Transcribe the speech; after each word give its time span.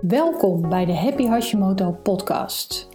Welkom 0.00 0.68
bij 0.68 0.84
de 0.84 0.94
Happy 0.94 1.26
Hashimoto 1.26 1.96
podcast. 2.02 2.88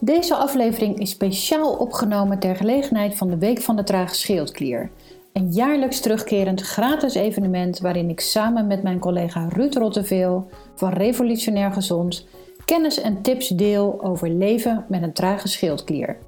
Deze 0.00 0.34
aflevering 0.34 0.98
is 0.98 1.10
speciaal 1.10 1.72
opgenomen 1.72 2.38
ter 2.38 2.56
gelegenheid 2.56 3.14
van 3.14 3.28
de 3.28 3.38
Week 3.38 3.60
van 3.60 3.76
de 3.76 3.84
Trage 3.84 4.14
Schildklier. 4.14 4.90
Een 5.32 5.52
jaarlijks 5.52 6.00
terugkerend 6.00 6.60
gratis 6.60 7.14
evenement 7.14 7.78
waarin 7.78 8.08
ik 8.08 8.20
samen 8.20 8.66
met 8.66 8.82
mijn 8.82 8.98
collega 8.98 9.48
Ruud 9.48 9.74
Rotteveel 9.74 10.48
van 10.74 10.92
Revolutionair 10.92 11.72
Gezond 11.72 12.26
kennis 12.64 13.00
en 13.00 13.22
tips 13.22 13.48
deel 13.48 14.00
over 14.02 14.30
leven 14.30 14.84
met 14.88 15.02
een 15.02 15.12
trage 15.12 15.48
schildklier. 15.48 16.18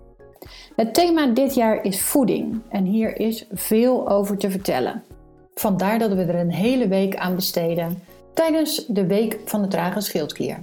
Het 0.77 0.95
thema 0.95 1.27
dit 1.27 1.55
jaar 1.55 1.85
is 1.85 2.01
voeding 2.01 2.61
en 2.69 2.85
hier 2.85 3.21
is 3.21 3.47
veel 3.53 4.09
over 4.09 4.39
te 4.39 4.51
vertellen. 4.51 5.05
Vandaar 5.55 5.99
dat 5.99 6.13
we 6.13 6.23
er 6.23 6.35
een 6.35 6.53
hele 6.53 6.89
week 6.89 7.17
aan 7.17 7.35
besteden 7.35 8.03
tijdens 8.35 8.87
de 8.87 9.07
Week 9.07 9.41
van 9.45 9.63
de 9.63 9.69
Trage 9.69 10.01
Schildklier. 10.01 10.63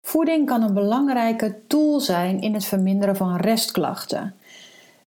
Voeding 0.00 0.46
kan 0.46 0.62
een 0.62 0.74
belangrijke 0.74 1.66
tool 1.66 2.00
zijn 2.00 2.40
in 2.40 2.54
het 2.54 2.64
verminderen 2.64 3.16
van 3.16 3.36
restklachten. 3.36 4.34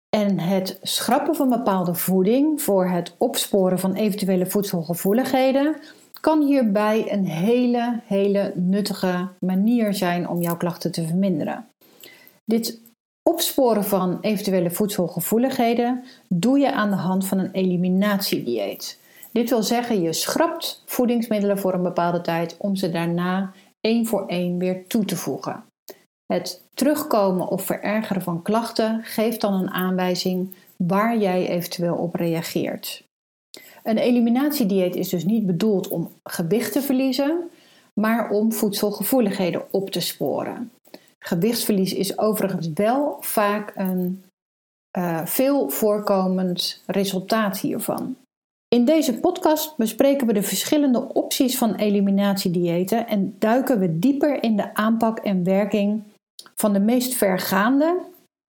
En 0.10 0.40
het 0.40 0.80
schrappen 0.82 1.36
van 1.36 1.50
bepaalde 1.50 1.94
voeding 1.94 2.62
voor 2.62 2.88
het 2.88 3.16
opsporen 3.18 3.80
van 3.80 3.94
eventuele 3.94 4.46
voedselgevoeligheden 4.46 5.76
kan 6.22 6.42
hierbij 6.42 7.12
een 7.12 7.26
hele, 7.26 8.00
hele 8.06 8.52
nuttige 8.56 9.28
manier 9.40 9.94
zijn 9.94 10.28
om 10.28 10.42
jouw 10.42 10.58
klachten 10.58 10.92
te 10.92 11.08
verminderen. 11.08 11.68
Dit 12.46 12.80
opsporen 13.30 13.84
van 13.84 14.18
eventuele 14.22 14.72
voedselgevoeligheden 14.72 16.04
doe 16.28 16.60
je 16.60 16.72
aan 16.72 16.90
de 16.90 16.96
hand 16.96 17.28
van 17.28 17.38
een 17.38 17.52
eliminatiedieet. 17.52 19.00
Dit 19.32 19.50
wil 19.50 19.64
zeggen, 19.64 20.02
je 20.02 20.14
schrapt 20.14 20.84
voedingsmiddelen 20.86 21.60
voor 21.60 21.74
een 21.74 21.84
bepaalde 21.84 22.22
tijd 22.22 22.58
om 22.58 22.76
ze 22.76 22.92
daarna 22.92 23.52
één 23.82 24.06
voor 24.06 24.28
één 24.28 24.58
weer 24.58 24.88
toe 24.88 25.06
te 25.06 25.16
voegen. 25.16 25.64
Het 26.26 26.64
terugkomen 26.74 27.48
of 27.48 27.66
verergeren 27.66 28.22
van 28.22 28.42
klachten 28.42 29.04
geeft 29.04 29.42
dan 29.42 29.54
een 29.54 29.70
aanwijzing 29.70 30.56
waar 30.78 31.18
jij 31.18 31.48
eventueel 31.48 31.96
op 31.96 32.16
reageert. 32.16 33.04
Een 33.84 33.98
eliminatiedieet 33.98 34.96
is 34.96 35.10
dus 35.10 35.26
niet 35.26 35.46
bedoeld 35.46 35.88
om 35.88 36.12
gewicht 36.24 36.72
te 36.72 36.82
verliezen, 36.82 37.50
maar 37.94 38.30
om 38.30 38.52
voedselgevoeligheden 38.52 39.64
op 39.72 39.90
te 39.90 40.00
sporen. 40.00 40.72
Gewichtsverlies 41.20 41.94
is 41.94 42.18
overigens 42.18 42.70
wel 42.74 43.18
vaak 43.20 43.72
een 43.76 44.24
uh, 44.98 45.26
veel 45.26 45.70
voorkomend 45.70 46.84
resultaat 46.86 47.60
hiervan. 47.60 48.16
In 48.68 48.86
deze 48.86 49.20
podcast 49.20 49.78
bespreken 49.78 50.28
we 50.28 50.34
de 50.34 50.44
verschillende 50.44 51.14
opties 51.14 51.58
van 51.58 51.76
eliminatiediëten 51.76 53.08
en 53.08 53.36
duiken 53.40 53.80
we 53.80 54.00
dieper 54.00 54.44
in 54.44 54.58
de 54.58 54.74
aanpak 54.76 55.20
en 55.20 55.44
werking 55.44 56.04
van 56.56 56.74
de 56.74 56.80
meest 56.80 57.14
vergaande 57.14 57.98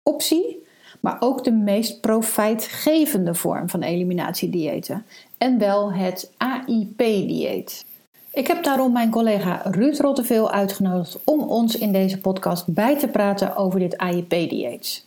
optie, 0.02 0.66
maar 1.00 1.16
ook 1.20 1.44
de 1.44 1.52
meest 1.52 2.00
profijtgevende 2.00 3.34
vorm 3.34 3.68
van 3.68 3.82
eliminatiediëten, 3.82 5.06
en 5.38 5.58
wel 5.58 5.92
het 5.92 6.32
AIP-dieet. 6.36 7.86
Ik 8.32 8.46
heb 8.46 8.62
daarom 8.62 8.92
mijn 8.92 9.10
collega 9.10 9.62
Ruud 9.64 9.98
Rotteveel 9.98 10.50
uitgenodigd 10.50 11.18
om 11.24 11.40
ons 11.40 11.78
in 11.78 11.92
deze 11.92 12.20
podcast 12.20 12.74
bij 12.74 12.98
te 12.98 13.08
praten 13.08 13.56
over 13.56 13.78
dit 13.78 13.96
AIP-dieet. 13.96 15.06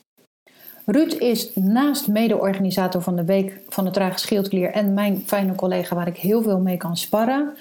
Ruud 0.85 1.13
is 1.13 1.55
naast 1.55 2.07
mede-organisator 2.07 3.01
van 3.01 3.15
de 3.15 3.25
Week 3.25 3.59
van 3.69 3.85
de 3.85 3.91
Trage 3.91 4.19
Schildklier 4.19 4.71
en 4.71 4.93
mijn 4.93 5.23
fijne 5.25 5.55
collega 5.55 5.95
waar 5.95 6.07
ik 6.07 6.17
heel 6.17 6.41
veel 6.41 6.59
mee 6.59 6.77
kan 6.77 6.97
sparren, 6.97 7.53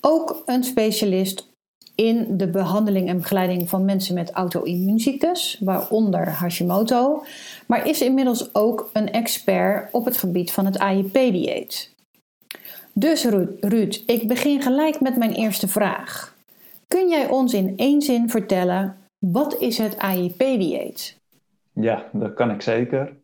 ook 0.00 0.42
een 0.46 0.64
specialist 0.64 1.54
in 1.96 2.36
de 2.36 2.50
behandeling 2.50 3.08
en 3.08 3.16
begeleiding 3.16 3.68
van 3.68 3.84
mensen 3.84 4.14
met 4.14 4.30
auto-immuunziektes, 4.30 5.60
waaronder 5.60 6.28
Hashimoto, 6.28 7.24
maar 7.66 7.86
is 7.86 8.02
inmiddels 8.02 8.54
ook 8.54 8.90
een 8.92 9.12
expert 9.12 9.92
op 9.92 10.04
het 10.04 10.16
gebied 10.16 10.52
van 10.52 10.64
het 10.66 10.78
AIP-dieet. 10.78 11.94
Dus 12.92 13.24
Ruud, 13.60 14.02
ik 14.06 14.28
begin 14.28 14.62
gelijk 14.62 15.00
met 15.00 15.16
mijn 15.16 15.32
eerste 15.32 15.68
vraag. 15.68 16.36
Kun 16.88 17.08
jij 17.08 17.28
ons 17.28 17.54
in 17.54 17.72
één 17.76 18.02
zin 18.02 18.30
vertellen, 18.30 18.96
wat 19.18 19.60
is 19.60 19.78
het 19.78 19.98
AIP-dieet? 19.98 21.18
Ja, 21.72 22.08
dat 22.12 22.34
kan 22.34 22.50
ik 22.50 22.62
zeker. 22.62 23.16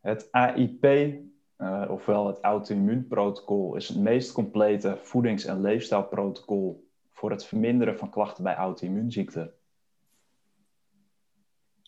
Het 0.00 0.28
AIP, 0.30 0.84
uh, 0.84 1.12
eh, 1.56 1.90
ofwel 1.90 2.26
het 2.26 2.38
auto-immuunprotocol, 2.40 3.76
is 3.76 3.88
het 3.88 3.98
meest 3.98 4.32
complete 4.32 4.98
voedings- 5.02 5.44
en 5.44 5.60
leefstijlprotocol 5.60 6.87
voor 7.18 7.30
het 7.30 7.44
verminderen 7.44 7.98
van 7.98 8.10
klachten 8.10 8.44
bij 8.44 8.54
auto-immuunziekten. 8.54 9.52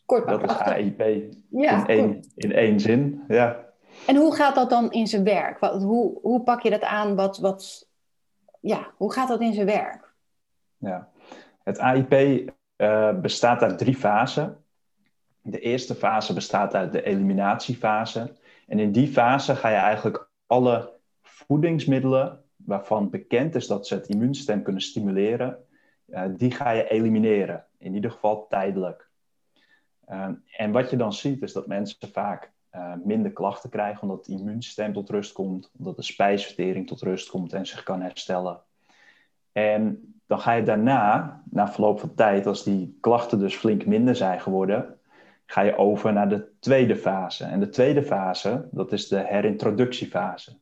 Kort 0.06 0.28
Dat 0.28 0.42
is 0.42 0.58
AIP 0.58 1.00
ja, 1.50 1.78
in, 1.78 1.86
één, 1.86 2.24
in 2.34 2.52
één 2.52 2.80
zin, 2.80 3.24
ja. 3.28 3.68
En 4.06 4.16
hoe 4.16 4.34
gaat 4.34 4.54
dat 4.54 4.70
dan 4.70 4.90
in 4.92 5.06
zijn 5.06 5.24
werk? 5.24 5.58
Wat, 5.58 5.82
hoe, 5.82 6.18
hoe 6.20 6.42
pak 6.42 6.62
je 6.62 6.70
dat 6.70 6.82
aan? 6.82 7.14
Wat, 7.14 7.38
wat, 7.38 7.88
ja, 8.60 8.92
hoe 8.96 9.12
gaat 9.12 9.28
dat 9.28 9.40
in 9.40 9.52
zijn 9.52 9.66
werk? 9.66 10.12
Ja, 10.76 11.08
het 11.62 11.78
AIP 11.78 12.12
uh, 12.12 12.48
eh, 12.76 13.20
bestaat 13.20 13.62
uit 13.62 13.78
drie 13.78 13.96
fasen. 13.96 14.64
De 15.42 15.60
eerste 15.60 15.94
fase 15.94 16.34
bestaat 16.34 16.74
uit 16.74 16.92
de 16.92 17.02
eliminatiefase. 17.02 18.32
En 18.66 18.78
in 18.78 18.92
die 18.92 19.08
fase 19.08 19.56
ga 19.56 19.68
je 19.68 19.76
eigenlijk 19.76 20.28
alle 20.46 20.92
voedingsmiddelen 21.22 22.44
waarvan 22.70 23.10
bekend 23.10 23.54
is 23.54 23.66
dat 23.66 23.86
ze 23.86 23.94
het 23.94 24.08
immuunsysteem 24.08 24.62
kunnen 24.62 24.82
stimuleren, 24.82 25.58
uh, 26.06 26.24
die 26.36 26.50
ga 26.50 26.70
je 26.70 26.88
elimineren. 26.88 27.64
In 27.78 27.94
ieder 27.94 28.10
geval 28.10 28.46
tijdelijk. 28.48 29.08
Uh, 30.08 30.28
en 30.56 30.72
wat 30.72 30.90
je 30.90 30.96
dan 30.96 31.12
ziet 31.12 31.42
is 31.42 31.52
dat 31.52 31.66
mensen 31.66 32.12
vaak 32.12 32.52
uh, 32.74 32.92
minder 33.04 33.32
klachten 33.32 33.70
krijgen 33.70 34.02
omdat 34.02 34.26
het 34.26 34.38
immuunsysteem 34.38 34.92
tot 34.92 35.10
rust 35.10 35.32
komt, 35.32 35.70
omdat 35.78 35.96
de 35.96 36.02
spijsvertering 36.02 36.86
tot 36.86 37.02
rust 37.02 37.30
komt 37.30 37.52
en 37.52 37.66
zich 37.66 37.82
kan 37.82 38.00
herstellen. 38.00 38.60
En 39.52 40.14
dan 40.26 40.40
ga 40.40 40.52
je 40.52 40.62
daarna, 40.62 41.42
na 41.50 41.72
verloop 41.72 42.00
van 42.00 42.14
tijd, 42.14 42.46
als 42.46 42.64
die 42.64 42.98
klachten 43.00 43.38
dus 43.38 43.56
flink 43.56 43.86
minder 43.86 44.16
zijn 44.16 44.40
geworden, 44.40 44.98
ga 45.46 45.60
je 45.60 45.76
over 45.76 46.12
naar 46.12 46.28
de 46.28 46.48
tweede 46.58 46.96
fase. 46.96 47.44
En 47.44 47.60
de 47.60 47.68
tweede 47.68 48.02
fase, 48.02 48.68
dat 48.70 48.92
is 48.92 49.08
de 49.08 49.18
herintroductiefase. 49.18 50.58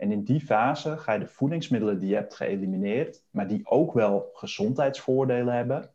En 0.00 0.12
in 0.12 0.24
die 0.24 0.40
fase 0.40 0.96
ga 0.96 1.12
je 1.12 1.18
de 1.18 1.26
voedingsmiddelen 1.26 1.98
die 1.98 2.08
je 2.08 2.14
hebt 2.14 2.34
geëlimineerd, 2.34 3.22
maar 3.30 3.48
die 3.48 3.60
ook 3.64 3.92
wel 3.92 4.30
gezondheidsvoordelen 4.32 5.54
hebben, 5.54 5.90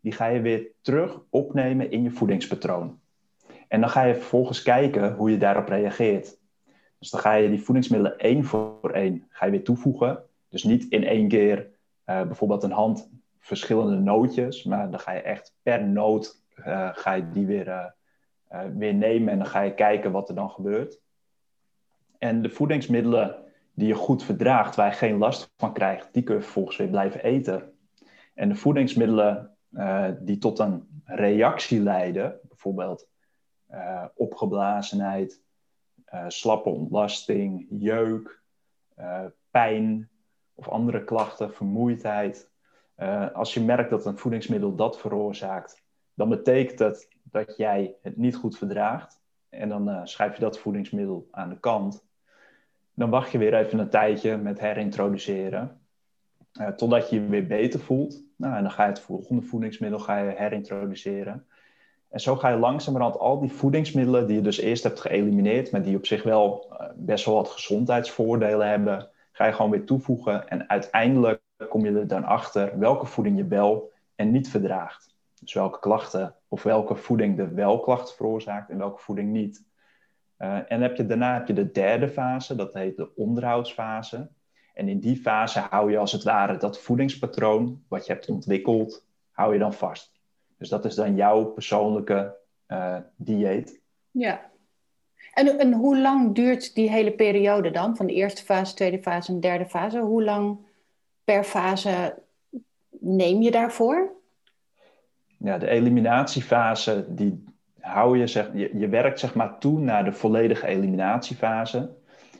die 0.00 0.12
ga 0.12 0.26
je 0.26 0.40
weer 0.40 0.66
terug 0.80 1.20
opnemen 1.30 1.90
in 1.90 2.02
je 2.02 2.10
voedingspatroon. 2.10 3.00
En 3.68 3.80
dan 3.80 3.90
ga 3.90 4.04
je 4.04 4.14
vervolgens 4.14 4.62
kijken 4.62 5.14
hoe 5.14 5.30
je 5.30 5.36
daarop 5.36 5.68
reageert. 5.68 6.38
Dus 6.98 7.10
dan 7.10 7.20
ga 7.20 7.34
je 7.34 7.48
die 7.48 7.62
voedingsmiddelen 7.62 8.18
één 8.18 8.44
voor 8.44 8.90
één 8.90 9.26
ga 9.28 9.44
je 9.44 9.50
weer 9.50 9.64
toevoegen. 9.64 10.22
Dus 10.48 10.64
niet 10.64 10.88
in 10.88 11.04
één 11.04 11.28
keer 11.28 11.58
uh, 12.06 12.22
bijvoorbeeld 12.22 12.62
een 12.62 12.72
hand 12.72 13.10
verschillende 13.38 13.96
nootjes, 13.96 14.64
maar 14.64 14.90
dan 14.90 15.00
ga 15.00 15.12
je 15.12 15.20
echt 15.20 15.54
per 15.62 15.84
noot 15.84 16.42
uh, 16.56 16.88
ga 16.92 17.12
je 17.12 17.30
die 17.30 17.46
weer, 17.46 17.68
uh, 17.68 18.64
weer 18.76 18.94
nemen 18.94 19.32
en 19.32 19.38
dan 19.38 19.46
ga 19.46 19.60
je 19.60 19.74
kijken 19.74 20.12
wat 20.12 20.28
er 20.28 20.34
dan 20.34 20.50
gebeurt. 20.50 21.00
En 22.20 22.42
de 22.42 22.50
voedingsmiddelen 22.50 23.36
die 23.74 23.86
je 23.86 23.94
goed 23.94 24.24
verdraagt, 24.24 24.76
waar 24.76 24.86
je 24.86 24.96
geen 24.96 25.18
last 25.18 25.52
van 25.56 25.72
krijgt, 25.72 26.08
die 26.12 26.22
kun 26.22 26.34
je 26.34 26.42
vervolgens 26.42 26.76
weer 26.76 26.88
blijven 26.88 27.22
eten. 27.22 27.72
En 28.34 28.48
de 28.48 28.54
voedingsmiddelen 28.54 29.56
die 30.20 30.38
tot 30.38 30.58
een 30.58 31.02
reactie 31.04 31.80
leiden, 31.80 32.40
bijvoorbeeld 32.48 33.08
uh, 33.70 34.04
opgeblazenheid, 34.14 35.42
uh, 36.14 36.24
slappe 36.28 36.68
ontlasting, 36.68 37.66
jeuk, 37.70 38.42
pijn 39.50 40.10
of 40.54 40.68
andere 40.68 41.04
klachten, 41.04 41.52
vermoeidheid. 41.52 42.50
als 43.32 43.54
je 43.54 43.60
merkt 43.60 43.90
dat 43.90 44.06
een 44.06 44.18
voedingsmiddel 44.18 44.74
dat 44.74 44.98
veroorzaakt, 44.98 45.82
dan 46.14 46.28
betekent 46.28 46.78
dat 46.78 47.08
dat 47.22 47.56
jij 47.56 47.96
het 48.02 48.16
niet 48.16 48.36
goed 48.36 48.58
verdraagt. 48.58 49.20
En 49.48 49.68
dan 49.68 50.08
schrijf 50.08 50.34
je 50.34 50.40
dat 50.40 50.58
voedingsmiddel 50.58 51.28
aan 51.30 51.48
de 51.48 51.60
kant. 51.60 52.08
Dan 53.00 53.10
wacht 53.10 53.30
je 53.30 53.38
weer 53.38 53.54
even 53.54 53.78
een 53.78 53.88
tijdje 53.88 54.36
met 54.36 54.60
herintroduceren. 54.60 55.80
totdat 56.76 57.10
je 57.10 57.20
je 57.20 57.28
weer 57.28 57.46
beter 57.46 57.80
voelt. 57.80 58.22
Nou, 58.36 58.56
en 58.56 58.62
dan 58.62 58.70
ga 58.70 58.82
je 58.82 58.88
het 58.88 59.00
volgende 59.00 59.42
voedingsmiddel 59.42 59.98
ga 59.98 60.18
je 60.18 60.34
herintroduceren. 60.36 61.46
En 62.08 62.20
zo 62.20 62.36
ga 62.36 62.48
je 62.48 62.56
langzamerhand 62.56 63.18
al 63.18 63.40
die 63.40 63.52
voedingsmiddelen 63.52 64.26
die 64.26 64.36
je 64.36 64.42
dus 64.42 64.58
eerst 64.58 64.82
hebt 64.82 65.00
geëlimineerd, 65.00 65.70
maar 65.70 65.82
die 65.82 65.96
op 65.96 66.06
zich 66.06 66.22
wel 66.22 66.66
eh, 66.78 66.86
best 66.96 67.24
wel 67.24 67.34
wat 67.34 67.48
gezondheidsvoordelen 67.48 68.68
hebben, 68.68 69.08
ga 69.32 69.46
je 69.46 69.52
gewoon 69.52 69.70
weer 69.70 69.84
toevoegen. 69.84 70.48
En 70.48 70.68
uiteindelijk 70.68 71.40
kom 71.68 71.84
je 71.84 71.98
er 71.98 72.08
dan 72.08 72.24
achter 72.24 72.78
welke 72.78 73.06
voeding 73.06 73.36
je 73.36 73.46
wel 73.46 73.92
en 74.14 74.30
niet 74.30 74.50
verdraagt. 74.50 75.14
Dus 75.40 75.52
welke 75.52 75.78
klachten 75.78 76.34
of 76.48 76.62
welke 76.62 76.94
voeding 76.94 77.36
de 77.36 77.48
wel 77.48 77.80
klachten 77.80 78.16
veroorzaakt 78.16 78.70
en 78.70 78.78
welke 78.78 79.00
voeding 79.00 79.32
niet. 79.32 79.68
Uh, 80.42 80.58
en 80.68 80.80
heb 80.80 80.96
je, 80.96 81.06
daarna 81.06 81.34
heb 81.34 81.46
je 81.46 81.52
de 81.52 81.70
derde 81.70 82.08
fase, 82.08 82.54
dat 82.54 82.74
heet 82.74 82.96
de 82.96 83.14
onderhoudsfase. 83.14 84.30
En 84.74 84.88
in 84.88 85.00
die 85.00 85.16
fase 85.16 85.60
hou 85.60 85.90
je 85.90 85.98
als 85.98 86.12
het 86.12 86.22
ware 86.22 86.56
dat 86.56 86.80
voedingspatroon 86.80 87.82
wat 87.88 88.06
je 88.06 88.12
hebt 88.12 88.28
ontwikkeld, 88.28 89.06
hou 89.30 89.52
je 89.52 89.58
dan 89.58 89.74
vast. 89.74 90.12
Dus 90.58 90.68
dat 90.68 90.84
is 90.84 90.94
dan 90.94 91.16
jouw 91.16 91.44
persoonlijke 91.44 92.36
uh, 92.68 92.96
dieet. 93.16 93.80
Ja. 94.10 94.50
En, 95.32 95.58
en 95.58 95.72
hoe 95.72 95.98
lang 95.98 96.34
duurt 96.34 96.74
die 96.74 96.90
hele 96.90 97.12
periode 97.12 97.70
dan? 97.70 97.96
Van 97.96 98.06
de 98.06 98.12
eerste 98.12 98.44
fase, 98.44 98.74
tweede 98.74 99.02
fase 99.02 99.32
en 99.32 99.40
derde 99.40 99.66
fase. 99.66 99.98
Hoe 99.98 100.24
lang 100.24 100.58
per 101.24 101.44
fase 101.44 102.22
neem 102.90 103.42
je 103.42 103.50
daarvoor? 103.50 104.12
Ja, 105.36 105.58
de 105.58 105.68
eliminatiefase, 105.68 107.06
die 107.08 107.44
hou 107.80 108.18
je, 108.18 108.26
zeg, 108.26 108.50
je, 108.54 108.78
je 108.78 108.88
werkt 108.88 109.20
zeg 109.20 109.34
maar 109.34 109.58
toe 109.58 109.80
naar 109.80 110.04
de 110.04 110.12
volledige 110.12 110.66
eliminatiefase. 110.66 111.96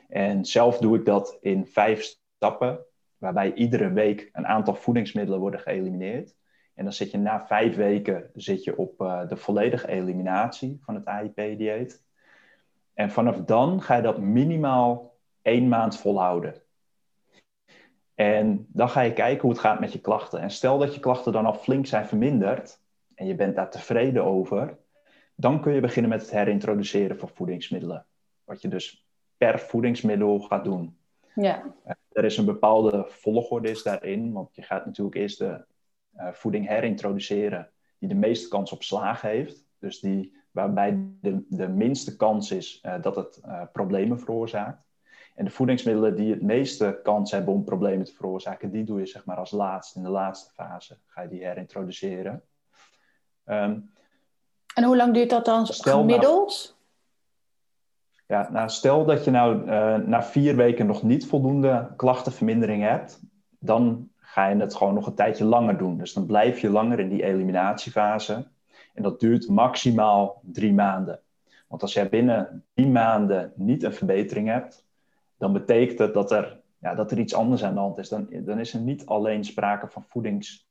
En 0.08 0.44
zelf 0.44 0.78
doe 0.78 0.98
ik 0.98 1.04
dat 1.04 1.38
in 1.40 1.66
vijf 1.66 2.16
stappen, 2.36 2.78
waarbij 3.18 3.54
iedere 3.54 3.92
week 3.92 4.28
een 4.32 4.46
aantal 4.46 4.74
voedingsmiddelen 4.74 5.40
worden 5.40 5.60
geëlimineerd. 5.60 6.34
En 6.74 6.84
dan 6.84 6.92
zit 6.92 7.10
je 7.10 7.18
na 7.18 7.46
vijf 7.46 7.76
weken 7.76 8.30
zit 8.34 8.64
je 8.64 8.76
op 8.76 9.00
uh, 9.00 9.28
de 9.28 9.36
volledige 9.36 9.88
eliminatie 9.88 10.78
van 10.82 10.94
het 10.94 11.04
AIP-dieet. 11.04 12.04
En 12.94 13.10
vanaf 13.10 13.36
dan 13.36 13.82
ga 13.82 13.96
je 13.96 14.02
dat 14.02 14.18
minimaal 14.18 15.16
één 15.42 15.68
maand 15.68 15.98
volhouden. 15.98 16.54
En 18.14 18.66
dan 18.68 18.88
ga 18.88 19.00
je 19.00 19.12
kijken 19.12 19.40
hoe 19.40 19.50
het 19.50 19.60
gaat 19.60 19.80
met 19.80 19.92
je 19.92 20.00
klachten. 20.00 20.40
En 20.40 20.50
stel 20.50 20.78
dat 20.78 20.94
je 20.94 21.00
klachten 21.00 21.32
dan 21.32 21.46
al 21.46 21.54
flink 21.54 21.86
zijn 21.86 22.06
verminderd 22.06 22.80
en 23.14 23.26
je 23.26 23.34
bent 23.34 23.56
daar 23.56 23.70
tevreden 23.70 24.24
over, 24.24 24.78
dan 25.40 25.60
kun 25.60 25.72
je 25.72 25.80
beginnen 25.80 26.10
met 26.10 26.20
het 26.20 26.30
herintroduceren 26.30 27.18
van 27.18 27.28
voedingsmiddelen. 27.28 28.06
Wat 28.44 28.62
je 28.62 28.68
dus 28.68 29.06
per 29.36 29.58
voedingsmiddel 29.58 30.40
gaat 30.40 30.64
doen. 30.64 30.98
Ja. 31.34 31.74
Er 32.12 32.24
is 32.24 32.36
een 32.36 32.44
bepaalde 32.44 33.04
volgorde 33.08 33.70
is 33.70 33.82
daarin, 33.82 34.32
want 34.32 34.54
je 34.54 34.62
gaat 34.62 34.86
natuurlijk 34.86 35.16
eerst 35.16 35.38
de 35.38 35.64
uh, 36.16 36.28
voeding 36.32 36.66
herintroduceren 36.66 37.70
die 37.98 38.08
de 38.08 38.14
meeste 38.14 38.48
kans 38.48 38.72
op 38.72 38.82
slagen 38.82 39.28
heeft. 39.28 39.66
Dus 39.78 40.00
die 40.00 40.36
waarbij 40.50 40.98
de, 41.20 41.44
de 41.48 41.68
minste 41.68 42.16
kans 42.16 42.50
is 42.50 42.82
uh, 42.86 43.02
dat 43.02 43.16
het 43.16 43.40
uh, 43.44 43.62
problemen 43.72 44.20
veroorzaakt. 44.20 44.88
En 45.34 45.44
de 45.44 45.50
voedingsmiddelen 45.50 46.16
die 46.16 46.30
het 46.30 46.42
meeste 46.42 47.00
kans 47.02 47.30
hebben 47.30 47.54
om 47.54 47.64
problemen 47.64 48.04
te 48.04 48.14
veroorzaken, 48.14 48.70
die 48.70 48.84
doe 48.84 48.98
je 48.98 49.06
zeg 49.06 49.24
maar 49.24 49.36
als 49.36 49.50
laatste, 49.50 49.98
in 49.98 50.04
de 50.04 50.10
laatste 50.10 50.52
fase, 50.52 50.98
ga 51.06 51.22
je 51.22 51.28
die 51.28 51.44
herintroduceren. 51.44 52.42
Um, 53.44 53.90
en 54.74 54.84
hoe 54.84 54.96
lang 54.96 55.14
duurt 55.14 55.30
dat 55.30 55.44
dan 55.44 55.62
nou- 55.62 55.98
gemiddeld? 55.98 56.76
Nou, 58.26 58.42
ja, 58.42 58.50
nou, 58.50 58.68
stel 58.68 59.04
dat 59.04 59.24
je 59.24 59.30
nou 59.30 59.64
uh, 59.64 59.96
na 59.96 60.22
vier 60.22 60.56
weken 60.56 60.86
nog 60.86 61.02
niet 61.02 61.26
voldoende 61.26 61.92
klachtenvermindering 61.96 62.82
hebt, 62.82 63.20
dan 63.58 64.10
ga 64.18 64.48
je 64.48 64.56
het 64.56 64.74
gewoon 64.74 64.94
nog 64.94 65.06
een 65.06 65.14
tijdje 65.14 65.44
langer 65.44 65.78
doen. 65.78 65.98
Dus 65.98 66.12
dan 66.12 66.26
blijf 66.26 66.60
je 66.60 66.70
langer 66.70 67.00
in 67.00 67.08
die 67.08 67.22
eliminatiefase. 67.22 68.46
En 68.94 69.02
dat 69.02 69.20
duurt 69.20 69.48
maximaal 69.48 70.40
drie 70.42 70.72
maanden. 70.72 71.20
Want 71.68 71.82
als 71.82 71.92
jij 71.92 72.08
binnen 72.08 72.64
drie 72.74 72.88
maanden 72.88 73.52
niet 73.56 73.82
een 73.82 73.94
verbetering 73.94 74.48
hebt, 74.48 74.84
dan 75.38 75.52
betekent 75.52 75.98
het 75.98 76.14
dat 76.14 76.32
er, 76.32 76.60
ja, 76.78 76.94
dat 76.94 77.10
er 77.10 77.18
iets 77.18 77.34
anders 77.34 77.64
aan 77.64 77.74
de 77.74 77.80
hand 77.80 77.98
is. 77.98 78.08
Dan, 78.08 78.26
dan 78.30 78.58
is 78.58 78.74
er 78.74 78.80
niet 78.80 79.06
alleen 79.06 79.44
sprake 79.44 79.88
van 79.88 80.04
voedings, 80.08 80.69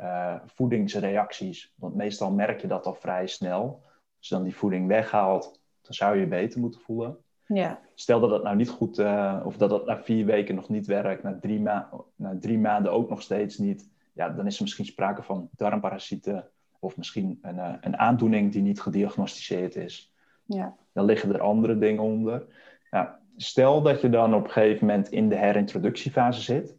uh, 0.00 0.34
voedingsreacties. 0.46 1.72
Want 1.76 1.94
meestal 1.94 2.32
merk 2.32 2.60
je 2.60 2.66
dat 2.66 2.86
al 2.86 2.94
vrij 2.94 3.26
snel. 3.26 3.82
Als 4.18 4.28
je 4.28 4.34
dan 4.34 4.44
die 4.44 4.56
voeding 4.56 4.86
weghaalt, 4.86 5.60
dan 5.82 5.94
zou 5.94 6.14
je 6.14 6.20
je 6.20 6.26
beter 6.26 6.60
moeten 6.60 6.80
voelen. 6.80 7.18
Ja. 7.46 7.80
Stel 7.94 8.20
dat 8.20 8.30
dat 8.30 8.42
nou 8.42 8.56
niet 8.56 8.68
goed, 8.68 8.98
uh, 8.98 9.40
of 9.44 9.56
dat 9.56 9.70
dat 9.70 9.86
na 9.86 10.02
vier 10.02 10.26
weken 10.26 10.54
nog 10.54 10.68
niet 10.68 10.86
werkt, 10.86 11.22
na 11.22 11.38
drie, 11.40 11.60
ma 11.60 11.90
na 12.16 12.36
drie 12.40 12.58
maanden 12.58 12.92
ook 12.92 13.08
nog 13.08 13.22
steeds 13.22 13.58
niet, 13.58 13.88
ja, 14.12 14.28
dan 14.28 14.46
is 14.46 14.56
er 14.56 14.62
misschien 14.62 14.84
sprake 14.84 15.22
van 15.22 15.48
darmparasieten 15.56 16.48
of 16.78 16.96
misschien 16.96 17.38
een, 17.42 17.56
uh, 17.56 17.74
een 17.80 17.96
aandoening 17.96 18.52
die 18.52 18.62
niet 18.62 18.80
gediagnosticeerd 18.80 19.76
is. 19.76 20.14
Ja. 20.44 20.76
Dan 20.92 21.04
liggen 21.04 21.34
er 21.34 21.40
andere 21.40 21.78
dingen 21.78 22.02
onder. 22.02 22.46
Ja, 22.90 23.20
stel 23.36 23.82
dat 23.82 24.00
je 24.00 24.08
dan 24.08 24.34
op 24.34 24.44
een 24.44 24.50
gegeven 24.50 24.86
moment 24.86 25.08
in 25.08 25.28
de 25.28 25.36
herintroductiefase 25.36 26.40
zit. 26.40 26.76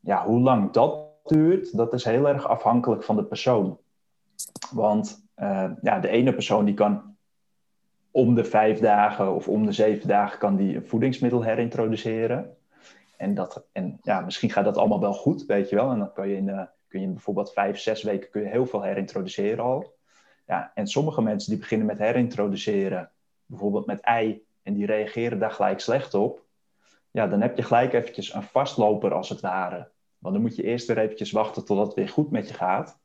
Ja, 0.00 0.26
hoe 0.26 0.40
lang 0.40 0.70
dat 0.70 1.05
duurt, 1.28 1.76
dat 1.76 1.92
is 1.92 2.04
heel 2.04 2.28
erg 2.28 2.48
afhankelijk 2.48 3.04
van 3.04 3.16
de 3.16 3.24
persoon. 3.24 3.78
Want 4.70 5.28
uh, 5.36 5.70
ja, 5.82 6.00
de 6.00 6.08
ene 6.08 6.32
persoon 6.32 6.64
die 6.64 6.74
kan 6.74 7.16
om 8.10 8.34
de 8.34 8.44
vijf 8.44 8.78
dagen 8.78 9.34
of 9.34 9.48
om 9.48 9.66
de 9.66 9.72
zeven 9.72 10.08
dagen 10.08 10.38
kan 10.38 10.56
die 10.56 10.76
een 10.76 10.86
voedingsmiddel 10.86 11.42
herintroduceren. 11.42 12.56
En, 13.16 13.34
dat, 13.34 13.66
en 13.72 13.98
ja, 14.02 14.20
misschien 14.20 14.50
gaat 14.50 14.64
dat 14.64 14.76
allemaal 14.76 15.00
wel 15.00 15.14
goed, 15.14 15.44
weet 15.46 15.68
je 15.68 15.76
wel. 15.76 15.90
En 15.90 15.98
dan 15.98 16.12
kan 16.12 16.28
je 16.28 16.36
in, 16.36 16.48
uh, 16.48 16.62
kun 16.88 17.00
je 17.00 17.06
bijvoorbeeld 17.06 17.52
vijf, 17.52 17.78
zes 17.78 18.02
weken 18.02 18.30
kun 18.30 18.42
je 18.42 18.48
heel 18.48 18.66
veel 18.66 18.82
herintroduceren 18.82 19.64
al. 19.64 19.94
Ja, 20.46 20.70
en 20.74 20.86
sommige 20.86 21.22
mensen 21.22 21.50
die 21.50 21.58
beginnen 21.58 21.86
met 21.86 21.98
herintroduceren, 21.98 23.10
bijvoorbeeld 23.46 23.86
met 23.86 24.00
ei, 24.00 24.44
en 24.62 24.74
die 24.74 24.86
reageren 24.86 25.38
daar 25.38 25.50
gelijk 25.50 25.80
slecht 25.80 26.14
op. 26.14 26.44
Ja, 27.10 27.26
dan 27.26 27.40
heb 27.40 27.56
je 27.56 27.62
gelijk 27.62 27.92
eventjes 27.92 28.34
een 28.34 28.42
vastloper 28.42 29.14
als 29.14 29.28
het 29.28 29.40
ware. 29.40 29.88
Want 30.26 30.38
dan 30.38 30.46
moet 30.46 30.56
je 30.56 30.62
eerst 30.62 30.86
weer 30.86 30.98
eventjes 30.98 31.30
wachten 31.30 31.64
totdat 31.64 31.86
het 31.86 31.96
weer 31.96 32.08
goed 32.08 32.30
met 32.30 32.48
je 32.48 32.54
gaat. 32.54 32.98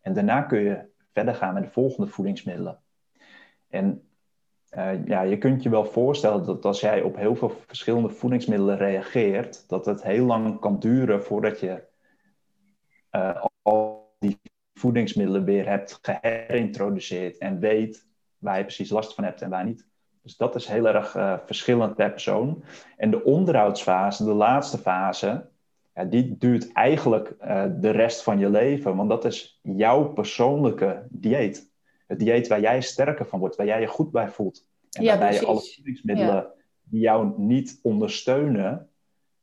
En 0.00 0.12
daarna 0.12 0.42
kun 0.42 0.60
je 0.60 0.84
verder 1.12 1.34
gaan 1.34 1.54
met 1.54 1.62
de 1.62 1.70
volgende 1.70 2.10
voedingsmiddelen. 2.10 2.80
En 3.68 4.08
uh, 4.70 5.06
ja, 5.06 5.22
je 5.22 5.38
kunt 5.38 5.62
je 5.62 5.68
wel 5.68 5.84
voorstellen 5.84 6.46
dat 6.46 6.64
als 6.64 6.80
jij 6.80 7.02
op 7.02 7.16
heel 7.16 7.36
veel 7.36 7.48
verschillende 7.66 8.08
voedingsmiddelen 8.08 8.76
reageert, 8.76 9.68
dat 9.68 9.86
het 9.86 10.02
heel 10.02 10.24
lang 10.24 10.60
kan 10.60 10.78
duren 10.78 11.22
voordat 11.22 11.60
je 11.60 11.82
uh, 13.10 13.44
al 13.62 14.14
die 14.18 14.40
voedingsmiddelen 14.74 15.44
weer 15.44 15.68
hebt 15.68 15.98
geherintroduceerd 16.02 17.38
en 17.38 17.58
weet 17.58 18.06
waar 18.38 18.58
je 18.58 18.64
precies 18.64 18.90
last 18.90 19.14
van 19.14 19.24
hebt 19.24 19.42
en 19.42 19.50
waar 19.50 19.64
niet. 19.64 19.86
Dus 20.22 20.36
dat 20.36 20.54
is 20.54 20.66
heel 20.66 20.88
erg 20.88 21.14
uh, 21.14 21.38
verschillend 21.44 21.94
per 21.94 22.10
persoon. 22.10 22.64
En 22.96 23.10
de 23.10 23.24
onderhoudsfase, 23.24 24.24
de 24.24 24.32
laatste 24.32 24.78
fase, 24.78 25.52
ja, 25.94 26.04
die 26.04 26.36
duurt 26.38 26.72
eigenlijk 26.72 27.34
de 27.80 27.90
rest 27.90 28.22
van 28.22 28.38
je 28.38 28.50
leven, 28.50 28.96
want 28.96 29.08
dat 29.08 29.24
is 29.24 29.60
jouw 29.62 30.12
persoonlijke 30.12 31.06
dieet 31.08 31.72
het 32.06 32.18
dieet 32.18 32.48
waar 32.48 32.60
jij 32.60 32.80
sterker 32.80 33.26
van 33.26 33.38
wordt, 33.38 33.56
waar 33.56 33.66
jij 33.66 33.80
je 33.80 33.86
goed 33.86 34.10
bij 34.10 34.28
voelt. 34.28 34.66
En 34.90 35.02
ja, 35.02 35.18
waarbij 35.18 35.40
je 35.40 35.46
alle 35.46 35.60
voedingsmiddelen 35.60 36.52
die 36.82 37.00
jou 37.00 37.32
niet 37.36 37.78
ondersteunen, 37.82 38.88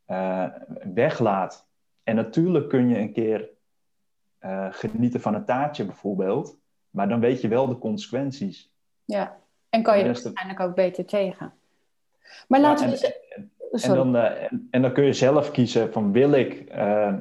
uh, 0.07 0.47
weglaat. 0.93 1.67
En 2.03 2.15
natuurlijk 2.15 2.69
kun 2.69 2.89
je 2.89 2.97
een 2.97 3.13
keer 3.13 3.49
uh, 4.41 4.67
genieten 4.69 5.21
van 5.21 5.33
een 5.33 5.45
taartje 5.45 5.85
bijvoorbeeld, 5.85 6.57
maar 6.89 7.09
dan 7.09 7.19
weet 7.19 7.41
je 7.41 7.47
wel 7.47 7.67
de 7.67 7.77
consequenties. 7.77 8.71
Ja, 9.05 9.39
en 9.69 9.83
kan 9.83 9.97
je 9.97 10.03
er 10.03 10.21
waarschijnlijk 10.23 10.59
ook 10.59 10.75
beter 10.75 11.05
tegen. 11.05 11.53
Maar 12.47 12.59
laten 12.59 12.89
ja, 12.89 12.95
we... 12.95 13.19
En, 13.35 13.51
en, 13.71 13.95
dan, 13.95 14.15
uh, 14.15 14.43
en, 14.43 14.67
en, 14.71 14.81
dan 14.81 14.93
kun 14.93 15.03
je 15.03 15.13
zelf 15.13 15.51
kiezen 15.51 15.91
van 15.91 16.11
wil 16.11 16.31
ik 16.31 16.63
uh, 16.75 17.13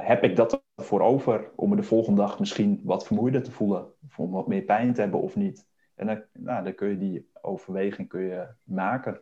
heb 0.00 0.24
ik 0.24 0.36
dat 0.36 0.62
voor 0.76 1.00
over 1.00 1.50
om 1.54 1.68
me 1.68 1.76
de 1.76 1.82
volgende 1.82 2.20
dag 2.20 2.38
misschien 2.38 2.80
wat 2.84 3.06
vermoeider 3.06 3.42
te 3.42 3.50
voelen? 3.50 3.86
Of 4.06 4.18
om 4.18 4.30
wat 4.30 4.46
meer 4.46 4.62
pijn 4.62 4.94
te 4.94 5.00
hebben 5.00 5.20
of 5.20 5.36
niet? 5.36 5.66
En 5.94 6.06
dan, 6.06 6.22
nou, 6.32 6.64
dan 6.64 6.74
kun 6.74 6.88
je 6.88 6.98
die 6.98 7.30
overweging 7.40 8.08
kun 8.08 8.20
je 8.20 8.46
maken. 8.62 9.20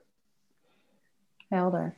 Helder. 1.49 1.94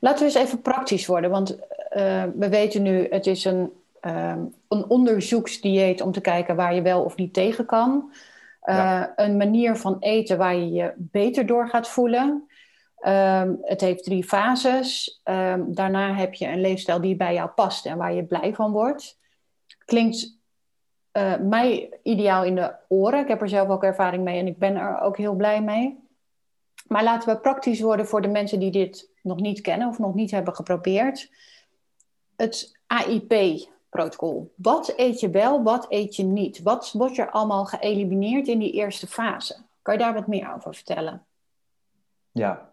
Laten 0.00 0.18
we 0.18 0.24
eens 0.24 0.46
even 0.46 0.62
praktisch 0.62 1.06
worden, 1.06 1.30
want 1.30 1.58
uh, 1.96 2.24
we 2.34 2.48
weten 2.48 2.82
nu, 2.82 3.06
het 3.10 3.26
is 3.26 3.44
een, 3.44 3.72
um, 4.00 4.54
een 4.68 4.84
onderzoeksdieet 4.88 6.00
om 6.00 6.12
te 6.12 6.20
kijken 6.20 6.56
waar 6.56 6.74
je 6.74 6.82
wel 6.82 7.02
of 7.02 7.16
niet 7.16 7.34
tegen 7.34 7.66
kan. 7.66 8.12
Uh, 8.64 8.74
ja. 8.76 9.12
Een 9.16 9.36
manier 9.36 9.76
van 9.76 9.96
eten 10.00 10.38
waar 10.38 10.54
je 10.54 10.70
je 10.70 10.92
beter 10.96 11.46
door 11.46 11.68
gaat 11.68 11.88
voelen. 11.88 12.47
Um, 13.06 13.58
het 13.62 13.80
heeft 13.80 14.04
drie 14.04 14.24
fases. 14.24 15.20
Um, 15.24 15.74
daarna 15.74 16.14
heb 16.14 16.34
je 16.34 16.46
een 16.46 16.60
leefstijl 16.60 17.00
die 17.00 17.16
bij 17.16 17.34
jou 17.34 17.48
past 17.48 17.86
en 17.86 17.96
waar 17.96 18.12
je 18.12 18.24
blij 18.24 18.54
van 18.54 18.72
wordt. 18.72 19.18
Klinkt 19.84 20.38
uh, 21.12 21.36
mij 21.36 21.98
ideaal 22.02 22.44
in 22.44 22.54
de 22.54 22.74
oren. 22.88 23.20
Ik 23.20 23.28
heb 23.28 23.40
er 23.40 23.48
zelf 23.48 23.68
ook 23.68 23.84
ervaring 23.84 24.24
mee 24.24 24.38
en 24.38 24.46
ik 24.46 24.58
ben 24.58 24.76
er 24.76 25.00
ook 25.00 25.16
heel 25.16 25.34
blij 25.34 25.62
mee. 25.62 25.98
Maar 26.86 27.02
laten 27.02 27.34
we 27.34 27.40
praktisch 27.40 27.80
worden 27.80 28.06
voor 28.06 28.22
de 28.22 28.28
mensen 28.28 28.60
die 28.60 28.70
dit 28.70 29.10
nog 29.22 29.40
niet 29.40 29.60
kennen 29.60 29.88
of 29.88 29.98
nog 29.98 30.14
niet 30.14 30.30
hebben 30.30 30.54
geprobeerd. 30.54 31.30
Het 32.36 32.78
AIP-protocol. 32.86 34.52
Wat 34.56 34.92
eet 34.96 35.20
je 35.20 35.30
wel, 35.30 35.62
wat 35.62 35.86
eet 35.88 36.16
je 36.16 36.24
niet? 36.24 36.62
Wat 36.62 36.92
wordt 36.92 37.18
er 37.18 37.30
allemaal 37.30 37.64
geëlimineerd 37.64 38.48
in 38.48 38.58
die 38.58 38.72
eerste 38.72 39.06
fase? 39.06 39.56
Kan 39.82 39.94
je 39.94 40.00
daar 40.00 40.14
wat 40.14 40.26
meer 40.26 40.54
over 40.54 40.74
vertellen? 40.74 41.26
Ja, 42.32 42.67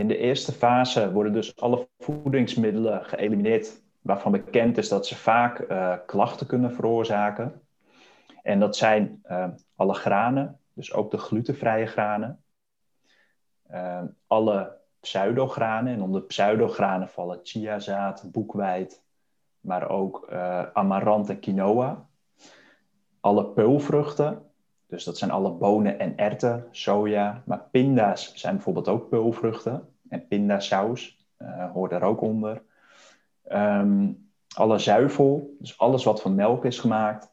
in 0.00 0.08
de 0.08 0.16
eerste 0.16 0.52
fase 0.52 1.12
worden 1.12 1.32
dus 1.32 1.60
alle 1.60 1.88
voedingsmiddelen 1.98 3.04
geëlimineerd 3.04 3.82
waarvan 4.00 4.32
bekend 4.32 4.78
is 4.78 4.88
dat 4.88 5.06
ze 5.06 5.16
vaak 5.16 5.66
klachten 6.06 6.46
kunnen 6.46 6.72
veroorzaken. 6.72 7.60
En 8.42 8.60
dat 8.60 8.76
zijn 8.76 9.22
alle 9.76 9.94
granen, 9.94 10.58
dus 10.72 10.92
ook 10.92 11.10
de 11.10 11.18
glutenvrije 11.18 11.86
granen. 11.86 12.42
alle 14.26 14.78
pseudogranen. 15.00 15.92
En 15.92 16.02
onder 16.02 16.22
pseudogranen 16.22 17.08
vallen 17.08 17.40
chiazaad, 17.42 18.28
boekweit, 18.32 19.02
maar 19.60 19.88
ook 19.88 20.26
uh, 20.32 20.62
amarant 20.72 21.28
en 21.28 21.40
quinoa. 21.40 22.08
Alle 23.20 23.46
peulvruchten, 23.46 24.42
dus 24.86 25.04
dat 25.04 25.18
zijn 25.18 25.30
alle 25.30 25.50
bonen 25.50 25.98
en 25.98 26.16
erten, 26.16 26.66
soja. 26.70 27.42
Maar 27.46 27.68
pinda's 27.70 28.34
zijn 28.34 28.54
bijvoorbeeld 28.54 28.88
ook 28.88 29.08
peulvruchten. 29.08 29.89
En 30.10 30.26
pindasaus 30.28 31.26
uh, 31.38 31.72
hoort 31.72 31.90
daar 31.90 32.02
ook 32.02 32.20
onder. 32.20 32.62
Um, 33.48 34.30
alle 34.54 34.78
zuivel, 34.78 35.56
dus 35.58 35.78
alles 35.78 36.04
wat 36.04 36.22
van 36.22 36.34
melk 36.34 36.64
is 36.64 36.78
gemaakt. 36.78 37.32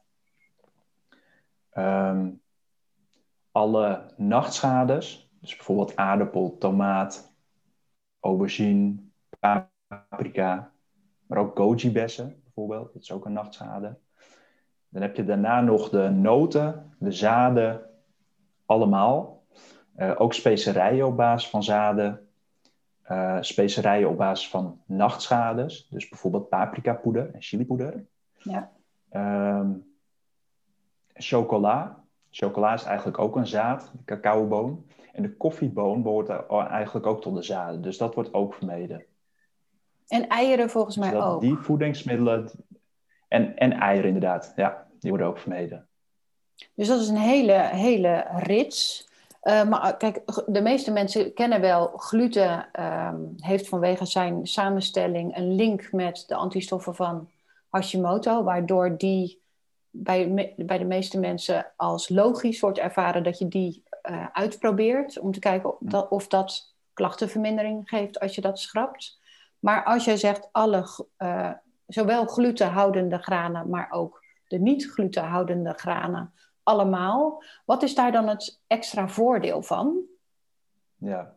Um, 1.78 2.42
alle 3.52 4.02
nachtschades, 4.18 5.32
dus 5.42 5.56
bijvoorbeeld 5.56 5.96
aardappel, 5.96 6.58
tomaat, 6.58 7.34
aubergine, 8.20 8.96
paprika, 9.40 10.72
maar 11.26 11.38
ook 11.38 11.58
goji-bessen 11.58 12.42
bijvoorbeeld. 12.44 12.94
Dat 12.94 13.02
is 13.02 13.12
ook 13.12 13.26
een 13.26 13.34
nachtschade. 13.34 13.98
Dan 14.90 15.02
heb 15.02 15.16
je 15.16 15.26
daarna 15.26 15.62
nog 15.62 15.90
de 15.90 16.10
noten, 16.10 16.94
de 17.00 17.12
zaden, 17.12 17.82
allemaal. 18.66 19.44
Uh, 19.98 20.22
ook 20.22 20.34
specerijen 20.34 21.08
op 21.08 21.18
basis 21.18 21.50
van 21.50 21.64
zaden. 21.64 22.27
Uh, 23.12 23.38
specerijen 23.42 24.10
op 24.10 24.18
basis 24.18 24.50
van 24.50 24.82
nachtschades. 24.86 25.88
Dus 25.90 26.10
bijvoorbeeld 26.10 26.50
paprikapoeder 26.50 27.34
en 27.34 27.42
chilipoeder. 27.42 28.06
Ja. 28.38 28.72
Um, 29.60 29.96
chocola. 31.14 32.04
Chocola 32.30 32.74
is 32.74 32.84
eigenlijk 32.84 33.20
ook 33.20 33.36
een 33.36 33.48
zaad, 33.48 33.92
de 33.94 34.04
cacaoboon. 34.06 34.86
En 35.14 35.22
de 35.22 35.36
koffieboon 35.36 36.04
behoort 36.04 36.30
eigenlijk 36.50 37.06
ook 37.06 37.22
tot 37.22 37.36
de 37.36 37.42
zaden. 37.42 37.82
Dus 37.82 37.98
dat 37.98 38.16
wordt 38.16 38.34
ook 38.34 38.54
vermeden. 38.54 39.06
En 40.08 40.28
eieren 40.28 40.70
volgens 40.70 40.96
dus 40.96 41.10
mij 41.10 41.22
ook. 41.22 41.42
Die 41.42 41.56
voedingsmiddelen. 41.56 42.52
En, 43.28 43.58
en 43.58 43.72
eieren 43.72 44.08
inderdaad. 44.08 44.54
Ja, 44.56 44.88
die 45.00 45.10
worden 45.10 45.28
ook 45.28 45.38
vermeden. 45.38 45.88
Dus 46.74 46.88
dat 46.88 47.00
is 47.00 47.10
een 47.10 47.16
hele, 47.16 47.54
hele 47.54 48.26
rits. 48.30 49.10
Uh, 49.44 49.63
maar 49.63 49.98
kijk, 49.98 50.22
de 50.46 50.62
meeste 50.62 50.91
mensen 50.91 51.34
kennen 51.34 51.62
wel 51.62 51.88
gluten 51.88 52.72
ehm, 52.72 53.22
heeft 53.38 53.67
vanwege 53.67 54.06
zijn 54.06 54.48
samenstelling 54.48 55.38
een 55.38 55.56
link 55.56 55.91
met 55.91 56.24
de 56.27 56.36
antistoffen 56.36 56.96
van 56.96 57.29
Hashimoto, 57.70 58.44
waardoor 58.44 58.98
die 58.98 59.41
bij, 59.89 60.53
bij 60.58 60.77
de 60.77 60.86
meeste 60.86 61.20
mensen 61.20 61.72
als 61.75 62.10
logisch 62.10 62.60
wordt 62.60 62.77
ervaren 62.77 63.24
dat 63.24 63.38
je 63.38 63.48
die 63.48 63.84
uh, 64.10 64.25
uitprobeert 64.34 65.20
om 65.20 65.32
te 65.32 65.39
kijken 65.39 65.70
of 65.70 65.77
dat, 65.79 66.10
of 66.10 66.27
dat, 66.27 66.75
klachtenvermindering 66.94 67.89
geeft 67.89 68.20
als 68.20 68.36
je 68.36 68.41
dat 68.41 68.60
schrapt. 68.60 69.20
Maar 69.60 69.84
als 69.84 70.06
jij 70.06 70.17
zegt 70.17 70.50
alle, 70.51 70.88
zowel 71.88 72.25
glutenhoudende 72.25 73.17
granen, 73.17 73.70
maar 73.70 73.91
ook 73.91 74.24
de 74.48 74.60
niet-glutenhoudende 74.60 75.74
granen, 75.74 76.34
allemaal, 76.68 77.44
wat 77.66 77.84
is 77.84 77.96
daar 77.96 78.12
dan 78.12 78.28
het 78.28 78.60
extra 78.68 79.08
voordeel 79.08 79.62
van? 79.62 79.98
Ja, 80.96 81.34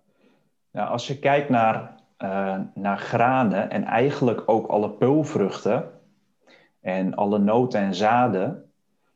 nou, 0.71 0.89
als 0.89 1.07
je 1.07 1.19
kijkt 1.19 1.49
naar, 1.49 2.01
uh, 2.19 2.59
naar 2.75 2.99
granen 2.99 3.71
en 3.71 3.85
eigenlijk 3.85 4.43
ook 4.47 4.67
alle 4.67 4.91
peulvruchten 4.91 5.91
en 6.81 7.15
alle 7.15 7.39
noten 7.39 7.81
en 7.81 7.95
zaden, 7.95 8.73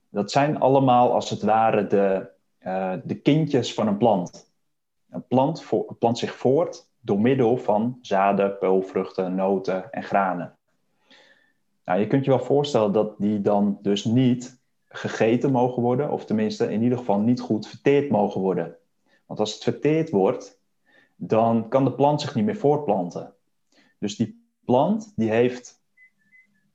dat 0.08 0.30
zijn 0.30 0.60
allemaal 0.60 1.12
als 1.12 1.30
het 1.30 1.42
ware 1.42 1.86
de, 1.86 2.30
uh, 2.60 2.92
de 3.04 3.20
kindjes 3.20 3.74
van 3.74 3.86
een 3.86 3.96
plant. 3.96 4.52
Een 5.10 5.26
plant 5.26 5.64
plant 5.98 6.18
zich 6.18 6.34
voort 6.34 6.88
door 7.00 7.20
middel 7.20 7.56
van 7.56 7.98
zaden, 8.00 8.58
peulvruchten, 8.58 9.34
noten 9.34 9.92
en 9.92 10.02
granen. 10.02 10.56
Nou, 11.84 12.00
je 12.00 12.06
kunt 12.06 12.24
je 12.24 12.30
wel 12.30 12.44
voorstellen 12.44 12.92
dat 12.92 13.18
die 13.18 13.40
dan 13.40 13.78
dus 13.82 14.04
niet 14.04 14.62
gegeten 14.96 15.52
mogen 15.52 15.82
worden, 15.82 16.10
of 16.10 16.24
tenminste 16.24 16.72
in 16.72 16.82
ieder 16.82 16.98
geval 16.98 17.18
niet 17.18 17.40
goed 17.40 17.68
verteerd 17.68 18.10
mogen 18.10 18.40
worden. 18.40 18.76
Want 19.26 19.40
als 19.40 19.54
het 19.54 19.62
verteerd 19.62 20.10
wordt, 20.10 20.60
dan 21.16 21.68
kan 21.68 21.84
de 21.84 21.92
plant 21.92 22.20
zich 22.20 22.34
niet 22.34 22.44
meer 22.44 22.56
voortplanten. 22.56 23.34
Dus 23.98 24.16
die 24.16 24.48
plant 24.64 25.12
die 25.16 25.30
heeft, 25.30 25.82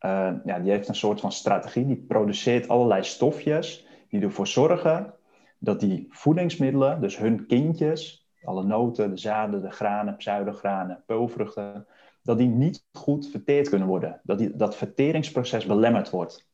uh, 0.01 0.33
ja, 0.45 0.59
die 0.59 0.71
heeft 0.71 0.87
een 0.87 0.95
soort 0.95 1.19
van 1.19 1.31
strategie, 1.31 1.85
die 1.85 2.05
produceert 2.07 2.67
allerlei 2.67 3.03
stofjes 3.03 3.87
die 4.09 4.21
ervoor 4.21 4.47
zorgen 4.47 5.13
dat 5.57 5.79
die 5.79 6.07
voedingsmiddelen, 6.09 7.01
dus 7.01 7.17
hun 7.17 7.45
kindjes, 7.45 8.27
alle 8.43 8.63
noten, 8.63 9.09
de 9.09 9.17
zaden, 9.17 9.61
de 9.61 9.71
granen, 9.71 10.15
pseudogranen, 10.15 11.03
peulvruchten, 11.05 11.87
dat 12.23 12.37
die 12.37 12.47
niet 12.47 12.85
goed 12.91 13.27
verteerd 13.27 13.69
kunnen 13.69 13.87
worden. 13.87 14.21
Dat 14.23 14.37
die, 14.37 14.55
dat 14.55 14.75
verteringsproces 14.75 15.65
belemmerd 15.65 16.09
wordt. 16.09 16.48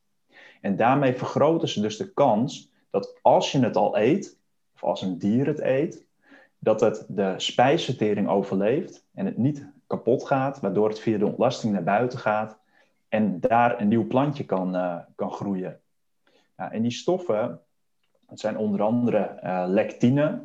En 0.65 0.75
daarmee 0.75 1.13
vergroten 1.13 1.67
ze 1.67 1.81
dus 1.81 1.97
de 1.97 2.13
kans 2.13 2.71
dat 2.89 3.19
als 3.21 3.51
je 3.51 3.59
het 3.59 3.75
al 3.75 3.97
eet, 3.97 4.39
of 4.73 4.83
als 4.83 5.01
een 5.01 5.17
dier 5.17 5.45
het 5.47 5.59
eet, 5.59 6.05
dat 6.59 6.81
het 6.81 7.05
de 7.07 7.33
spijsvertering 7.37 8.27
overleeft 8.27 9.05
en 9.13 9.25
het 9.25 9.37
niet 9.37 9.67
kapot 9.87 10.25
gaat, 10.27 10.59
waardoor 10.59 10.89
het 10.89 10.99
via 10.99 11.17
de 11.17 11.25
ontlasting 11.25 11.73
naar 11.73 11.83
buiten 11.83 12.19
gaat 12.19 12.59
en 13.09 13.39
daar 13.39 13.81
een 13.81 13.87
nieuw 13.87 14.07
plantje 14.07 14.45
kan, 14.45 14.75
uh, 14.75 14.97
kan 15.15 15.31
groeien. 15.31 15.79
Nou, 16.57 16.71
en 16.71 16.81
die 16.81 16.91
stoffen, 16.91 17.61
dat 18.27 18.39
zijn 18.39 18.57
onder 18.57 18.81
andere 18.81 19.39
uh, 19.43 19.63
lectine. 19.67 20.41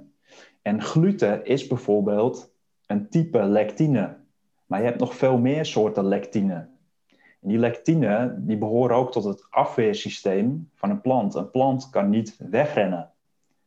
En 0.63 0.83
gluten 0.83 1.45
is 1.45 1.67
bijvoorbeeld 1.67 2.53
een 2.87 3.09
type 3.09 3.43
lectine. 3.43 4.17
Maar 4.67 4.79
je 4.79 4.87
hebt 4.87 5.01
nog 5.01 5.15
veel 5.15 5.39
meer 5.39 5.65
soorten 5.65 6.05
lectine. 6.05 6.69
En 7.41 7.49
die 7.49 7.59
lectine 7.59 8.35
die 8.37 8.57
behoren 8.57 8.97
ook 8.97 9.13
tot 9.13 9.25
het 9.25 9.47
afweersysteem 9.51 10.71
van 10.75 10.91
een 10.91 11.01
plant. 11.01 11.35
Een 11.35 11.51
plant 11.51 11.91
kan 11.91 12.09
niet 12.09 12.37
wegrennen. 12.51 13.11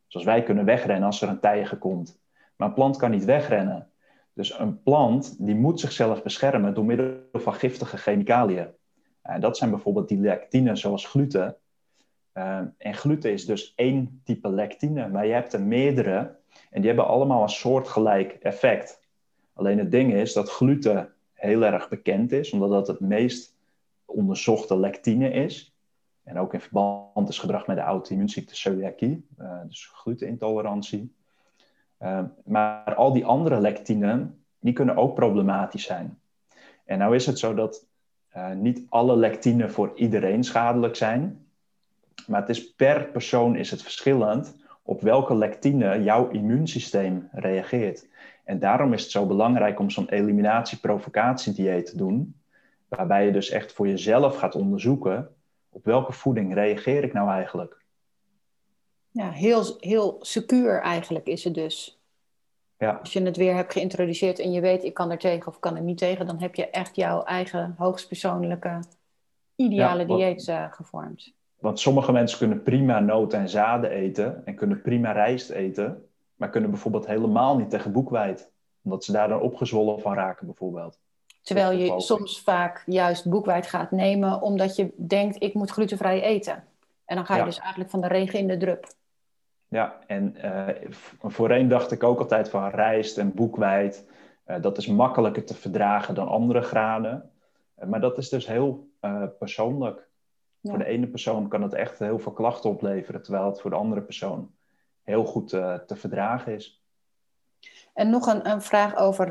Zoals 0.07 0.25
wij 0.25 0.43
kunnen 0.43 0.65
wegrennen 0.65 1.05
als 1.05 1.21
er 1.21 1.29
een 1.29 1.39
tijger 1.39 1.77
komt. 1.77 2.19
Maar 2.55 2.67
een 2.67 2.73
plant 2.73 2.97
kan 2.97 3.11
niet 3.11 3.25
wegrennen. 3.25 3.87
Dus 4.33 4.59
een 4.59 4.83
plant 4.83 5.45
die 5.45 5.55
moet 5.55 5.79
zichzelf 5.79 6.23
beschermen 6.23 6.73
door 6.73 6.85
middel 6.85 7.13
van 7.33 7.53
giftige 7.53 7.97
chemicaliën. 7.97 8.67
En 9.21 9.41
dat 9.41 9.57
zijn 9.57 9.69
bijvoorbeeld 9.69 10.07
die 10.07 10.19
lectine 10.19 10.75
zoals 10.75 11.05
gluten. 11.05 11.57
Uh, 12.33 12.59
en 12.77 12.93
gluten 12.93 13.31
is 13.31 13.45
dus 13.45 13.73
één 13.75 14.21
type 14.23 14.49
lectine, 14.49 15.09
maar 15.09 15.25
je 15.25 15.33
hebt 15.33 15.53
er 15.53 15.61
meerdere 15.61 16.35
en 16.69 16.81
die 16.81 16.85
hebben 16.85 17.07
allemaal 17.07 17.41
een 17.41 17.49
soortgelijk 17.49 18.33
effect. 18.33 19.01
Alleen 19.53 19.77
het 19.77 19.91
ding 19.91 20.13
is 20.13 20.33
dat 20.33 20.49
gluten 20.49 21.13
heel 21.33 21.63
erg 21.63 21.89
bekend 21.89 22.31
is, 22.31 22.51
omdat 22.51 22.69
dat 22.69 22.87
het 22.87 22.99
meest 22.99 23.52
onderzochte 24.05 24.79
lectine 24.79 25.31
is. 25.31 25.75
En 26.23 26.37
ook 26.37 26.53
in 26.53 26.61
verband 26.61 27.29
is 27.29 27.39
gebracht 27.39 27.67
met 27.67 27.75
de 27.75 27.81
auto-immuunziekte 27.81 28.55
celiakie, 28.55 29.27
uh, 29.39 29.61
dus 29.67 29.91
glutenintolerantie. 29.93 31.15
Uh, 31.99 32.19
maar 32.45 32.95
al 32.95 33.13
die 33.13 33.25
andere 33.25 33.59
lectinen, 33.59 34.43
die 34.59 34.73
kunnen 34.73 34.97
ook 34.97 35.15
problematisch 35.15 35.83
zijn. 35.83 36.19
En 36.85 36.97
nou 36.97 37.15
is 37.15 37.25
het 37.25 37.39
zo 37.39 37.53
dat 37.53 37.85
niet 38.55 38.85
alle 38.89 39.15
lectinen 39.15 39.71
voor 39.71 39.91
iedereen 39.95 40.43
schadelijk 40.43 40.95
zijn. 40.95 41.45
Maar 42.27 42.39
het 42.39 42.49
is 42.49 42.73
per 42.73 43.05
persoon 43.05 43.55
is 43.55 43.71
het 43.71 43.81
verschillend 43.81 44.55
op 44.83 45.01
welke 45.01 45.35
lectine 45.35 46.03
jouw 46.03 46.29
immuunsysteem 46.29 47.27
reageert. 47.31 48.07
En 48.43 48.59
daarom 48.59 48.93
is 48.93 49.01
het 49.01 49.11
zo 49.11 49.25
belangrijk 49.25 49.79
om 49.79 49.89
zo'n 49.89 50.09
eliminatie-provocatiedieet 50.09 51.85
te 51.85 51.97
doen, 51.97 52.35
waarbij 52.95 53.25
je 53.25 53.31
dus 53.31 53.49
echt 53.49 53.71
voor 53.71 53.87
jezelf 53.87 54.37
gaat 54.37 54.55
onderzoeken 54.55 55.35
op 55.69 55.85
welke 55.85 56.11
voeding 56.11 56.53
reageer 56.53 57.03
ik 57.03 57.13
nou 57.13 57.29
eigenlijk. 57.29 57.81
Ja, 59.11 59.29
heel, 59.29 59.63
heel 59.79 60.17
secuur 60.19 60.81
eigenlijk 60.81 61.27
is 61.27 61.43
het 61.43 61.53
dus. 61.53 62.01
Ja. 62.77 62.91
Als 62.91 63.13
je 63.13 63.21
het 63.21 63.37
weer 63.37 63.55
hebt 63.55 63.73
geïntroduceerd 63.73 64.39
en 64.39 64.51
je 64.51 64.61
weet 64.61 64.83
ik 64.83 64.93
kan 64.93 65.11
er 65.11 65.17
tegen 65.17 65.47
of 65.47 65.59
kan 65.59 65.75
er 65.75 65.81
niet 65.81 65.97
tegen, 65.97 66.25
dan 66.25 66.39
heb 66.39 66.55
je 66.55 66.69
echt 66.69 66.95
jouw 66.95 67.23
eigen 67.23 67.75
hoogstpersoonlijke 67.77 68.79
ideale 69.55 70.05
dieet 70.05 70.47
uh, 70.47 70.71
gevormd. 70.71 71.33
Want 71.59 71.79
sommige 71.79 72.11
mensen 72.11 72.37
kunnen 72.37 72.63
prima 72.63 72.99
noten 72.99 73.39
en 73.39 73.49
zaden 73.49 73.89
eten 73.89 74.45
en 74.45 74.55
kunnen 74.55 74.81
prima 74.81 75.11
rijst 75.11 75.49
eten, 75.49 76.09
maar 76.35 76.49
kunnen 76.49 76.69
bijvoorbeeld 76.69 77.07
helemaal 77.07 77.57
niet 77.57 77.69
tegen 77.69 77.91
boekweit, 77.91 78.51
omdat 78.83 79.03
ze 79.03 79.11
daar 79.11 79.27
dan 79.27 79.41
opgezwollen 79.41 79.99
van 79.99 80.13
raken 80.13 80.45
bijvoorbeeld. 80.45 80.99
Terwijl 81.43 81.71
je 81.71 82.01
soms 82.01 82.41
vaak 82.41 82.83
juist 82.85 83.29
boekweit 83.29 83.67
gaat 83.67 83.91
nemen 83.91 84.41
omdat 84.41 84.75
je 84.75 84.93
denkt 84.95 85.43
ik 85.43 85.53
moet 85.53 85.71
glutenvrij 85.71 86.21
eten. 86.21 86.63
En 87.05 87.15
dan 87.15 87.25
ga 87.25 87.37
je 87.37 87.43
dus 87.43 87.59
eigenlijk 87.59 87.89
van 87.89 88.01
de 88.01 88.07
regen 88.07 88.39
in 88.39 88.47
de 88.47 88.57
drup. 88.57 88.87
Ja, 89.67 89.99
en 90.07 90.35
uh, 90.43 90.67
voorheen 91.21 91.67
dacht 91.67 91.91
ik 91.91 92.03
ook 92.03 92.19
altijd 92.19 92.49
van 92.49 92.69
rijst 92.69 93.17
en 93.17 93.33
boekweit, 93.33 94.07
uh, 94.47 94.61
dat 94.61 94.77
is 94.77 94.87
makkelijker 94.87 95.45
te 95.45 95.55
verdragen 95.55 96.15
dan 96.15 96.27
andere 96.27 96.61
granen. 96.61 97.31
maar 97.85 98.01
dat 98.01 98.17
is 98.17 98.29
dus 98.29 98.47
heel 98.47 98.87
persoonlijk. 99.39 100.07
Voor 100.61 100.77
de 100.77 100.85
ene 100.85 101.07
persoon 101.07 101.47
kan 101.47 101.61
het 101.61 101.73
echt 101.73 101.99
heel 101.99 102.19
veel 102.19 102.31
klachten 102.31 102.69
opleveren, 102.69 103.21
terwijl 103.21 103.45
het 103.45 103.61
voor 103.61 103.69
de 103.69 103.75
andere 103.75 104.01
persoon 104.01 104.51
heel 105.01 105.25
goed 105.25 105.49
te 105.49 105.95
verdragen 105.95 106.53
is. 106.53 106.82
En 107.93 108.09
nog 108.09 108.27
een, 108.27 108.49
een 108.49 108.61
vraag 108.61 108.95
over 108.95 109.27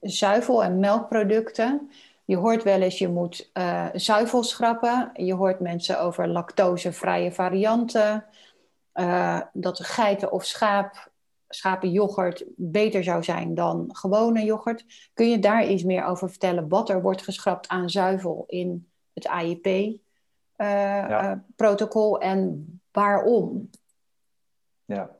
zuivel 0.00 0.64
en 0.64 0.78
melkproducten. 0.78 1.90
Je 2.30 2.36
hoort 2.36 2.62
wel 2.62 2.80
eens, 2.80 2.98
je 2.98 3.08
moet 3.08 3.50
uh, 3.54 3.86
zuivel 3.92 4.42
schrappen. 4.42 5.10
Je 5.14 5.34
hoort 5.34 5.60
mensen 5.60 6.00
over 6.00 6.28
lactosevrije 6.28 7.32
varianten. 7.32 8.24
Uh, 8.94 9.40
dat 9.52 9.84
geiten 9.84 10.32
of 10.32 10.44
schaap, 10.44 11.10
schapenyoghurt 11.48 12.44
beter 12.56 13.04
zou 13.04 13.22
zijn 13.22 13.54
dan 13.54 13.88
gewone 13.92 14.44
yoghurt. 14.44 15.10
Kun 15.14 15.30
je 15.30 15.38
daar 15.38 15.66
iets 15.66 15.82
meer 15.82 16.04
over 16.04 16.28
vertellen? 16.28 16.68
Wat 16.68 16.88
er 16.88 17.02
wordt 17.02 17.22
geschrapt 17.22 17.68
aan 17.68 17.90
zuivel 17.90 18.44
in 18.46 18.88
het 19.12 19.26
AIP-protocol 19.26 22.20
eh, 22.20 22.30
en 22.30 22.80
waarom? 22.92 23.70
Ja. 24.84 25.10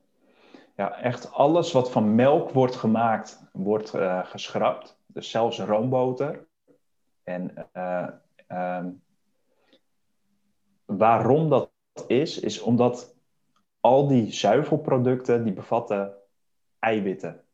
Ja, 0.80 1.00
echt 1.00 1.32
alles 1.32 1.72
wat 1.72 1.90
van 1.90 2.14
melk 2.14 2.50
wordt 2.50 2.76
gemaakt, 2.76 3.48
wordt 3.52 3.90
geschrapt. 4.22 4.98
Dus 5.06 5.30
zelfs 5.30 5.58
roomboter. 5.58 6.46
En 7.22 7.68
uh, 7.76 8.08
um, 8.48 9.02
waarom 10.84 11.48
dat 11.48 11.70
is, 12.06 12.40
is 12.40 12.60
omdat 12.60 13.14
al 13.80 14.08
die 14.08 14.32
zuivelproducten 14.32 15.44
die 15.44 15.52
bevatten 15.52 16.12
eiwitten. 16.78 17.44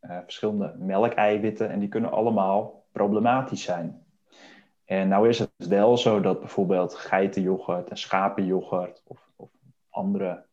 Uh, 0.00 0.18
verschillende 0.22 0.74
melkeiwitten 0.78 1.70
en 1.70 1.78
die 1.78 1.88
kunnen 1.88 2.10
allemaal 2.10 2.84
problematisch 2.92 3.62
zijn. 3.62 4.06
En 4.84 5.08
nou 5.08 5.28
is 5.28 5.38
het 5.38 5.52
wel 5.56 5.96
zo 5.96 6.20
dat 6.20 6.40
bijvoorbeeld 6.40 6.94
geitenyoghurt 6.94 7.88
en 7.90 7.96
schapenyoghurt 7.96 9.02
of, 9.06 9.30
of 9.36 9.50
andere 9.90 10.44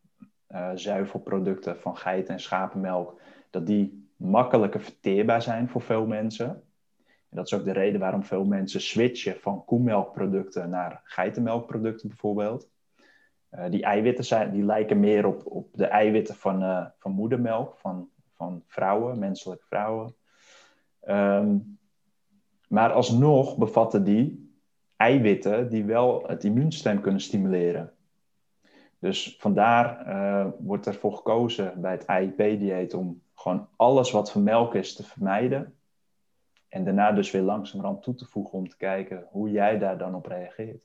zuivelproducten 0.76 1.80
van 1.80 1.98
geiten 1.98 2.34
en 2.34 2.40
schapenmelk, 2.40 3.22
dat 3.50 3.66
die 3.66 4.10
makkelijker 4.16 4.82
verteerbaar 4.82 5.42
zijn 5.42 5.70
voor 5.70 5.82
veel 5.82 6.06
mensen. 6.06 6.50
En 7.30 7.38
dat 7.38 7.46
is 7.46 7.54
ook 7.54 7.64
de 7.64 7.72
reden 7.72 8.00
waarom 8.00 8.24
veel 8.24 8.46
mensen 8.46 8.82
switchen 8.82 9.36
van 9.40 9.66
koemelkproducten 9.66 10.70
naar 10.70 11.02
geitenmelkproducten 11.04 12.08
bijvoorbeeld. 12.08 12.70
Uh, 13.52 13.70
die 13.70 13.84
eiwitten 13.84 14.26
zijn, 14.26 14.52
die 14.52 14.64
lijken 14.64 15.00
meer 15.00 15.26
op, 15.26 15.46
op 15.46 15.68
de 15.74 15.86
eiwitten 15.86 16.36
van, 16.36 16.64
uh, 16.64 16.86
van 17.00 17.12
moedermelk, 17.12 17.78
van, 17.78 18.10
van 18.34 18.64
vrouwen, 18.68 19.20
menselijke 19.20 19.66
vrouwen. 19.66 20.16
Um, 21.08 21.80
maar 22.68 22.92
alsnog 22.92 23.58
bevatten 23.58 24.04
die 24.04 24.56
eiwitten 24.96 25.70
die 25.70 25.86
wel 25.86 26.24
het 26.28 26.44
immuunsysteem 26.44 27.02
kunnen 27.02 27.22
stimuleren. 27.22 27.94
Dus 29.02 29.36
vandaar 29.40 30.08
uh, 30.08 30.46
wordt 30.60 30.88
ervoor 30.88 31.14
gekozen 31.16 31.82
bij 31.82 31.92
het 31.92 32.08
AIP-dieet 32.08 32.94
om 32.94 33.22
gewoon 33.36 33.68
alles 33.76 34.12
wat 34.12 34.32
van 34.32 34.44
melk 34.44 34.76
is 34.76 34.96
te 34.96 35.04
vermijden. 35.04 35.76
En 36.70 36.84
daarna 36.84 37.12
dus 37.12 37.32
weer 37.32 37.42
langzamerhand 37.42 38.04
toe 38.04 38.16
te 38.16 38.26
voegen 38.26 38.58
om 38.58 38.70
te 38.70 38.78
kijken 38.78 39.28
hoe 39.32 39.52
jij 39.52 39.78
daar 39.78 39.98
dan 39.98 40.16
op 40.16 40.26
reageert. 40.26 40.84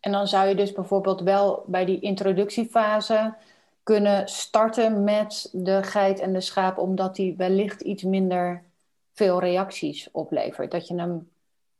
En 0.00 0.12
dan 0.12 0.26
zou 0.26 0.48
je 0.48 0.54
dus 0.54 0.72
bijvoorbeeld 0.72 1.20
wel 1.20 1.64
bij 1.66 1.84
die 1.84 2.00
introductiefase 2.00 3.34
kunnen 3.82 4.28
starten 4.28 5.04
met 5.04 5.48
de 5.52 5.82
geit 5.82 6.20
en 6.20 6.32
de 6.32 6.40
schaap, 6.40 6.78
omdat 6.78 7.16
die 7.16 7.36
wellicht 7.36 7.80
iets 7.80 8.02
minder 8.02 8.64
veel 9.12 9.40
reacties 9.40 10.10
oplevert. 10.10 10.70
Dat 10.70 10.88
je 10.88 10.94
hem 10.94 11.30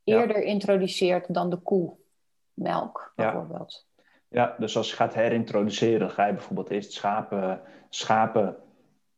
eerder 0.04 0.42
introduceert 0.42 1.34
dan 1.34 1.50
de 1.50 1.56
koemelk, 1.56 3.12
bijvoorbeeld. 3.16 3.72
Ja. 3.72 3.89
Ja, 4.30 4.54
dus 4.58 4.76
als 4.76 4.90
je 4.90 4.96
gaat 4.96 5.14
herintroduceren, 5.14 6.10
ga 6.10 6.26
je 6.26 6.32
bijvoorbeeld 6.32 6.70
eerst 6.70 6.92
schapen, 6.92 7.60
schapen 7.88 8.56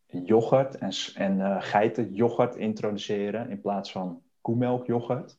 yoghurt 0.07 0.79
en, 0.79 0.93
en 1.15 1.39
uh, 1.39 1.57
geitenyoghurt 1.59 2.57
introduceren 2.57 3.51
in 3.51 3.61
plaats 3.61 3.93
van 3.93 4.23
koemelkyoghurt. 4.41 5.39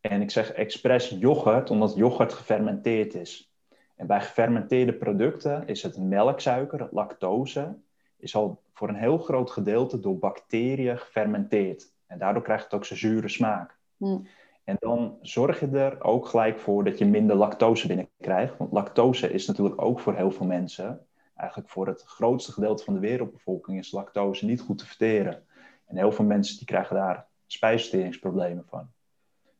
En 0.00 0.20
ik 0.20 0.30
zeg 0.30 0.52
expres 0.52 1.08
yoghurt, 1.08 1.70
omdat 1.70 1.94
yoghurt 1.94 2.32
gefermenteerd 2.32 3.14
is. 3.14 3.52
En 3.96 4.06
bij 4.06 4.20
gefermenteerde 4.20 4.92
producten 4.92 5.66
is 5.66 5.82
het 5.82 5.98
melksuiker, 5.98 6.88
lactose, 6.90 7.76
is 8.16 8.34
al 8.34 8.62
voor 8.72 8.88
een 8.88 8.94
heel 8.94 9.18
groot 9.18 9.50
gedeelte 9.50 10.00
door 10.00 10.18
bacteriën 10.18 10.98
gefermenteerd. 10.98 11.92
En 12.06 12.18
daardoor 12.18 12.42
krijgt 12.42 12.64
het 12.64 12.74
ook 12.74 12.84
zijn 12.84 12.98
zure 12.98 13.28
smaak. 13.28 13.78
Mm. 13.96 14.26
En 14.70 14.76
dan 14.78 15.18
zorg 15.22 15.60
je 15.60 15.66
er 15.66 16.04
ook 16.04 16.26
gelijk 16.26 16.58
voor 16.58 16.84
dat 16.84 16.98
je 16.98 17.06
minder 17.06 17.36
lactose 17.36 17.86
binnenkrijgt. 17.86 18.56
Want 18.56 18.72
lactose 18.72 19.32
is 19.32 19.46
natuurlijk 19.46 19.82
ook 19.82 20.00
voor 20.00 20.14
heel 20.14 20.30
veel 20.30 20.46
mensen 20.46 21.06
eigenlijk 21.34 21.70
voor 21.70 21.86
het 21.86 22.02
grootste 22.02 22.52
gedeelte 22.52 22.84
van 22.84 22.94
de 22.94 23.00
wereldbevolking 23.00 23.78
is 23.78 23.90
lactose 23.90 24.44
niet 24.44 24.60
goed 24.60 24.78
te 24.78 24.86
verteren. 24.86 25.46
En 25.86 25.96
heel 25.96 26.12
veel 26.12 26.24
mensen 26.24 26.56
die 26.56 26.66
krijgen 26.66 26.96
daar 26.96 27.26
spijsverteringsproblemen 27.46 28.64
van. 28.68 28.90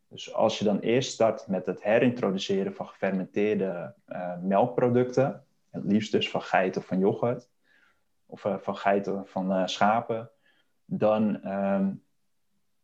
Dus 0.08 0.34
als 0.34 0.58
je 0.58 0.64
dan 0.64 0.78
eerst 0.78 1.12
start 1.12 1.46
met 1.46 1.66
het 1.66 1.82
herintroduceren 1.82 2.74
van 2.74 2.88
gefermenteerde 2.88 3.94
uh, 4.08 4.38
melkproducten, 4.42 5.44
het 5.70 5.84
liefst 5.84 6.12
dus 6.12 6.30
van 6.30 6.42
geit 6.42 6.76
of 6.76 6.86
van 6.86 6.98
yoghurt, 6.98 7.48
of 8.26 8.44
uh, 8.44 8.56
van 8.58 8.76
geiten 8.76 9.26
van 9.26 9.52
uh, 9.52 9.66
schapen, 9.66 10.30
dan 10.84 11.48
um, 11.52 12.02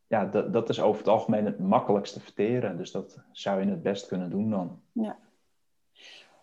ja, 0.07 0.25
dat, 0.25 0.53
dat 0.53 0.69
is 0.69 0.81
over 0.81 0.99
het 0.99 1.09
algemeen 1.09 1.45
het 1.45 1.59
makkelijkste 1.59 2.21
verteren. 2.21 2.77
Dus 2.77 2.91
dat 2.91 3.19
zou 3.33 3.61
je 3.61 3.71
het 3.71 3.83
best 3.83 4.07
kunnen 4.07 4.31
doen 4.31 4.51
dan. 4.51 4.81
Ja. 4.93 5.17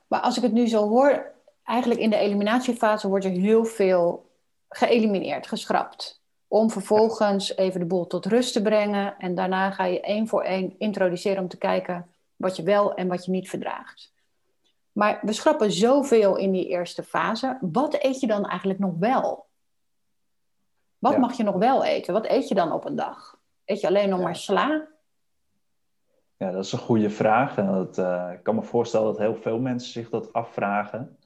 Maar 0.07 0.19
als 0.19 0.37
ik 0.37 0.43
het 0.43 0.51
nu 0.51 0.67
zo 0.67 0.89
hoor, 0.89 1.31
eigenlijk 1.63 1.99
in 1.99 2.09
de 2.09 2.17
eliminatiefase 2.17 3.07
wordt 3.07 3.25
er 3.25 3.31
heel 3.31 3.65
veel 3.65 4.29
geëlimineerd, 4.69 5.47
geschrapt. 5.47 6.21
Om 6.47 6.69
vervolgens 6.69 7.57
even 7.57 7.79
de 7.79 7.85
boel 7.85 8.07
tot 8.07 8.25
rust 8.25 8.53
te 8.53 8.61
brengen. 8.61 9.17
En 9.17 9.35
daarna 9.35 9.71
ga 9.71 9.85
je 9.85 10.01
één 10.01 10.27
voor 10.27 10.43
één 10.43 10.75
introduceren 10.77 11.41
om 11.41 11.47
te 11.47 11.57
kijken 11.57 12.07
wat 12.35 12.55
je 12.55 12.63
wel 12.63 12.93
en 12.93 13.07
wat 13.07 13.25
je 13.25 13.31
niet 13.31 13.49
verdraagt. 13.49 14.13
Maar 14.91 15.19
we 15.21 15.33
schrappen 15.33 15.71
zoveel 15.71 16.35
in 16.35 16.51
die 16.51 16.67
eerste 16.67 17.03
fase. 17.03 17.57
Wat 17.61 18.03
eet 18.03 18.19
je 18.19 18.27
dan 18.27 18.45
eigenlijk 18.45 18.79
nog 18.79 18.93
wel? 18.99 19.45
Wat 20.99 21.17
mag 21.17 21.37
je 21.37 21.43
nog 21.43 21.55
wel 21.55 21.83
eten? 21.83 22.13
Wat 22.13 22.27
eet 22.27 22.47
je 22.47 22.55
dan 22.55 22.71
op 22.71 22.85
een 22.85 22.95
dag? 22.95 23.41
Eet 23.65 23.81
je 23.81 23.87
alleen 23.87 24.09
nog 24.09 24.21
maar 24.21 24.35
sla? 24.35 24.87
Ja, 26.37 26.51
dat 26.51 26.65
is 26.65 26.71
een 26.71 26.79
goede 26.79 27.09
vraag. 27.09 27.57
En 27.57 27.65
dat, 27.65 27.97
uh, 27.97 28.29
ik 28.33 28.43
kan 28.43 28.55
me 28.55 28.61
voorstellen 28.61 29.07
dat 29.07 29.17
heel 29.17 29.35
veel 29.35 29.59
mensen 29.59 29.91
zich 29.91 30.09
dat 30.09 30.33
afvragen 30.33 31.17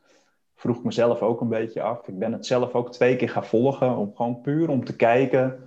vroeg 0.56 0.84
mezelf 0.84 1.22
ook 1.22 1.42
een 1.42 1.50
beetje 1.50 1.82
af. 1.82 2.08
Ik 2.08 2.20
ben 2.20 2.32
het 2.32 2.46
zelf 2.46 2.74
ook 2.74 2.92
twee 2.92 3.16
keer 3.16 3.30
gaan 3.30 3.46
volgen, 3.46 3.98
om 3.98 4.16
gewoon 4.16 4.42
puur 4.42 4.70
om 4.70 4.86
te 4.86 4.96
kijken. 4.96 5.60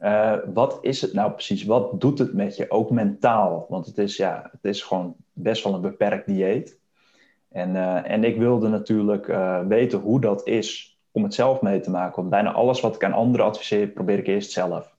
Uh, 0.00 0.36
wat 0.54 0.78
is 0.80 1.00
het 1.00 1.12
nou 1.12 1.32
precies? 1.32 1.64
Wat 1.64 2.00
doet 2.00 2.18
het 2.18 2.32
met 2.32 2.56
je, 2.56 2.70
ook 2.70 2.90
mentaal? 2.90 3.66
Want 3.68 3.86
het 3.86 3.98
is, 3.98 4.16
ja, 4.16 4.48
het 4.52 4.64
is 4.64 4.82
gewoon 4.82 5.14
best 5.32 5.64
wel 5.64 5.74
een 5.74 5.80
beperkt 5.80 6.26
dieet. 6.26 6.78
En, 7.48 7.74
uh, 7.74 8.10
en 8.10 8.24
ik 8.24 8.36
wilde 8.36 8.68
natuurlijk 8.68 9.26
weten 9.68 9.98
hoe 9.98 10.20
dat 10.20 10.46
is 10.46 10.98
om 11.10 11.22
het 11.22 11.34
zelf 11.34 11.60
mee 11.60 11.80
te 11.80 11.90
maken. 11.90 12.16
Want 12.16 12.30
bijna 12.30 12.52
alles 12.52 12.80
wat 12.80 12.94
ik 12.94 13.04
aan 13.04 13.12
anderen 13.12 13.46
adviseer, 13.46 13.88
probeer 13.88 14.18
ik 14.18 14.26
eerst 14.26 14.50
zelf. 14.50 14.89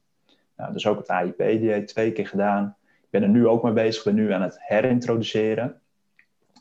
Nou, 0.62 0.74
dus 0.74 0.88
ook 0.88 0.98
het 0.98 1.10
AIP-dieet 1.10 1.88
twee 1.88 2.12
keer 2.12 2.28
gedaan. 2.28 2.76
Ik 2.86 3.10
ben 3.10 3.24
er 3.24 3.30
nu 3.30 3.48
ook 3.48 3.64
mee 3.64 3.74
bezig, 3.74 4.06
ik 4.06 4.14
ben 4.14 4.24
nu 4.24 4.32
aan 4.32 4.42
het 4.42 4.58
herintroduceren. 4.60 5.82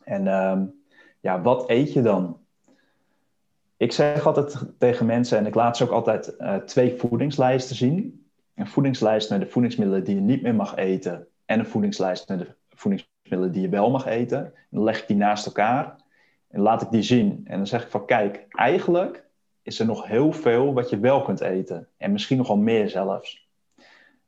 En 0.04 0.26
ehm, 0.26 0.64
ja, 1.20 1.42
wat 1.42 1.70
eet 1.70 1.92
je 1.92 2.02
dan? 2.02 2.38
Ik 3.76 3.92
zeg 3.92 4.26
altijd 4.26 4.64
tegen 4.78 5.06
mensen, 5.06 5.38
en 5.38 5.46
ik 5.46 5.54
laat 5.54 5.76
ze 5.76 5.84
ook 5.84 5.90
altijd 5.90 6.34
uh, 6.38 6.56
twee 6.56 6.94
voedingslijsten 6.96 7.76
zien. 7.76 8.26
Een 8.54 8.66
voedingslijst 8.66 9.30
met 9.30 9.40
de 9.40 9.46
voedingsmiddelen 9.46 10.04
die 10.04 10.14
je 10.14 10.20
niet 10.20 10.42
meer 10.42 10.54
mag 10.54 10.76
eten. 10.76 11.26
En 11.44 11.58
een 11.58 11.66
voedingslijst 11.66 12.28
met 12.28 12.38
de 12.38 12.54
voedingsmiddelen 12.68 13.52
die 13.52 13.62
je 13.62 13.68
wel 13.68 13.90
mag 13.90 14.06
eten. 14.06 14.38
En 14.44 14.52
dan 14.70 14.82
leg 14.82 15.00
ik 15.00 15.06
die 15.06 15.16
naast 15.16 15.46
elkaar 15.46 15.96
en 16.48 16.60
laat 16.60 16.82
ik 16.82 16.90
die 16.90 17.02
zien. 17.02 17.40
En 17.44 17.56
dan 17.56 17.66
zeg 17.66 17.82
ik 17.82 17.90
van 17.90 18.06
kijk, 18.06 18.46
eigenlijk 18.48 19.24
is 19.62 19.78
er 19.78 19.86
nog 19.86 20.06
heel 20.06 20.32
veel 20.32 20.74
wat 20.74 20.90
je 20.90 20.98
wel 20.98 21.22
kunt 21.22 21.40
eten. 21.40 21.88
En 21.96 22.12
misschien 22.12 22.36
nogal 22.36 22.56
meer 22.56 22.88
zelfs. 22.88 23.49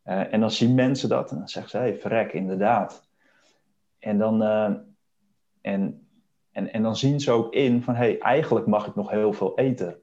Uh, 0.05 0.33
en 0.33 0.41
dan 0.41 0.51
zien 0.51 0.75
mensen 0.75 1.09
dat 1.09 1.31
en 1.31 1.38
dan 1.38 1.49
zeggen 1.49 1.71
ze, 1.71 1.77
hé, 1.77 1.83
hey, 1.83 1.97
verrek, 1.97 2.33
inderdaad. 2.33 3.09
En 3.99 4.19
dan, 4.19 4.43
uh, 4.43 4.71
en 5.61 6.03
en, 6.53 6.73
en 6.73 6.83
dan 6.83 6.97
zien 6.97 7.21
ze 7.21 7.31
ook 7.31 7.55
in 7.55 7.83
van, 7.83 7.95
hé, 7.95 8.05
hey, 8.05 8.19
eigenlijk 8.19 8.67
mag 8.67 8.87
ik 8.87 8.95
nog 8.95 9.11
heel 9.11 9.33
veel 9.33 9.59
eten. 9.59 9.97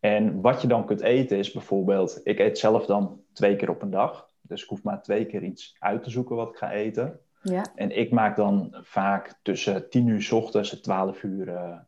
En 0.00 0.40
wat 0.40 0.62
je 0.62 0.68
dan 0.68 0.86
kunt 0.86 1.00
eten 1.00 1.38
is 1.38 1.52
bijvoorbeeld, 1.52 2.20
ik 2.24 2.38
eet 2.38 2.58
zelf 2.58 2.86
dan 2.86 3.20
twee 3.32 3.56
keer 3.56 3.70
op 3.70 3.82
een 3.82 3.90
dag. 3.90 4.28
Dus 4.40 4.62
ik 4.62 4.68
hoef 4.68 4.82
maar 4.82 5.02
twee 5.02 5.26
keer 5.26 5.42
iets 5.42 5.76
uit 5.78 6.02
te 6.02 6.10
zoeken 6.10 6.36
wat 6.36 6.48
ik 6.48 6.56
ga 6.56 6.70
eten. 6.70 7.20
Ja. 7.42 7.64
En 7.74 7.96
ik 7.96 8.10
maak 8.10 8.36
dan 8.36 8.76
vaak 8.82 9.38
tussen 9.42 9.90
10 9.90 10.06
uur 10.06 10.22
s 10.22 10.32
ochtends 10.32 10.72
en 10.72 10.82
12 10.82 11.22
uur 11.22 11.48
uh, 11.48 11.78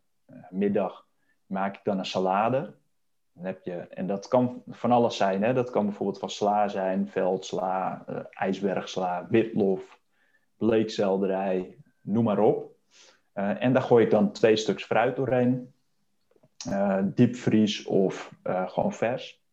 middag, 0.51 1.07
maak 1.47 1.77
ik 1.77 1.85
dan 1.85 1.99
een 1.99 2.07
salade. 2.07 2.75
Heb 3.41 3.65
je, 3.65 3.75
en 3.75 4.07
dat 4.07 4.29
kan 4.29 4.63
van 4.69 4.93
alles 4.93 5.17
zijn. 5.17 5.43
Hè? 5.43 5.53
Dat 5.53 5.71
kan 5.71 5.85
bijvoorbeeld 5.85 6.19
van 6.19 6.31
sla 6.31 6.69
zijn, 6.69 7.09
veldsla, 7.09 8.05
uh, 8.11 8.19
ijsbergsla, 8.31 9.27
witlof, 9.31 10.01
bleekselderij, 10.57 11.77
noem 12.01 12.25
maar 12.25 12.39
op. 12.39 12.75
Uh, 13.35 13.63
en 13.63 13.73
daar 13.73 13.83
gooi 13.83 14.05
ik 14.05 14.11
dan 14.11 14.33
twee 14.33 14.57
stuks 14.57 14.85
fruit 14.85 15.17
doorheen. 15.17 15.75
Uh, 16.69 16.99
diepvries 17.05 17.85
of 17.85 18.33
gewoon 18.43 18.93
vers. 18.93 19.45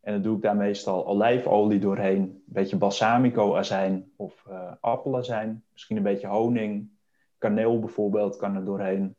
En 0.00 0.12
dan 0.12 0.22
doe 0.22 0.36
ik 0.36 0.42
daar 0.42 0.56
meestal 0.56 1.06
olijfolie 1.06 1.78
doorheen, 1.78 2.20
een 2.20 2.42
beetje 2.44 2.76
balsamico-azijn 2.76 4.12
of 4.16 4.46
appelazijn, 4.80 5.64
misschien 5.72 5.96
een 5.96 6.02
beetje 6.02 6.26
honing, 6.26 6.90
kaneel 7.38 7.78
bijvoorbeeld 7.78 8.36
kan 8.36 8.56
er 8.56 8.64
doorheen. 8.64 9.16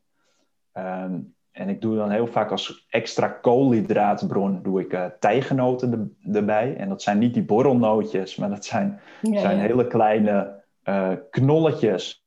Um, 0.74 1.35
en 1.56 1.70
ik 1.70 1.82
doe 1.82 1.96
dan 1.96 2.10
heel 2.10 2.28
vaak 2.28 2.52
als 2.52 2.86
extra 2.89 3.28
koolhydraatbron 3.28 4.60
doe 4.63 4.82
ik 4.82 4.94
uh, 4.94 5.06
tijgenoten 5.20 6.18
erbij. 6.34 6.76
En 6.76 6.89
dat 6.89 7.02
zijn 7.02 7.18
niet 7.18 7.34
die 7.34 7.44
borrelnootjes, 7.44 8.36
maar 8.36 8.50
dat 8.50 8.65
zijn, 8.65 9.00
ja, 9.22 9.39
zijn 9.39 9.58
ja. 9.58 9.62
hele 9.62 9.88
kleine 9.88 10.63
uh, 10.84 11.12
knolletjes 11.30 12.26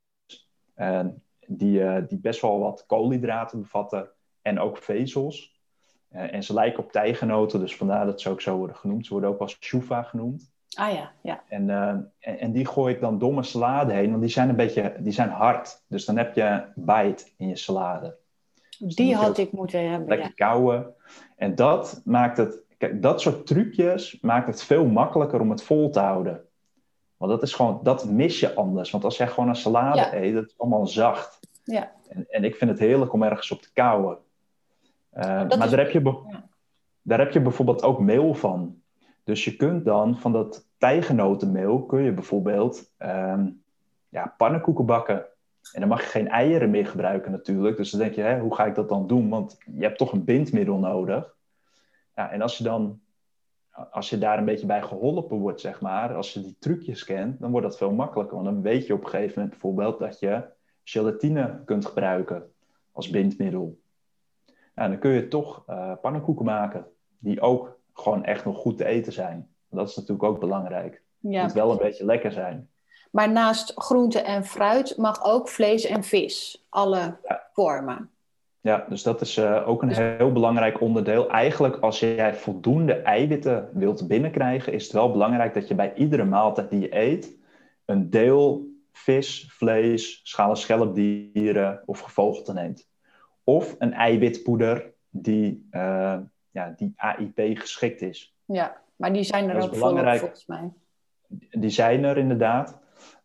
die, 1.46 2.06
die 2.06 2.18
best 2.18 2.40
wel 2.40 2.58
wat 2.58 2.84
koolhydraten 2.86 3.60
bevatten 3.60 4.08
en 4.42 4.60
ook 4.60 4.78
vezels. 4.78 5.56
En 6.08 6.42
ze 6.42 6.54
lijken 6.54 6.82
op 6.82 6.92
tijgenoten, 6.92 7.60
dus 7.60 7.76
vandaar 7.76 8.06
dat 8.06 8.20
ze 8.20 8.30
ook 8.30 8.40
zo 8.40 8.56
worden 8.56 8.76
genoemd. 8.76 9.06
Ze 9.06 9.12
worden 9.12 9.30
ook 9.30 9.40
als 9.40 9.56
shuva 9.60 10.02
genoemd. 10.02 10.50
Ah 10.76 10.92
ja, 10.92 11.12
ja. 11.22 11.42
En, 11.48 11.70
en, 11.70 12.38
en, 12.38 12.52
die 12.52 12.66
gooi 12.66 12.94
ik 12.94 13.00
dan 13.00 13.18
mijn 13.18 13.44
salade 13.44 13.92
heen, 13.92 14.10
want 14.10 14.22
die 14.22 14.30
zijn 14.30 14.48
een 14.48 14.56
beetje 14.56 14.94
die 14.98 15.12
zijn 15.12 15.30
hard. 15.30 15.84
Dus 15.88 16.04
dan 16.04 16.16
heb 16.16 16.34
je 16.34 16.64
bite 16.74 17.24
in 17.36 17.48
je 17.48 17.56
salade. 17.56 18.17
Die 18.78 19.14
had 19.16 19.38
ik 19.38 19.52
moeten 19.52 19.90
hebben. 19.90 20.08
Lekker 20.08 20.32
ja. 20.34 20.46
kouwen. 20.46 20.94
En 21.36 21.54
dat 21.54 22.00
maakt 22.04 22.36
het, 22.36 22.62
kijk, 22.78 23.02
dat 23.02 23.20
soort 23.20 23.46
trucjes 23.46 24.20
maakt 24.20 24.46
het 24.46 24.62
veel 24.62 24.86
makkelijker 24.86 25.40
om 25.40 25.50
het 25.50 25.62
vol 25.62 25.90
te 25.90 26.00
houden. 26.00 26.44
Want 27.16 27.30
dat 27.30 27.42
is 27.42 27.54
gewoon, 27.54 27.80
dat 27.82 28.04
mis 28.04 28.40
je 28.40 28.54
anders. 28.54 28.90
Want 28.90 29.04
als 29.04 29.16
jij 29.16 29.28
gewoon 29.28 29.48
een 29.48 29.56
salade 29.56 29.98
ja. 29.98 30.14
eet, 30.14 30.34
dat 30.34 30.44
is 30.44 30.58
allemaal 30.58 30.86
zacht. 30.86 31.38
Ja. 31.64 31.92
En, 32.08 32.26
en 32.28 32.44
ik 32.44 32.56
vind 32.56 32.70
het 32.70 32.80
heerlijk 32.80 33.12
om 33.12 33.22
ergens 33.22 33.50
op 33.50 33.62
te 33.62 33.72
kouwen. 33.72 34.18
Uh, 35.14 35.24
maar 35.24 35.64
is... 35.64 35.70
daar, 35.70 35.78
heb 35.78 35.90
je 35.90 36.02
ja. 36.02 36.48
daar 37.02 37.18
heb 37.18 37.32
je 37.32 37.40
bijvoorbeeld 37.40 37.82
ook 37.82 38.00
meel 38.00 38.34
van. 38.34 38.80
Dus 39.24 39.44
je 39.44 39.56
kunt 39.56 39.84
dan 39.84 40.18
van 40.18 40.32
dat 40.32 40.66
tijgenotenmeel 40.78 41.82
kun 41.82 42.02
je 42.02 42.12
bijvoorbeeld 42.12 42.92
um, 42.98 43.62
ja, 44.08 44.34
pannenkoeken 44.36 44.86
bakken. 44.86 45.26
En 45.72 45.80
dan 45.80 45.88
mag 45.88 46.00
je 46.00 46.08
geen 46.08 46.28
eieren 46.28 46.70
meer 46.70 46.86
gebruiken 46.86 47.30
natuurlijk. 47.30 47.76
Dus 47.76 47.90
dan 47.90 48.00
denk 48.00 48.14
je, 48.14 48.20
hè, 48.20 48.40
hoe 48.40 48.54
ga 48.54 48.66
ik 48.66 48.74
dat 48.74 48.88
dan 48.88 49.06
doen? 49.06 49.28
Want 49.28 49.58
je 49.72 49.82
hebt 49.82 49.98
toch 49.98 50.12
een 50.12 50.24
bindmiddel 50.24 50.78
nodig. 50.78 51.34
Ja, 52.14 52.30
en 52.30 52.42
als 52.42 52.58
je 52.58 52.64
dan, 52.64 53.00
als 53.90 54.10
je 54.10 54.18
daar 54.18 54.38
een 54.38 54.44
beetje 54.44 54.66
bij 54.66 54.82
geholpen 54.82 55.36
wordt, 55.36 55.60
zeg 55.60 55.80
maar, 55.80 56.14
als 56.14 56.32
je 56.32 56.42
die 56.42 56.56
trucjes 56.58 57.04
kent, 57.04 57.40
dan 57.40 57.50
wordt 57.50 57.66
dat 57.66 57.76
veel 57.76 57.92
makkelijker. 57.92 58.34
Want 58.34 58.48
dan 58.48 58.62
weet 58.62 58.86
je 58.86 58.94
op 58.94 59.04
een 59.04 59.10
gegeven 59.10 59.32
moment 59.34 59.50
bijvoorbeeld 59.50 59.98
dat 59.98 60.18
je 60.18 60.42
gelatine 60.84 61.62
kunt 61.64 61.86
gebruiken 61.86 62.50
als 62.92 63.10
bindmiddel. 63.10 63.78
Nou, 64.74 64.90
dan 64.90 64.98
kun 64.98 65.10
je 65.10 65.28
toch 65.28 65.64
uh, 65.68 65.92
pannenkoeken 66.00 66.44
maken. 66.44 66.86
Die 67.18 67.40
ook 67.40 67.78
gewoon 67.92 68.24
echt 68.24 68.44
nog 68.44 68.56
goed 68.56 68.76
te 68.76 68.84
eten 68.84 69.12
zijn. 69.12 69.48
Dat 69.70 69.88
is 69.88 69.96
natuurlijk 69.96 70.22
ook 70.22 70.40
belangrijk. 70.40 70.92
Het 70.92 71.32
ja, 71.32 71.42
moet 71.42 71.52
wel 71.52 71.70
een 71.70 71.78
beetje 71.78 72.04
lekker 72.04 72.32
zijn. 72.32 72.68
Maar 73.10 73.32
naast 73.32 73.72
groente 73.74 74.20
en 74.20 74.44
fruit 74.44 74.96
mag 74.96 75.24
ook 75.24 75.48
vlees 75.48 75.84
en 75.84 76.04
vis. 76.04 76.66
Alle 76.68 77.16
ja. 77.24 77.42
vormen. 77.52 78.10
Ja, 78.60 78.86
dus 78.88 79.02
dat 79.02 79.20
is 79.20 79.36
uh, 79.36 79.68
ook 79.68 79.82
een 79.82 79.88
dus... 79.88 79.98
heel 79.98 80.32
belangrijk 80.32 80.80
onderdeel. 80.80 81.30
Eigenlijk 81.30 81.76
als 81.76 82.00
jij 82.00 82.34
voldoende 82.34 82.92
eiwitten 82.92 83.68
wilt 83.72 84.08
binnenkrijgen, 84.08 84.72
is 84.72 84.82
het 84.82 84.92
wel 84.92 85.10
belangrijk 85.10 85.54
dat 85.54 85.68
je 85.68 85.74
bij 85.74 85.94
iedere 85.94 86.24
maaltijd 86.24 86.70
die 86.70 86.80
je 86.80 86.96
eet, 86.96 87.36
een 87.84 88.10
deel 88.10 88.66
vis, 88.92 89.46
vlees, 89.50 90.20
schalen 90.22 90.56
schelpdieren 90.56 91.82
of 91.86 92.00
gevogelte 92.00 92.52
neemt 92.52 92.88
of 93.48 93.76
een 93.78 93.92
eiwitpoeder 93.92 94.92
die, 95.10 95.68
uh, 95.70 96.18
ja, 96.50 96.74
die 96.76 96.92
AIP 96.96 97.58
geschikt 97.58 98.02
is. 98.02 98.34
Ja, 98.44 98.76
maar 98.96 99.12
die 99.12 99.22
zijn 99.22 99.48
er 99.48 99.62
ook 99.62 99.70
belangrijk. 99.70 100.18
volgens 100.18 100.46
mij. 100.46 100.72
Die 101.50 101.70
zijn 101.70 102.04
er 102.04 102.16
inderdaad. 102.16 102.78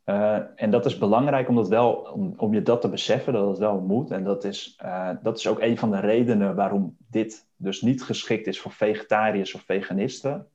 Uh, 0.06 0.40
en 0.56 0.72
dat 0.72 0.86
is 0.86 0.98
belangrijk 0.98 1.50
om, 1.50 1.56
dat 1.56 1.68
wel, 1.68 1.94
om, 1.94 2.34
om 2.38 2.54
je 2.54 2.62
dat 2.62 2.82
te 2.82 2.90
beseffen, 2.90 3.34
dat 3.34 3.48
het 3.48 3.58
wel 3.58 3.80
moet. 3.80 4.12
En 4.12 4.24
dat 4.24 4.44
is, 4.44 4.80
uh, 4.84 5.10
dat 5.22 5.38
is 5.38 5.48
ook 5.48 5.62
een 5.62 5.78
van 5.78 5.92
de 5.92 6.00
redenen 6.00 6.56
waarom 6.56 6.96
dit 7.08 7.48
dus 7.56 7.82
niet 7.82 8.04
geschikt 8.04 8.48
is 8.48 8.60
voor 8.60 8.72
vegetariërs 8.72 9.54
of 9.54 9.62
veganisten. 9.62 10.48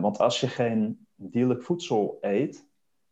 want 0.00 0.18
als 0.18 0.40
je 0.40 0.48
geen 0.48 1.06
dierlijk 1.14 1.62
voedsel 1.62 2.18
eet, 2.20 2.66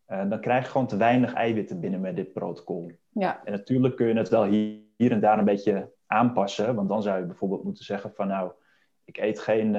dan 0.07 0.41
krijg 0.41 0.65
je 0.65 0.71
gewoon 0.71 0.87
te 0.87 0.97
weinig 0.97 1.33
eiwitten 1.33 1.81
binnen 1.81 2.01
met 2.01 2.17
dit 2.17 2.33
protocol. 2.33 2.91
Ja. 3.09 3.41
En 3.45 3.53
natuurlijk 3.53 3.97
kun 3.97 4.07
je 4.07 4.15
het 4.15 4.29
wel 4.29 4.45
hier 4.45 4.89
hier 5.01 5.13
en 5.13 5.21
daar 5.21 5.39
een 5.39 5.45
beetje 5.45 5.93
aanpassen. 6.07 6.75
Want 6.75 6.89
dan 6.89 7.03
zou 7.03 7.19
je 7.19 7.27
bijvoorbeeld 7.27 7.65
moeten 7.65 7.85
zeggen 7.85 8.13
van 8.15 8.27
nou, 8.27 8.53
ik 9.05 9.17
eet 9.17 9.41
geen, 9.41 9.77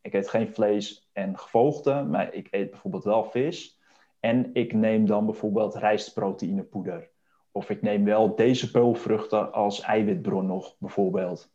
ik 0.00 0.14
eet 0.14 0.28
geen 0.28 0.54
vlees 0.54 1.08
en 1.12 1.38
gevogelte, 1.38 2.04
maar 2.10 2.34
ik 2.34 2.48
eet 2.50 2.70
bijvoorbeeld 2.70 3.04
wel 3.04 3.24
vis. 3.24 3.79
En 4.20 4.50
ik 4.52 4.72
neem 4.72 5.06
dan 5.06 5.26
bijvoorbeeld 5.26 5.74
rijstproteïnepoeder. 5.74 7.08
Of 7.52 7.70
ik 7.70 7.82
neem 7.82 8.04
wel 8.04 8.34
deze 8.34 8.70
peulvruchten 8.70 9.52
als 9.52 9.80
eiwitbron 9.80 10.46
nog, 10.46 10.74
bijvoorbeeld. 10.78 11.50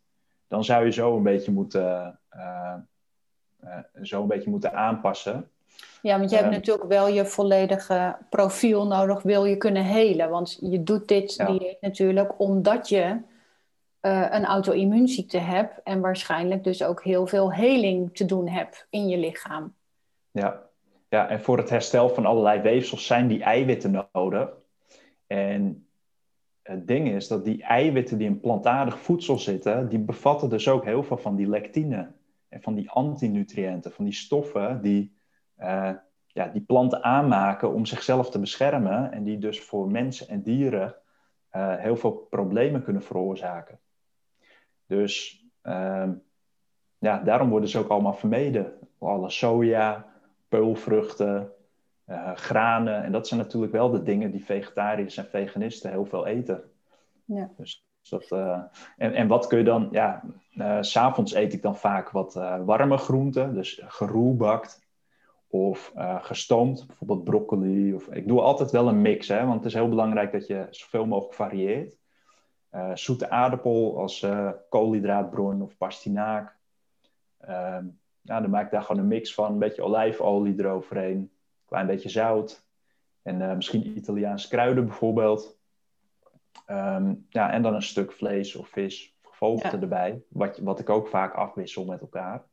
Dan 0.47 0.63
zou 0.63 0.86
je 0.86 0.91
zo 0.91 1.17
een 1.17 1.23
beetje 1.23 1.51
moeten, 1.51 2.19
uh, 2.36 2.75
uh, 3.63 3.78
zo 4.01 4.21
een 4.21 4.28
beetje 4.28 4.49
moeten 4.49 4.73
aanpassen. 4.73 5.49
Ja, 6.01 6.17
want 6.17 6.30
je 6.30 6.36
hebt 6.36 6.49
natuurlijk 6.49 6.88
wel 6.88 7.08
je 7.08 7.25
volledige 7.25 8.17
profiel 8.30 8.88
nodig, 8.88 9.21
wil 9.21 9.45
je 9.45 9.58
kunnen 9.58 9.84
helen. 9.84 10.30
Want 10.30 10.58
je 10.62 10.84
doet 10.84 11.08
dit 11.08 11.34
ja. 11.34 11.45
dieet 11.45 11.82
natuurlijk 11.82 12.39
omdat 12.39 12.89
je 12.89 13.21
uh, 14.01 14.28
een 14.30 14.45
auto-immuunziekte 14.45 15.38
hebt 15.38 15.84
en 15.84 16.01
waarschijnlijk 16.01 16.63
dus 16.63 16.84
ook 16.84 17.04
heel 17.04 17.28
veel 17.28 17.54
heling 17.54 18.15
te 18.15 18.25
doen 18.25 18.47
hebt 18.47 18.88
in 18.89 19.08
je 19.08 19.17
lichaam. 19.17 19.73
Ja. 20.32 20.63
Ja, 21.08 21.30
en 21.30 21.41
voor 21.41 21.58
het 21.58 21.70
herstel 21.70 22.10
van 22.10 22.26
allerlei 22.26 22.62
weefsels 22.62 23.06
zijn 23.06 23.28
die 23.28 23.44
eiwitten 23.44 24.08
nodig. 24.12 24.50
En 25.28 25.88
het 26.62 26.88
ding 26.88 27.10
is 27.10 27.28
dat 27.28 27.46
die 27.46 27.63
eiwitten 27.63 28.18
die 28.18 28.28
in 28.28 28.39
plantaardig 28.39 29.00
voedsel 29.00 29.38
zitten, 29.38 29.89
die 29.89 30.00
bevatten 30.00 30.50
dus 30.50 30.68
ook 30.70 30.84
heel 30.84 31.04
veel 31.04 31.18
van 31.18 31.36
die 31.36 31.48
lectine 31.48 32.12
en 32.50 32.62
van 32.62 32.76
die 32.76 32.89
antinutriënten, 32.89 33.91
van 33.91 34.06
die 34.06 34.13
stoffen 34.13 34.82
die 34.82 35.15
uh, 35.60 35.91
ja, 36.28 36.48
die 36.48 36.62
planten 36.62 37.04
aanmaken 37.04 37.74
om 37.74 37.86
zichzelf 37.86 38.30
te 38.30 38.39
beschermen 38.39 39.12
en 39.12 39.24
die 39.24 39.38
dus 39.38 39.62
voor 39.62 39.91
mensen 39.91 40.28
en 40.28 40.41
dieren 40.41 40.96
uh, 41.56 41.76
heel 41.76 41.96
veel 41.96 42.12
problemen 42.12 42.84
kunnen 42.84 43.04
veroorzaken. 43.04 43.80
Dus 44.86 45.44
uh, 45.63 46.10
ja, 46.98 47.20
daarom 47.20 47.50
worden 47.50 47.70
ze 47.70 47.80
ook 47.80 47.89
allemaal 47.89 48.13
vermeden. 48.13 48.74
Alle 49.00 49.30
soja, 49.30 50.14
peulvruchten, 50.56 51.52
uh, 52.08 52.36
granen. 52.36 53.04
En 53.04 53.12
dat 53.12 53.28
zijn 53.28 53.39
natuurlijk 53.39 53.72
wel 53.72 53.89
de 53.89 54.04
dingen 54.04 54.32
die 54.32 54.46
vegetariërs 54.46 55.18
en 55.18 55.26
veganisten 55.26 55.91
heel 55.91 56.06
veel 56.06 56.26
eten. 56.26 56.63
Ja. 57.26 57.52
Dus 57.58 57.86
dat, 58.10 58.32
en, 58.98 59.13
en 59.13 59.28
wat 59.28 59.48
kun 59.48 59.58
je 59.58 59.63
dan? 59.63 59.88
Ja, 59.91 60.24
s 60.82 60.91
s'avonds 60.91 61.34
eet 61.34 61.54
ik 61.54 61.62
dan 61.62 61.78
vaak 61.78 62.10
wat 62.10 62.34
warme 62.65 62.98
groenten, 62.98 63.54
dus 63.54 63.82
geroelbakt 63.86 64.88
of 65.48 65.94
gestoomd, 66.22 66.88
bijvoorbeeld 66.88 67.24
broccoli. 67.24 67.94
Of, 67.94 68.08
ik 68.08 68.28
doe 68.28 68.41
altijd 68.41 68.72
wel 68.72 68.88
een 68.88 69.02
mix, 69.02 69.28
hè, 69.28 69.46
want 69.46 69.56
het 69.56 69.65
is 69.65 69.74
heel 69.74 69.89
belangrijk 69.89 70.32
dat 70.32 70.48
je 70.48 70.68
zoveel 70.70 71.06
mogelijk 71.06 71.36
varieert. 71.36 71.98
Zoete 72.94 73.30
aardappel 73.30 74.00
als 74.00 74.28
koolhydraatbron 74.70 75.62
of 75.62 75.78
pastinaak. 75.78 76.58
Ehm, 77.39 77.86
ja, 78.26 78.42
dan 78.42 78.50
maak 78.50 78.66
ik 78.66 78.72
daar 78.72 78.82
gewoon 78.82 79.02
een 79.02 79.08
mix 79.08 79.34
van. 79.34 79.52
Een 79.52 79.60
beetje 79.60 79.84
olijfolie 79.84 80.60
eroverheen. 80.60 81.18
Een 81.18 81.32
klein 81.66 81.88
beetje 81.88 82.10
zout. 82.10 82.64
En 83.22 83.56
misschien 83.56 83.98
Italiaanse 83.98 84.48
kruiden 84.48 84.86
bijvoorbeeld. 84.86 85.58
Um, 86.68 87.26
ja, 87.30 87.52
en 87.52 87.62
dan 87.62 87.74
een 87.74 87.82
stuk 87.82 88.12
vlees 88.12 88.56
of 88.56 88.68
vis 88.68 89.16
of 89.24 89.30
gevogelte 89.30 89.76
ja. 89.76 89.82
erbij. 89.82 90.24
Wat, 90.28 90.58
wat 90.58 90.80
ik 90.80 90.90
ook 90.90 91.08
vaak 91.08 91.34
afwissel 91.34 91.86
met 91.86 92.02
elkaar. 92.02 92.44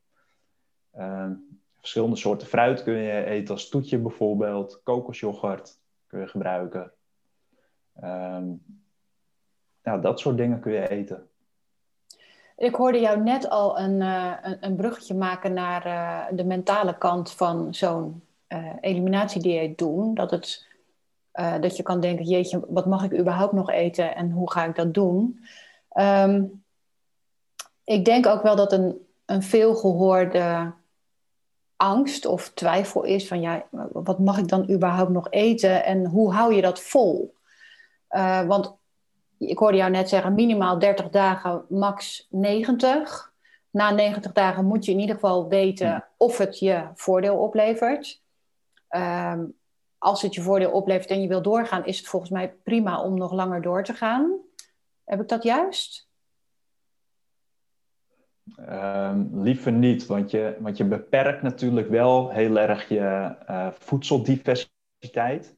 Um, 0.97 1.59
verschillende 1.79 2.15
soorten 2.15 2.47
fruit 2.47 2.83
kun 2.83 2.93
je 2.93 3.23
eten 3.23 3.53
als 3.53 3.69
toetje 3.69 3.97
bijvoorbeeld. 3.97 4.81
Kokosjoghurt 4.83 5.79
kun 6.07 6.19
je 6.19 6.27
gebruiken. 6.27 6.91
Um, 8.03 8.63
nou, 9.83 10.01
dat 10.01 10.19
soort 10.19 10.37
dingen 10.37 10.59
kun 10.59 10.71
je 10.71 10.89
eten. 10.89 11.29
Ik 12.57 12.75
hoorde 12.75 12.99
jou 12.99 13.19
net 13.19 13.49
al 13.49 13.79
een, 13.79 14.01
uh, 14.01 14.33
een, 14.59 14.75
bruggetje 14.75 15.13
maken 15.13 15.53
naar 15.53 15.85
uh, 15.85 16.37
de 16.37 16.43
mentale 16.43 16.97
kant 16.97 17.31
van 17.31 17.73
zo'n 17.73 18.23
uh, 18.47 18.69
eliminatiedieet 18.81 19.77
doen. 19.77 20.13
Dat, 20.13 20.31
het, 20.31 20.67
dat 21.61 21.77
je 21.77 21.83
kan 21.83 21.99
denken, 21.99 22.25
jeetje, 22.25 22.65
wat 22.67 22.85
mag 22.85 23.03
ik 23.03 23.19
überhaupt 23.19 23.53
nog 23.53 23.69
eten 23.69 24.15
en 24.15 24.31
hoe 24.31 24.51
ga 24.51 24.65
ik 24.65 24.75
dat 24.75 24.93
doen? 24.93 25.45
Um, 25.99 26.63
ik 27.83 28.05
denk 28.05 28.25
ook 28.25 28.41
wel 28.41 28.55
dat 28.55 28.71
een 28.71 29.03
een 29.25 29.43
veelgehoorde 29.43 30.73
angst 31.75 32.25
of 32.25 32.49
twijfel 32.49 33.03
is 33.03 33.27
van 33.27 33.41
ja, 33.41 33.65
wat 33.91 34.19
mag 34.19 34.37
ik 34.37 34.47
dan 34.47 34.71
überhaupt 34.71 35.11
nog 35.11 35.27
eten 35.29 35.85
en 35.85 36.05
hoe 36.05 36.33
hou 36.33 36.53
je 36.53 36.61
dat 36.61 36.79
vol? 36.79 37.35
Want 38.47 38.75
ik 39.47 39.57
hoorde 39.57 39.77
jou 39.77 39.91
net 39.91 40.09
zeggen, 40.09 40.33
minimaal 40.33 40.79
30 40.79 41.09
dagen, 41.09 41.65
max 41.69 42.27
90. 42.29 43.31
Na 43.69 43.91
90 43.91 44.31
dagen 44.31 44.65
moet 44.65 44.85
je 44.85 44.91
in 44.91 44.99
ieder 44.99 45.15
geval 45.15 45.47
weten 45.47 46.05
of 46.17 46.37
het 46.37 46.59
je 46.59 46.87
voordeel 46.93 47.37
oplevert. 47.37 48.21
Um, 48.89 49.53
als 49.97 50.21
het 50.21 50.33
je 50.33 50.41
voordeel 50.41 50.71
oplevert 50.71 51.09
en 51.09 51.21
je 51.21 51.27
wil 51.27 51.41
doorgaan, 51.41 51.85
is 51.85 51.97
het 51.97 52.07
volgens 52.07 52.31
mij 52.31 52.53
prima 52.63 53.01
om 53.01 53.17
nog 53.17 53.31
langer 53.31 53.61
door 53.61 53.83
te 53.83 53.93
gaan. 53.93 54.39
Heb 55.03 55.21
ik 55.21 55.27
dat 55.27 55.43
juist? 55.43 56.07
Um, 58.69 59.29
liever 59.43 59.71
niet, 59.71 60.05
want 60.05 60.31
je, 60.31 60.57
want 60.59 60.77
je 60.77 60.83
beperkt 60.83 61.41
natuurlijk 61.41 61.89
wel 61.89 62.29
heel 62.29 62.57
erg 62.57 62.87
je 62.87 63.35
uh, 63.49 63.67
voedseldiversiteit. 63.71 65.55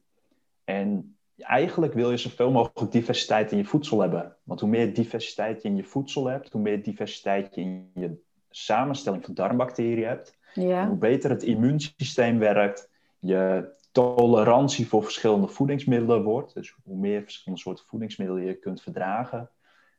En 0.64 1.15
eigenlijk 1.38 1.92
wil 1.92 2.10
je 2.10 2.16
zoveel 2.16 2.50
mogelijk 2.50 2.92
diversiteit 2.92 3.52
in 3.52 3.58
je 3.58 3.64
voedsel 3.64 4.00
hebben. 4.00 4.36
Want 4.42 4.60
hoe 4.60 4.68
meer 4.68 4.94
diversiteit 4.94 5.62
je 5.62 5.68
in 5.68 5.76
je 5.76 5.84
voedsel 5.84 6.26
hebt, 6.26 6.52
hoe 6.52 6.62
meer 6.62 6.82
diversiteit 6.82 7.54
je 7.54 7.60
in 7.60 7.90
je 7.94 8.18
samenstelling 8.50 9.24
van 9.24 9.34
darmbacteriën 9.34 10.06
hebt, 10.06 10.38
ja. 10.54 10.88
hoe 10.88 10.96
beter 10.96 11.30
het 11.30 11.42
immuunsysteem 11.42 12.38
werkt, 12.38 12.90
je 13.18 13.74
tolerantie 13.92 14.88
voor 14.88 15.02
verschillende 15.02 15.48
voedingsmiddelen 15.48 16.22
wordt. 16.22 16.54
Dus 16.54 16.76
hoe 16.84 16.96
meer 16.96 17.22
verschillende 17.22 17.62
soorten 17.62 17.84
voedingsmiddelen 17.84 18.44
je 18.44 18.54
kunt 18.54 18.82
verdragen. 18.82 19.50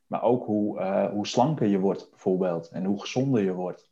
Maar 0.08 0.22
ook 0.22 0.46
hoe, 0.46 0.80
uh, 0.80 1.10
hoe 1.10 1.28
slanker 1.28 1.68
je 1.68 1.80
wordt 1.80 2.10
bijvoorbeeld 2.10 2.70
en 2.70 2.86
hoe 2.86 3.00
gezonder 3.00 3.44
je 3.44 3.54
wordt. 3.54 3.90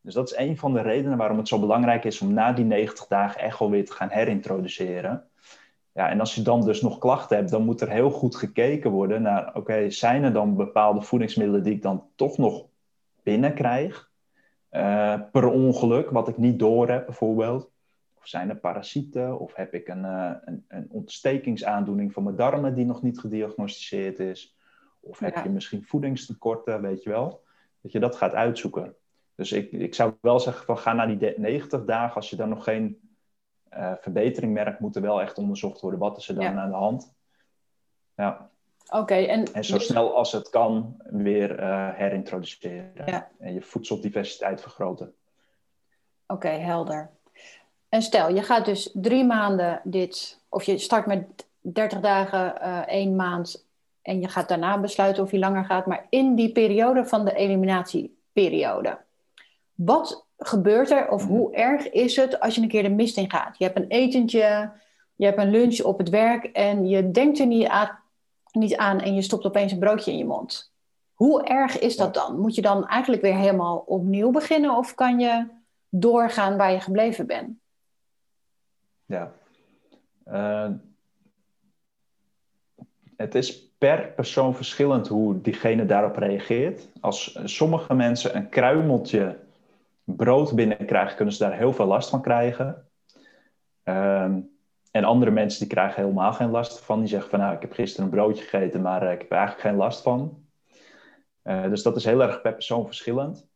Dus 0.00 0.14
dat 0.14 0.30
is 0.30 0.36
een 0.36 0.58
van 0.58 0.72
de 0.72 0.80
redenen 0.80 1.18
waarom 1.18 1.38
het 1.38 1.48
zo 1.48 1.60
belangrijk 1.60 2.04
is 2.04 2.20
om 2.20 2.32
na 2.32 2.52
die 2.52 2.64
90 2.64 3.06
dagen 3.06 3.40
echt 3.40 3.60
alweer 3.60 3.84
te 3.84 3.92
gaan 3.92 4.10
herintroduceren. 4.10 5.28
Ja, 5.94 6.10
en 6.10 6.20
als 6.20 6.34
je 6.34 6.42
dan 6.42 6.64
dus 6.64 6.80
nog 6.80 6.98
klachten 6.98 7.36
hebt, 7.36 7.50
dan 7.50 7.64
moet 7.64 7.80
er 7.80 7.90
heel 7.90 8.10
goed 8.10 8.36
gekeken 8.36 8.90
worden 8.90 9.22
naar, 9.22 9.54
oké, 9.54 9.90
zijn 9.90 10.22
er 10.22 10.32
dan 10.32 10.56
bepaalde 10.56 11.02
voedingsmiddelen 11.02 11.62
die 11.62 11.74
ik 11.74 11.82
dan 11.82 12.06
toch 12.14 12.38
nog 12.38 12.66
binnenkrijg? 13.22 14.10
Uh, 14.70 15.20
per 15.32 15.46
ongeluk, 15.48 16.10
wat 16.10 16.28
ik 16.28 16.36
niet 16.36 16.58
door 16.58 16.88
heb 16.88 17.06
bijvoorbeeld. 17.06 17.70
Of 18.14 18.26
zijn 18.26 18.48
er 18.48 18.56
parasieten? 18.56 19.38
Of 19.38 19.54
heb 19.54 19.74
ik 19.74 19.88
een, 19.88 20.02
uh, 20.02 20.30
een, 20.44 20.64
een, 20.68 20.86
ontstekingsaandoening 20.90 22.12
van 22.12 22.22
mijn 22.22 22.36
darmen 22.36 22.74
die 22.74 22.84
nog 22.84 23.02
niet 23.02 23.18
gediagnosticeerd 23.18 24.18
is? 24.18 24.56
Of 25.00 25.18
heb 25.18 25.36
je 25.42 25.48
misschien 25.48 25.84
voedingstekorten, 25.84 26.82
weet 26.82 27.02
je 27.02 27.10
wel? 27.10 27.42
Dat 27.80 27.92
je 27.92 28.00
dat 28.00 28.16
gaat 28.16 28.34
uitzoeken. 28.34 28.94
Dus 29.34 29.52
ik, 29.52 29.72
ik 29.72 29.94
zou 29.94 30.14
wel 30.20 30.40
zeggen 30.40 30.64
van 30.64 30.78
ga 30.78 30.92
naar 30.92 31.18
die 31.18 31.34
90 31.36 31.84
dagen. 31.84 32.14
Als 32.14 32.30
je 32.30 32.36
dan 32.36 32.48
nog 32.48 32.64
geen 32.64 33.03
uh, 33.76 33.92
verbetering 34.00 34.52
merkt, 34.52 34.80
moet 34.80 34.96
er 34.96 35.02
wel 35.02 35.20
echt 35.20 35.38
onderzocht 35.38 35.80
worden. 35.80 36.00
Wat 36.00 36.16
is 36.16 36.28
er 36.28 36.34
dan 36.34 36.58
aan 36.58 36.70
de 36.70 36.76
hand? 36.76 37.12
Ja. 38.16 38.50
Oké. 38.90 39.14
en... 39.14 39.52
en 39.52 39.64
zo 39.64 39.78
snel 39.78 40.16
als 40.16 40.32
het 40.32 40.50
kan 40.50 40.96
weer 41.04 41.60
uh, 41.60 41.88
herintroduceren. 41.94 42.92
Ja. 43.06 43.28
En 43.38 43.54
je 43.54 43.62
voedseldiversiteit 43.62 44.60
vergroten. 44.60 45.14
Oké, 46.26 46.48
helder. 46.48 47.10
En 47.88 48.02
stel, 48.02 48.34
je 48.34 48.42
gaat 48.42 48.64
dus 48.64 48.90
drie 48.92 49.24
maanden 49.24 49.80
dit, 49.84 50.40
of 50.48 50.62
je 50.62 50.78
start 50.78 51.06
met 51.06 51.46
30 51.60 52.00
dagen, 52.00 52.54
uh, 52.62 52.78
één 52.86 53.16
maand, 53.16 53.66
en 54.02 54.20
je 54.20 54.28
gaat 54.28 54.48
daarna 54.48 54.80
besluiten 54.80 55.22
of 55.22 55.30
je 55.30 55.38
langer 55.38 55.64
gaat. 55.64 55.86
Maar 55.86 56.06
in 56.08 56.34
die 56.34 56.52
periode 56.52 57.06
van 57.06 57.24
de 57.24 57.34
eliminatieperiode, 57.34 58.98
wat 59.74 60.23
gebeurt 60.48 60.90
er 60.90 61.08
of 61.08 61.26
hoe 61.26 61.54
erg 61.54 61.90
is 61.90 62.16
het 62.16 62.40
als 62.40 62.54
je 62.54 62.62
een 62.62 62.68
keer 62.68 62.82
de 62.82 62.88
mist 62.88 63.16
in 63.16 63.30
gaat? 63.30 63.58
Je 63.58 63.64
hebt 63.64 63.76
een 63.76 63.88
etentje, 63.88 64.70
je 65.14 65.24
hebt 65.24 65.38
een 65.38 65.50
lunch 65.50 65.80
op 65.80 65.98
het 65.98 66.08
werk 66.08 66.44
en 66.44 66.86
je 66.86 67.10
denkt 67.10 67.38
er 67.38 67.46
niet 67.46 67.66
aan, 67.66 67.98
niet 68.52 68.76
aan 68.76 69.00
en 69.00 69.14
je 69.14 69.22
stopt 69.22 69.44
opeens 69.44 69.72
een 69.72 69.78
broodje 69.78 70.10
in 70.10 70.18
je 70.18 70.24
mond. 70.24 70.72
Hoe 71.14 71.44
erg 71.44 71.78
is 71.78 71.96
dat 71.96 72.14
dan? 72.14 72.38
Moet 72.38 72.54
je 72.54 72.62
dan 72.62 72.86
eigenlijk 72.86 73.22
weer 73.22 73.36
helemaal 73.36 73.76
opnieuw 73.86 74.30
beginnen 74.30 74.76
of 74.76 74.94
kan 74.94 75.18
je 75.18 75.46
doorgaan 75.88 76.56
waar 76.56 76.72
je 76.72 76.80
gebleven 76.80 77.26
bent? 77.26 77.50
Ja. 79.06 79.32
Uh, 80.26 80.70
het 83.16 83.34
is 83.34 83.68
per 83.78 84.12
persoon 84.16 84.54
verschillend 84.54 85.08
hoe 85.08 85.40
diegene 85.40 85.86
daarop 85.86 86.16
reageert. 86.16 86.88
Als 87.00 87.38
sommige 87.44 87.94
mensen 87.94 88.36
een 88.36 88.48
kruimeltje 88.48 89.38
brood 90.04 90.54
binnenkrijgen, 90.54 91.16
kunnen 91.16 91.34
ze 91.34 91.44
daar 91.44 91.56
heel 91.56 91.72
veel 91.72 91.86
last 91.86 92.10
van 92.10 92.22
krijgen. 92.22 92.86
Um, 93.84 94.52
en 94.90 95.04
andere 95.04 95.30
mensen 95.30 95.58
die 95.60 95.68
krijgen 95.68 96.02
helemaal 96.02 96.32
geen 96.32 96.50
last 96.50 96.80
van. 96.80 96.98
Die 96.98 97.08
zeggen 97.08 97.30
van 97.30 97.38
nou, 97.38 97.54
ik 97.54 97.60
heb 97.60 97.72
gisteren 97.72 98.04
een 98.04 98.10
broodje 98.10 98.42
gegeten, 98.42 98.82
maar 98.82 99.02
uh, 99.02 99.12
ik 99.12 99.20
heb 99.20 99.30
eigenlijk 99.30 99.60
geen 99.62 99.76
last 99.76 100.02
van. 100.02 100.44
Uh, 101.44 101.68
dus 101.68 101.82
dat 101.82 101.96
is 101.96 102.04
heel 102.04 102.22
erg 102.22 102.40
per 102.40 102.52
persoon 102.52 102.86
verschillend. 102.86 103.46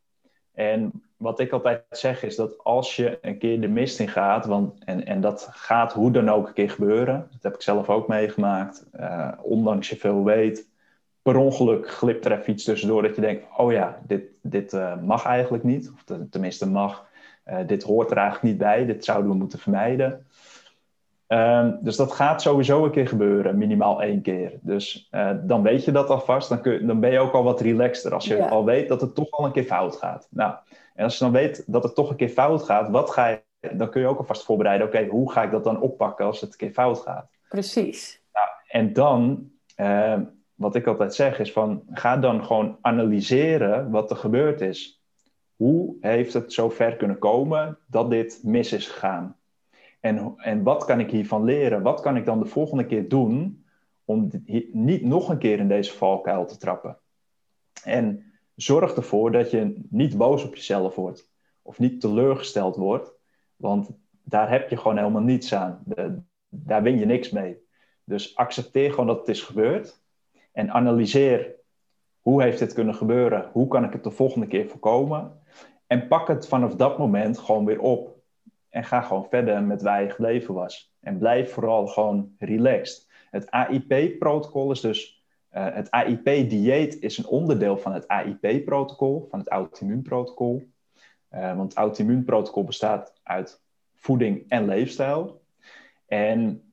En 0.54 1.02
wat 1.16 1.40
ik 1.40 1.52
altijd 1.52 1.84
zeg 1.90 2.22
is 2.22 2.36
dat 2.36 2.64
als 2.64 2.96
je 2.96 3.18
een 3.22 3.38
keer 3.38 3.60
de 3.60 3.68
mist 3.68 4.00
in 4.00 4.08
gaat, 4.08 4.46
want, 4.46 4.84
en, 4.84 5.06
en 5.06 5.20
dat 5.20 5.48
gaat 5.50 5.92
hoe 5.92 6.10
dan 6.10 6.28
ook 6.30 6.46
een 6.46 6.52
keer 6.52 6.70
gebeuren, 6.70 7.28
dat 7.30 7.42
heb 7.42 7.54
ik 7.54 7.62
zelf 7.62 7.88
ook 7.88 8.08
meegemaakt, 8.08 8.86
uh, 9.00 9.32
ondanks 9.42 9.88
je 9.88 9.96
veel 9.96 10.24
weet, 10.24 10.68
per 11.32 11.36
ongeluk 11.36 11.90
glipt 11.90 12.24
er 12.24 12.32
even 12.32 12.52
iets 12.52 12.64
tussendoor 12.64 13.02
dat 13.02 13.14
je 13.14 13.20
denkt, 13.20 13.44
oh 13.56 13.72
ja, 13.72 14.00
dit, 14.06 14.22
dit 14.42 14.72
uh, 14.72 14.96
mag 15.02 15.24
eigenlijk 15.24 15.64
niet, 15.64 15.92
of 15.94 16.16
tenminste 16.30 16.68
mag, 16.68 17.06
uh, 17.46 17.58
dit 17.66 17.82
hoort 17.82 18.10
er 18.10 18.16
eigenlijk 18.16 18.46
niet 18.46 18.58
bij, 18.58 18.86
dit 18.86 19.04
zouden 19.04 19.30
we 19.30 19.36
moeten 19.36 19.58
vermijden. 19.58 20.26
Um, 21.26 21.78
dus 21.82 21.96
dat 21.96 22.12
gaat 22.12 22.42
sowieso 22.42 22.84
een 22.84 22.90
keer 22.90 23.08
gebeuren, 23.08 23.58
minimaal 23.58 24.02
één 24.02 24.22
keer. 24.22 24.52
Dus 24.60 25.08
uh, 25.10 25.30
dan 25.42 25.62
weet 25.62 25.84
je 25.84 25.92
dat 25.92 26.10
alvast, 26.10 26.48
dan, 26.48 26.60
kun, 26.60 26.86
dan 26.86 27.00
ben 27.00 27.10
je 27.10 27.18
ook 27.18 27.32
al 27.32 27.42
wat 27.42 27.60
relaxter 27.60 28.14
als 28.14 28.24
je 28.24 28.36
ja. 28.36 28.48
al 28.48 28.64
weet 28.64 28.88
dat 28.88 29.00
het 29.00 29.14
toch 29.14 29.30
al 29.30 29.44
een 29.44 29.52
keer 29.52 29.64
fout 29.64 29.96
gaat. 29.96 30.28
Nou, 30.30 30.54
en 30.94 31.04
als 31.04 31.18
je 31.18 31.24
dan 31.24 31.32
weet 31.32 31.64
dat 31.66 31.82
het 31.82 31.94
toch 31.94 32.10
een 32.10 32.16
keer 32.16 32.28
fout 32.28 32.62
gaat, 32.62 32.90
wat 32.90 33.10
ga 33.10 33.28
je, 33.28 33.40
dan 33.72 33.90
kun 33.90 34.00
je 34.00 34.06
ook 34.06 34.18
alvast 34.18 34.44
voorbereiden. 34.44 34.86
Oké, 34.86 34.96
okay, 34.96 35.08
hoe 35.08 35.32
ga 35.32 35.42
ik 35.42 35.50
dat 35.50 35.64
dan 35.64 35.80
oppakken 35.80 36.26
als 36.26 36.40
het 36.40 36.50
een 36.50 36.56
keer 36.56 36.72
fout 36.72 36.98
gaat? 36.98 37.30
Precies. 37.48 38.22
Nou, 38.32 38.48
en 38.68 38.92
dan, 38.92 39.50
uh, 39.76 40.18
wat 40.58 40.74
ik 40.74 40.86
altijd 40.86 41.14
zeg, 41.14 41.38
is 41.38 41.52
van 41.52 41.82
ga 41.90 42.16
dan 42.16 42.44
gewoon 42.44 42.78
analyseren 42.80 43.90
wat 43.90 44.10
er 44.10 44.16
gebeurd 44.16 44.60
is. 44.60 45.02
Hoe 45.56 45.96
heeft 46.00 46.32
het 46.32 46.52
zo 46.52 46.68
ver 46.70 46.96
kunnen 46.96 47.18
komen 47.18 47.78
dat 47.86 48.10
dit 48.10 48.40
mis 48.42 48.72
is 48.72 48.88
gegaan? 48.88 49.36
En, 50.00 50.34
en 50.36 50.62
wat 50.62 50.84
kan 50.84 51.00
ik 51.00 51.10
hiervan 51.10 51.44
leren? 51.44 51.82
Wat 51.82 52.00
kan 52.00 52.16
ik 52.16 52.24
dan 52.24 52.38
de 52.38 52.46
volgende 52.46 52.86
keer 52.86 53.08
doen 53.08 53.64
om 54.04 54.30
niet 54.72 55.04
nog 55.04 55.28
een 55.28 55.38
keer 55.38 55.58
in 55.58 55.68
deze 55.68 55.92
valkuil 55.96 56.46
te 56.46 56.56
trappen? 56.56 56.98
En 57.84 58.32
zorg 58.54 58.94
ervoor 58.94 59.32
dat 59.32 59.50
je 59.50 59.86
niet 59.90 60.16
boos 60.16 60.44
op 60.44 60.54
jezelf 60.54 60.94
wordt 60.94 61.30
of 61.62 61.78
niet 61.78 62.00
teleurgesteld 62.00 62.76
wordt, 62.76 63.12
want 63.56 63.90
daar 64.22 64.50
heb 64.50 64.70
je 64.70 64.76
gewoon 64.76 64.96
helemaal 64.96 65.22
niets 65.22 65.54
aan. 65.54 65.82
Daar 66.48 66.82
win 66.82 66.98
je 66.98 67.06
niks 67.06 67.30
mee. 67.30 67.58
Dus 68.04 68.36
accepteer 68.36 68.90
gewoon 68.90 69.06
dat 69.06 69.18
het 69.18 69.28
is 69.28 69.42
gebeurd 69.42 70.06
en 70.58 70.70
analyseer 70.70 71.54
hoe 72.20 72.42
heeft 72.42 72.58
dit 72.58 72.72
kunnen 72.72 72.94
gebeuren, 72.94 73.50
hoe 73.52 73.68
kan 73.68 73.84
ik 73.84 73.92
het 73.92 74.04
de 74.04 74.10
volgende 74.10 74.46
keer 74.46 74.66
voorkomen 74.66 75.40
en 75.86 76.08
pak 76.08 76.28
het 76.28 76.48
vanaf 76.48 76.74
dat 76.74 76.98
moment 76.98 77.38
gewoon 77.38 77.64
weer 77.64 77.80
op 77.80 78.16
en 78.68 78.84
ga 78.84 79.00
gewoon 79.00 79.26
verder 79.28 79.62
met 79.62 79.82
waar 79.82 80.02
je 80.02 80.10
gebleven 80.10 80.54
was. 80.54 80.92
En 81.00 81.18
blijf 81.18 81.52
vooral 81.52 81.86
gewoon 81.86 82.34
relaxed. 82.38 83.06
Het 83.30 83.50
AIP-protocol 83.50 84.70
is 84.70 84.80
dus 84.80 85.24
uh, 85.52 85.66
het 85.74 85.90
AIP-dieet 85.90 87.00
is 87.00 87.18
een 87.18 87.26
onderdeel 87.26 87.78
van 87.78 87.92
het 87.92 88.08
AIP-protocol, 88.08 89.26
van 89.30 89.38
het 89.38 89.48
auto-immuunprotocol. 89.48 90.68
Uh, 91.34 91.56
want 91.56 91.68
het 91.68 91.78
auto-immuunprotocol 91.78 92.64
bestaat 92.64 93.20
uit 93.22 93.62
voeding 93.94 94.44
en 94.48 94.66
leefstijl. 94.66 95.42
En 96.06 96.67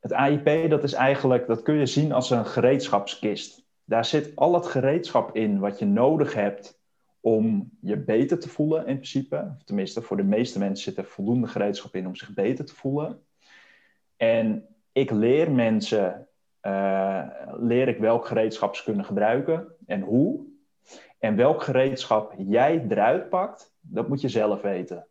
het 0.00 0.12
AIP, 0.12 0.70
dat 0.70 0.82
is 0.82 0.92
eigenlijk, 0.92 1.46
dat 1.46 1.62
kun 1.62 1.74
je 1.74 1.86
zien 1.86 2.12
als 2.12 2.30
een 2.30 2.46
gereedschapskist. 2.46 3.64
Daar 3.84 4.04
zit 4.04 4.36
al 4.36 4.54
het 4.54 4.66
gereedschap 4.66 5.36
in 5.36 5.58
wat 5.58 5.78
je 5.78 5.86
nodig 5.86 6.34
hebt 6.34 6.78
om 7.20 7.70
je 7.80 7.96
beter 7.96 8.38
te 8.38 8.48
voelen 8.48 8.86
in 8.86 8.94
principe. 8.94 9.56
Tenminste, 9.64 10.02
voor 10.02 10.16
de 10.16 10.22
meeste 10.22 10.58
mensen 10.58 10.84
zit 10.84 11.04
er 11.04 11.10
voldoende 11.10 11.46
gereedschap 11.46 11.94
in 11.94 12.06
om 12.06 12.16
zich 12.16 12.34
beter 12.34 12.64
te 12.64 12.74
voelen. 12.74 13.22
En 14.16 14.66
ik 14.92 15.10
leer 15.10 15.50
mensen 15.50 16.28
uh, 16.62 17.26
leer 17.58 17.88
ik 17.88 17.98
welk 17.98 18.26
gereedschap 18.26 18.74
ze 18.76 18.84
kunnen 18.84 19.04
gebruiken 19.04 19.66
en 19.86 20.00
hoe. 20.00 20.46
En 21.18 21.36
welk 21.36 21.62
gereedschap 21.62 22.34
jij 22.38 22.86
eruit 22.88 23.28
pakt, 23.28 23.74
dat 23.80 24.08
moet 24.08 24.20
je 24.20 24.28
zelf 24.28 24.62
weten. 24.62 25.06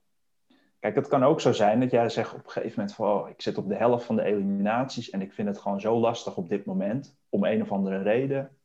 Kijk, 0.80 0.96
het 0.96 1.08
kan 1.08 1.24
ook 1.24 1.42
zo 1.42 1.52
zijn 1.52 1.80
dat 1.80 1.92
jij 1.92 2.10
zegt 2.10 2.34
op 2.34 2.46
een 2.46 2.52
gegeven 2.52 2.80
moment 2.80 2.96
van, 2.96 3.08
oh, 3.08 3.30
ik 3.30 3.42
zit 3.42 3.58
op 3.58 3.68
de 3.68 3.76
helft 3.76 4.06
van 4.06 4.16
de 4.16 4.24
eliminaties 4.24 5.10
en 5.10 5.22
ik 5.22 5.34
vind 5.34 5.48
het 5.48 5.58
gewoon 5.58 5.82
zo 5.82 6.00
lastig 6.00 6.38
op 6.38 6.50
dit 6.50 6.66
moment, 6.66 7.18
om 7.30 7.46
een 7.46 7.62
of 7.62 7.72
andere 7.72 8.02
reden. 8.02 8.58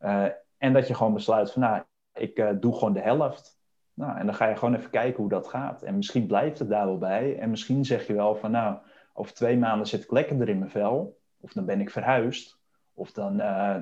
Uh, 0.00 0.26
en 0.58 0.72
dat 0.72 0.88
je 0.88 0.94
gewoon 0.94 1.12
besluit 1.12 1.52
van, 1.52 1.62
nou, 1.62 1.82
ik 2.14 2.38
uh, 2.38 2.50
doe 2.60 2.74
gewoon 2.74 2.92
de 2.92 3.00
helft. 3.00 3.60
Nou, 3.94 4.18
en 4.18 4.26
dan 4.26 4.34
ga 4.34 4.48
je 4.48 4.56
gewoon 4.56 4.74
even 4.74 4.90
kijken 4.90 5.20
hoe 5.20 5.28
dat 5.28 5.48
gaat. 5.48 5.82
En 5.82 5.96
misschien 5.96 6.26
blijft 6.26 6.58
het 6.58 6.68
daar 6.68 6.86
wel 6.86 6.98
bij. 6.98 7.38
En 7.38 7.50
misschien 7.50 7.84
zeg 7.84 8.06
je 8.06 8.14
wel 8.14 8.36
van, 8.36 8.50
nou, 8.50 8.76
over 9.12 9.34
twee 9.34 9.56
maanden 9.56 9.86
zit 9.86 10.02
ik 10.02 10.10
lekkerder 10.10 10.48
in 10.48 10.58
mijn 10.58 10.70
vel. 10.70 11.18
Of 11.40 11.52
dan 11.52 11.64
ben 11.64 11.80
ik 11.80 11.90
verhuisd. 11.90 12.58
Of 12.94 13.12
dan, 13.12 13.40
uh, 13.40 13.76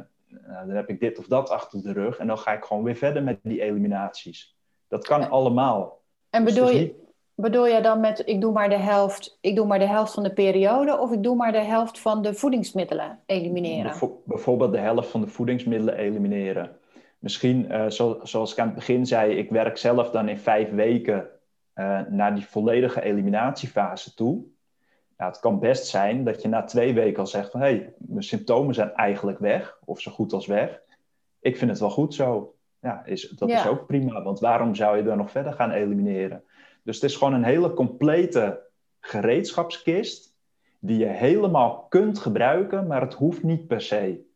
dan 0.66 0.68
heb 0.68 0.88
ik 0.88 1.00
dit 1.00 1.18
of 1.18 1.26
dat 1.26 1.50
achter 1.50 1.82
de 1.82 1.92
rug. 1.92 2.18
En 2.18 2.26
dan 2.26 2.38
ga 2.38 2.52
ik 2.52 2.64
gewoon 2.64 2.82
weer 2.82 2.96
verder 2.96 3.22
met 3.22 3.38
die 3.42 3.62
eliminaties. 3.62 4.56
Dat 4.88 5.06
kan 5.06 5.30
allemaal. 5.30 6.00
En 6.30 6.44
dus 6.44 6.54
bedoel, 6.54 6.70
je, 6.70 6.94
bedoel 7.40 7.66
je 7.66 7.80
dan 7.80 8.00
met, 8.00 8.22
ik 8.26 8.40
doe, 8.40 8.52
maar 8.52 8.68
de 8.68 8.78
helft, 8.78 9.38
ik 9.40 9.56
doe 9.56 9.66
maar 9.66 9.78
de 9.78 9.86
helft 9.86 10.12
van 10.14 10.22
de 10.22 10.32
periode... 10.32 10.98
of 10.98 11.12
ik 11.12 11.22
doe 11.22 11.36
maar 11.36 11.52
de 11.52 11.64
helft 11.64 11.98
van 11.98 12.22
de 12.22 12.34
voedingsmiddelen 12.34 13.18
elimineren? 13.26 13.92
bijvoorbeeld 14.24 14.72
de 14.72 14.78
helft 14.78 15.08
van 15.08 15.20
de 15.20 15.26
voedingsmiddelen 15.26 15.94
elimineren. 15.94 16.70
Misschien, 17.18 17.66
uh, 17.70 17.84
zoals 18.22 18.52
ik 18.52 18.58
aan 18.58 18.66
het 18.66 18.74
begin 18.74 19.06
zei, 19.06 19.32
ik 19.34 19.50
werk 19.50 19.76
zelf 19.78 20.10
dan 20.10 20.28
in 20.28 20.38
vijf 20.38 20.70
weken 20.70 21.28
uh, 21.74 22.00
naar 22.08 22.34
die 22.34 22.46
volledige 22.46 23.02
eliminatiefase 23.02 24.14
toe. 24.14 24.44
Nou, 25.16 25.30
het 25.30 25.40
kan 25.40 25.58
best 25.58 25.86
zijn 25.86 26.24
dat 26.24 26.42
je 26.42 26.48
na 26.48 26.64
twee 26.64 26.94
weken 26.94 27.20
al 27.20 27.26
zegt 27.26 27.50
van 27.50 27.60
hé, 27.60 27.66
hey, 27.66 27.92
mijn 27.98 28.22
symptomen 28.22 28.74
zijn 28.74 28.94
eigenlijk 28.94 29.38
weg, 29.38 29.78
of 29.84 30.00
zo 30.00 30.10
goed 30.10 30.32
als 30.32 30.46
weg. 30.46 30.80
Ik 31.40 31.56
vind 31.56 31.70
het 31.70 31.80
wel 31.80 31.90
goed 31.90 32.14
zo. 32.14 32.54
Ja, 32.80 33.04
is, 33.04 33.28
dat 33.28 33.48
is 33.48 33.66
ook 33.66 33.86
prima, 33.86 34.22
want 34.22 34.40
waarom 34.40 34.74
zou 34.74 34.96
je 34.96 35.02
dan 35.02 35.16
nog 35.16 35.30
verder 35.30 35.52
gaan 35.52 35.70
elimineren? 35.70 36.44
Dus 36.82 36.94
het 36.94 37.10
is 37.10 37.16
gewoon 37.16 37.34
een 37.34 37.44
hele 37.44 37.74
complete 37.74 38.62
gereedschapskist 39.00 40.34
die 40.78 40.98
je 40.98 41.06
helemaal 41.06 41.86
kunt 41.88 42.18
gebruiken, 42.18 42.86
maar 42.86 43.00
het 43.00 43.14
hoeft 43.14 43.42
niet 43.42 43.66
per 43.66 43.80
se. 43.80 44.28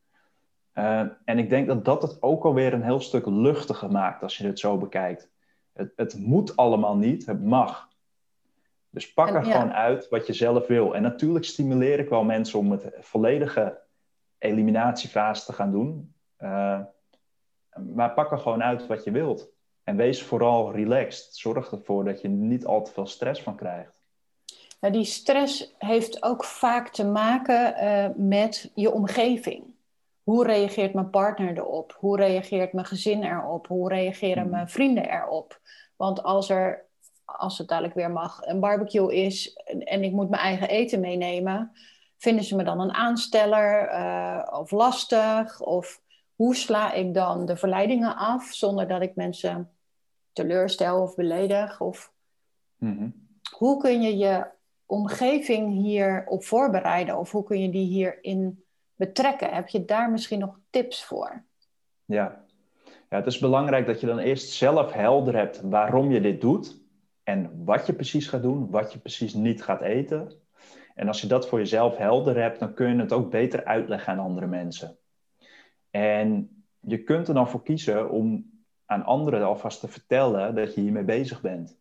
Uh, 0.74 1.00
en 1.24 1.38
ik 1.38 1.48
denk 1.48 1.66
dat 1.66 1.84
dat 1.84 2.02
het 2.02 2.22
ook 2.22 2.44
alweer 2.44 2.72
een 2.72 2.82
heel 2.82 3.00
stuk 3.00 3.26
luchtiger 3.26 3.90
maakt 3.90 4.22
als 4.22 4.36
je 4.36 4.46
het 4.46 4.58
zo 4.58 4.78
bekijkt. 4.78 5.30
Het, 5.72 5.92
het 5.96 6.18
moet 6.18 6.56
allemaal 6.56 6.96
niet, 6.96 7.26
het 7.26 7.44
mag. 7.44 7.88
Dus 8.90 9.12
pak 9.12 9.34
er 9.34 9.44
gewoon 9.44 9.72
uit 9.72 10.08
wat 10.08 10.26
je 10.26 10.32
zelf 10.32 10.66
wil. 10.66 10.94
En 10.94 11.02
natuurlijk 11.02 11.44
stimuleer 11.44 11.98
ik 11.98 12.08
wel 12.08 12.24
mensen 12.24 12.58
om 12.58 12.70
het 12.70 12.92
volledige 13.00 13.78
eliminatiefase 14.38 15.44
te 15.44 15.52
gaan 15.52 15.70
doen. 15.70 16.14
Uh, 16.40 16.80
maar 17.94 18.12
pak 18.12 18.32
er 18.32 18.38
gewoon 18.38 18.62
uit 18.62 18.86
wat 18.86 19.04
je 19.04 19.10
wilt. 19.10 19.53
En 19.84 19.96
wees 19.96 20.22
vooral 20.22 20.72
relaxed. 20.72 21.36
Zorg 21.36 21.72
ervoor 21.72 22.04
dat 22.04 22.20
je 22.20 22.28
niet 22.28 22.66
al 22.66 22.82
te 22.82 22.92
veel 22.92 23.06
stress 23.06 23.42
van 23.42 23.56
krijgt. 23.56 24.02
Nou, 24.80 24.92
die 24.92 25.04
stress 25.04 25.74
heeft 25.78 26.22
ook 26.22 26.44
vaak 26.44 26.88
te 26.88 27.04
maken 27.04 27.84
uh, 27.84 28.06
met 28.16 28.70
je 28.74 28.92
omgeving. 28.92 29.64
Hoe 30.22 30.44
reageert 30.44 30.94
mijn 30.94 31.10
partner 31.10 31.56
erop? 31.56 31.96
Hoe 31.98 32.16
reageert 32.16 32.72
mijn 32.72 32.86
gezin 32.86 33.22
erop? 33.22 33.66
Hoe 33.66 33.88
reageren 33.88 34.42
hmm. 34.42 34.50
mijn 34.50 34.68
vrienden 34.68 35.10
erop? 35.10 35.60
Want 35.96 36.22
als 36.22 36.50
er, 36.50 36.84
als 37.24 37.58
het 37.58 37.68
dadelijk 37.68 37.94
weer 37.94 38.10
mag, 38.10 38.40
een 38.42 38.60
barbecue 38.60 39.14
is 39.14 39.54
en 39.84 40.02
ik 40.02 40.12
moet 40.12 40.30
mijn 40.30 40.42
eigen 40.42 40.68
eten 40.68 41.00
meenemen, 41.00 41.72
vinden 42.16 42.44
ze 42.44 42.56
me 42.56 42.64
dan 42.64 42.80
een 42.80 42.94
aansteller 42.94 43.92
uh, 43.92 44.58
of 44.60 44.70
lastig? 44.70 45.60
Of 45.60 46.00
hoe 46.34 46.54
sla 46.54 46.92
ik 46.92 47.14
dan 47.14 47.46
de 47.46 47.56
verleidingen 47.56 48.16
af 48.16 48.44
zonder 48.44 48.88
dat 48.88 49.02
ik 49.02 49.14
mensen 49.14 49.70
teleurstel 50.32 51.02
of 51.02 51.14
beledig? 51.14 51.80
Of 51.80 52.12
hmm. 52.78 53.28
hoe 53.56 53.80
kun 53.80 54.02
je 54.02 54.16
je 54.16 54.46
omgeving 54.86 55.72
hierop 55.72 56.44
voorbereiden? 56.44 57.18
Of 57.18 57.30
hoe 57.30 57.44
kun 57.44 57.60
je 57.60 57.70
die 57.70 57.86
hierin 57.86 58.64
betrekken. 58.96 59.54
Heb 59.54 59.68
je 59.68 59.84
daar 59.84 60.10
misschien 60.10 60.38
nog 60.38 60.58
tips 60.70 61.04
voor? 61.04 61.44
Ja. 62.04 62.44
ja, 63.10 63.16
het 63.16 63.26
is 63.26 63.38
belangrijk 63.38 63.86
dat 63.86 64.00
je 64.00 64.06
dan 64.06 64.18
eerst 64.18 64.50
zelf 64.50 64.92
helder 64.92 65.36
hebt 65.36 65.60
waarom 65.60 66.10
je 66.10 66.20
dit 66.20 66.40
doet 66.40 66.82
en 67.22 67.64
wat 67.64 67.86
je 67.86 67.92
precies 67.92 68.28
gaat 68.28 68.42
doen, 68.42 68.70
wat 68.70 68.92
je 68.92 68.98
precies 68.98 69.34
niet 69.34 69.62
gaat 69.62 69.80
eten. 69.80 70.32
En 70.94 71.08
als 71.08 71.20
je 71.20 71.26
dat 71.26 71.48
voor 71.48 71.58
jezelf 71.58 71.96
helder 71.96 72.40
hebt, 72.40 72.58
dan 72.58 72.74
kun 72.74 72.88
je 72.94 73.00
het 73.00 73.12
ook 73.12 73.30
beter 73.30 73.64
uitleggen 73.64 74.12
aan 74.12 74.18
andere 74.18 74.46
mensen. 74.46 74.98
En 75.94 76.48
je 76.80 77.02
kunt 77.02 77.28
er 77.28 77.34
dan 77.34 77.48
voor 77.48 77.62
kiezen 77.62 78.10
om 78.10 78.50
aan 78.86 79.04
anderen 79.04 79.44
alvast 79.44 79.80
te 79.80 79.88
vertellen 79.88 80.54
dat 80.54 80.74
je 80.74 80.80
hiermee 80.80 81.02
bezig 81.04 81.40
bent. 81.40 81.78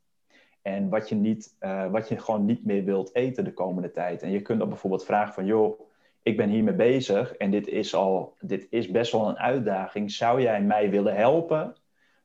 En 0.62 0.90
wat 0.90 1.10
je, 1.10 1.16
niet, 1.16 1.56
uh, 1.60 1.92
wat 1.92 2.10
je 2.10 2.20
gewoon 2.20 2.46
niet 2.46 2.66
meer 2.66 2.84
wilt 2.84 3.16
eten 3.16 3.44
de 3.44 3.54
komende 3.54 3.92
tijd. 3.92 4.22
En 4.22 4.32
je 4.32 4.42
kunt 4.42 4.60
dan 4.60 4.70
bijvoorbeeld 4.70 5.06
vragen 5.06 5.34
van, 5.34 5.46
joh, 5.46 5.82
ik 6.24 6.38
ben 6.38 6.50
hiermee 6.50 6.74
bezig 6.74 7.34
en 7.34 7.52
dit 7.52 7.68
is, 7.68 7.96
al, 7.96 8.36
dit 8.40 8.68
is 8.70 8.92
best 8.92 9.12
wel 9.12 9.30
een 9.30 9.38
uitdaging. 9.38 10.12
Zou 10.12 10.42
jij 10.42 10.62
mij 10.62 10.90
willen 10.90 11.16
helpen 11.16 11.76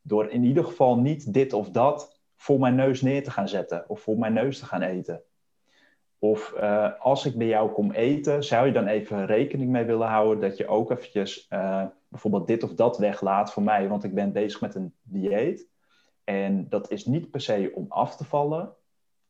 door 0.03 0.31
in 0.31 0.45
ieder 0.45 0.65
geval 0.65 0.99
niet 0.99 1.33
dit 1.33 1.53
of 1.53 1.71
dat 1.71 2.21
voor 2.37 2.59
mijn 2.59 2.75
neus 2.75 3.03
neer 3.03 3.23
te 3.23 3.31
gaan 3.31 3.49
zetten 3.49 3.85
of 3.89 4.01
voor 4.01 4.19
mijn 4.19 4.33
neus 4.33 4.59
te 4.59 4.67
gaan 4.67 4.83
eten? 4.83 5.23
Of 6.19 6.55
uh, 6.57 6.91
als 7.01 7.27
ik 7.27 7.37
bij 7.37 7.47
jou 7.47 7.71
kom 7.71 7.93
eten, 7.93 8.45
zou 8.45 8.67
je 8.67 8.73
dan 8.73 8.87
even 8.87 9.27
rekening 9.27 9.71
mee 9.71 9.85
willen 9.85 10.09
houden 10.09 10.41
dat 10.41 10.57
je 10.57 10.67
ook 10.67 10.91
eventjes 10.91 11.47
uh, 11.51 11.85
bijvoorbeeld 12.09 12.47
dit 12.47 12.63
of 12.63 12.75
dat 12.75 12.99
weglaat 12.99 13.53
voor 13.53 13.63
mij, 13.63 13.89
want 13.89 14.05
ik 14.05 14.15
ben 14.15 14.33
bezig 14.33 14.61
met 14.61 14.75
een 14.75 14.95
dieet. 15.03 15.69
En 16.25 16.69
dat 16.69 16.91
is 16.91 17.07
niet 17.07 17.31
per 17.31 17.41
se 17.41 17.71
om 17.75 17.87
af 17.89 18.17
te 18.17 18.25
vallen, 18.25 18.73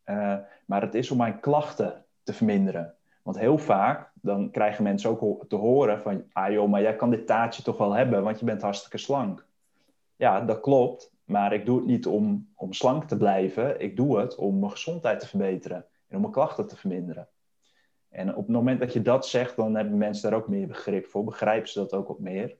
uh, 0.04 0.36
maar 0.66 0.80
het 0.80 0.94
is 0.94 1.10
om 1.10 1.16
mijn 1.16 1.40
klachten 1.40 2.04
te 2.22 2.32
verminderen. 2.32 2.94
Want 3.22 3.38
heel 3.38 3.58
vaak 3.58 4.10
dan 4.14 4.50
krijgen 4.50 4.82
mensen 4.82 5.10
ook 5.10 5.44
te 5.48 5.56
horen 5.56 6.00
van, 6.00 6.24
ah 6.32 6.52
joh, 6.52 6.68
maar 6.68 6.82
jij 6.82 6.96
kan 6.96 7.10
dit 7.10 7.26
taartje 7.26 7.62
toch 7.62 7.78
wel 7.78 7.92
hebben, 7.92 8.22
want 8.22 8.38
je 8.38 8.44
bent 8.44 8.62
hartstikke 8.62 8.98
slank. 8.98 9.46
Ja, 10.16 10.40
dat 10.40 10.60
klopt, 10.60 11.12
maar 11.24 11.52
ik 11.52 11.66
doe 11.66 11.76
het 11.76 11.86
niet 11.86 12.06
om, 12.06 12.48
om 12.54 12.72
slank 12.72 13.04
te 13.04 13.16
blijven. 13.16 13.80
Ik 13.80 13.96
doe 13.96 14.18
het 14.18 14.34
om 14.34 14.58
mijn 14.58 14.70
gezondheid 14.70 15.20
te 15.20 15.28
verbeteren 15.28 15.86
en 16.08 16.14
om 16.14 16.20
mijn 16.20 16.32
klachten 16.32 16.66
te 16.66 16.76
verminderen. 16.76 17.28
En 18.08 18.30
op 18.30 18.46
het 18.46 18.56
moment 18.56 18.80
dat 18.80 18.92
je 18.92 19.02
dat 19.02 19.26
zegt, 19.26 19.56
dan 19.56 19.74
hebben 19.74 19.98
mensen 19.98 20.30
daar 20.30 20.40
ook 20.40 20.48
meer 20.48 20.66
begrip 20.66 21.06
voor, 21.06 21.24
begrijpen 21.24 21.68
ze 21.68 21.78
dat 21.78 21.94
ook 21.94 22.08
wat 22.08 22.18
meer. 22.18 22.56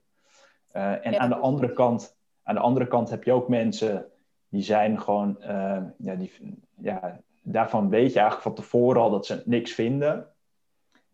Uh, 0.73 1.05
en 1.05 1.19
aan, 1.19 1.29
de 1.29 1.35
andere 1.35 1.73
kant, 1.73 2.17
aan 2.43 2.55
de 2.55 2.61
andere 2.61 2.87
kant 2.87 3.09
heb 3.09 3.23
je 3.23 3.31
ook 3.31 3.47
mensen 3.47 4.11
die 4.49 4.61
zijn 4.61 5.01
gewoon, 5.01 5.37
uh, 5.41 5.81
ja, 5.97 6.15
die, 6.15 6.57
ja, 6.77 7.21
daarvan 7.41 7.89
weet 7.89 8.13
je 8.13 8.19
eigenlijk 8.19 8.41
van 8.41 8.53
tevoren 8.53 9.01
al 9.01 9.09
dat 9.09 9.25
ze 9.25 9.43
niks 9.45 9.71
vinden. 9.71 10.27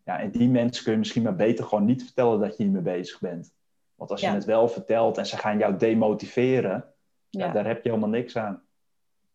Ja, 0.03 0.19
en 0.19 0.31
die 0.31 0.49
mensen 0.49 0.83
kun 0.83 0.91
je 0.91 0.97
misschien 0.97 1.23
maar 1.23 1.35
beter 1.35 1.65
gewoon 1.65 1.85
niet 1.85 2.03
vertellen 2.03 2.39
dat 2.39 2.57
je 2.57 2.63
hiermee 2.63 2.81
bezig 2.81 3.19
bent. 3.19 3.53
Want 3.95 4.11
als 4.11 4.21
je 4.21 4.27
het 4.27 4.45
wel 4.45 4.67
vertelt 4.67 5.17
en 5.17 5.25
ze 5.25 5.37
gaan 5.37 5.57
jou 5.57 5.77
demotiveren, 5.77 6.93
ja. 7.29 7.51
daar 7.51 7.65
heb 7.65 7.83
je 7.83 7.89
helemaal 7.89 8.09
niks 8.09 8.37
aan. 8.37 8.63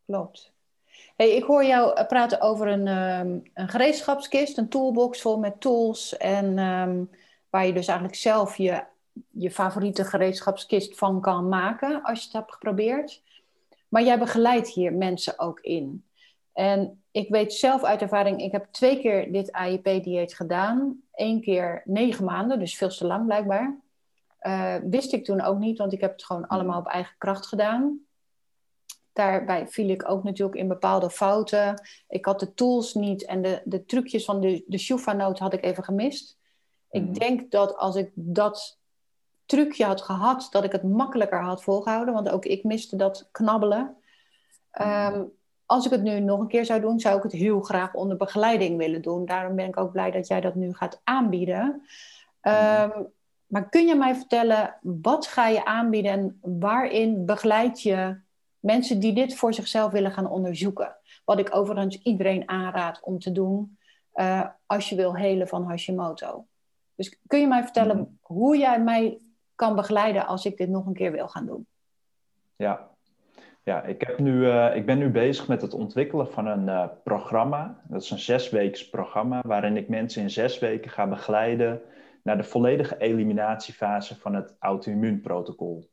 Klopt. 0.07 0.55
Hey, 1.17 1.31
ik 1.31 1.45
hoor 1.45 1.65
jou 1.65 1.95
eh, 1.95 2.07
praten 2.07 2.41
over 2.41 2.67
een, 2.67 2.87
um, 2.87 3.43
een 3.55 3.69
gereedschapskist, 3.69 4.59
een 4.59 4.69
toolbox 4.69 5.21
vol 5.21 5.39
met 5.39 5.61
tools. 5.61 6.17
En 6.17 6.59
um, 6.59 7.11
waar 7.51 7.67
je 7.67 7.73
dus 7.73 7.87
eigenlijk 7.87 8.19
zelf 8.19 8.57
je, 8.57 8.85
je 9.31 9.51
favoriete 9.51 10.05
gereedschapskist 10.05 10.99
van 10.99 11.21
kan 11.21 11.49
maken 11.49 12.03
als 12.03 12.19
je 12.19 12.25
het 12.25 12.33
hebt 12.33 12.53
geprobeerd. 12.53 13.23
Maar 13.89 14.03
jij 14.03 14.19
begeleidt 14.19 14.69
hier 14.69 14.93
mensen 14.93 15.39
ook 15.39 15.61
in. 15.61 16.05
En 16.53 17.03
ik 17.11 17.29
weet 17.29 17.53
zelf 17.53 17.83
uit 17.83 18.03
ervaring, 18.03 18.43
ik 18.43 18.53
heb 18.53 18.67
twee 18.71 19.01
keer 19.01 19.33
dit 19.33 19.53
AIP-dieet 19.53 20.35
gedaan. 20.35 21.01
Eén 21.13 21.41
keer 21.41 21.83
negen 21.85 22.25
maanden, 22.25 22.59
dus 22.59 22.77
veel 22.77 22.89
te 22.89 23.07
lang 23.07 23.27
blijkbaar. 23.27 23.79
Uh, 24.43 24.75
wist 24.83 25.13
ik 25.13 25.25
toen 25.25 25.41
ook 25.41 25.59
niet, 25.59 25.79
want 25.79 25.93
ik 25.93 26.01
heb 26.01 26.13
het 26.13 26.25
gewoon 26.25 26.47
allemaal 26.47 26.81
op 26.81 26.87
eigen 26.87 27.15
kracht 27.19 27.47
gedaan. 27.47 28.01
Daarbij 29.13 29.69
viel 29.69 29.89
ik 29.89 30.11
ook 30.11 30.25
natuurlijk 30.25 30.59
in 30.59 30.69
bepaalde 30.69 31.11
fouten. 31.11 31.83
Ik 32.09 32.25
had 32.25 32.41
de 32.41 32.55
tools 32.55 32.95
niet 32.95 33.25
en 33.25 33.43
de, 33.43 33.63
de 33.65 33.85
trucjes 33.85 34.25
van 34.25 34.41
de, 34.41 34.65
de 34.67 34.79
Shufa-noot 34.79 35.39
had 35.39 35.53
ik 35.53 35.65
even 35.65 35.85
gemist. 35.85 36.39
Ik 36.91 37.03
mhm. 37.03 37.13
denk 37.13 37.51
dat 37.51 37.77
als 37.77 37.97
ik 37.97 38.11
dat 38.15 38.79
trucje 39.47 39.85
had 39.85 40.03
gehad, 40.03 40.49
dat 40.51 40.65
ik 40.65 40.73
het 40.73 40.83
makkelijker 40.83 41.43
had 41.43 41.63
volgehouden. 41.63 42.15
Want 42.15 42.29
ook 42.29 42.45
ik 42.45 42.65
miste 42.65 42.97
dat 42.97 43.29
knabbelen. 43.31 43.97
Um, 44.81 45.33
als 45.67 45.85
ik 45.85 45.91
het 45.91 46.03
nu 46.03 46.21
nog 46.21 46.41
een 46.41 46.49
keer 46.49 46.65
zou 46.65 46.81
doen, 46.81 47.01
zou 47.01 47.17
ik 47.17 47.23
het 47.23 47.33
heel 47.33 47.61
graag 47.61 47.95
onder 47.95 48.17
begeleiding 48.17 48.77
willen 48.77 49.03
doen. 49.03 49.27
Daarom 49.27 49.57
ben 49.57 49.67
ik 49.67 49.77
ook 49.77 49.93
blij 49.93 50.11
dat 50.11 50.27
jij 50.27 50.41
dat 50.41 50.55
nu 50.55 50.75
gaat 50.75 51.01
aanbieden. 51.05 51.83
Um, 52.43 53.13
maar 53.47 53.69
kun 53.69 53.87
je 53.87 53.95
mij 53.95 54.15
vertellen, 54.15 54.77
wat 54.81 55.27
ga 55.27 55.47
je 55.47 55.65
aanbieden 55.65 56.13
en 56.13 56.39
waarin 56.43 57.27
begeleid 57.27 57.83
je 57.83 58.21
mensen 58.61 59.01
die 59.01 59.13
dit 59.13 59.35
voor 59.35 59.55
zichzelf 59.55 59.93
willen 59.93 60.13
gaan 60.13 60.31
onderzoeken? 60.31 60.97
Wat 61.25 61.39
ik 61.39 61.57
overigens 61.57 62.03
iedereen 62.03 62.49
aanraad 62.49 63.01
om 63.03 63.19
te 63.19 63.33
doen 63.33 63.79
uh, 64.15 64.47
als 64.67 64.89
je 64.89 64.97
wil 64.97 65.17
helen 65.17 65.49
van 65.49 65.65
Hashimoto. 65.65 66.47
Dus 66.95 67.19
kun 67.27 67.41
je 67.41 67.47
mij 67.47 67.63
vertellen 67.63 67.97
mm. 67.97 68.19
hoe 68.21 68.57
jij 68.57 68.81
mij 68.81 69.19
kan 69.55 69.77
begeleiden 69.77 70.27
als 70.27 70.45
ik 70.45 70.57
dit 70.57 70.69
nog 70.69 70.87
een 70.87 70.95
keer 70.95 71.13
wil 71.13 71.29
gaan 71.29 71.47
doen? 71.47 71.67
Ja, 72.57 72.91
ja, 73.63 73.83
ik, 73.83 74.01
heb 74.01 74.19
nu, 74.19 74.33
uh, 74.33 74.77
ik 74.77 74.87
ben 74.87 74.99
nu 74.99 75.11
bezig 75.11 75.49
met 75.49 75.63
het 75.63 75.75
ontwikkelen 75.75 76.31
van 76.31 76.47
een 76.47 76.67
uh, 76.67 76.85
programma. 77.05 77.81
Dat 77.89 78.03
is 78.03 78.11
een 78.11 78.19
zesweeks 78.19 78.89
programma 78.89 79.41
waarin 79.47 79.77
ik 79.77 79.89
mensen 79.89 80.23
in 80.23 80.31
zes 80.31 80.59
weken 80.59 80.91
ga 80.91 81.07
begeleiden 81.07 81.81
naar 82.23 82.37
de 82.37 82.45
volledige 82.45 82.97
eliminatiefase 82.99 84.19
van 84.19 84.35
het 84.35 84.57
auto-immuunprotocol. 84.59 85.91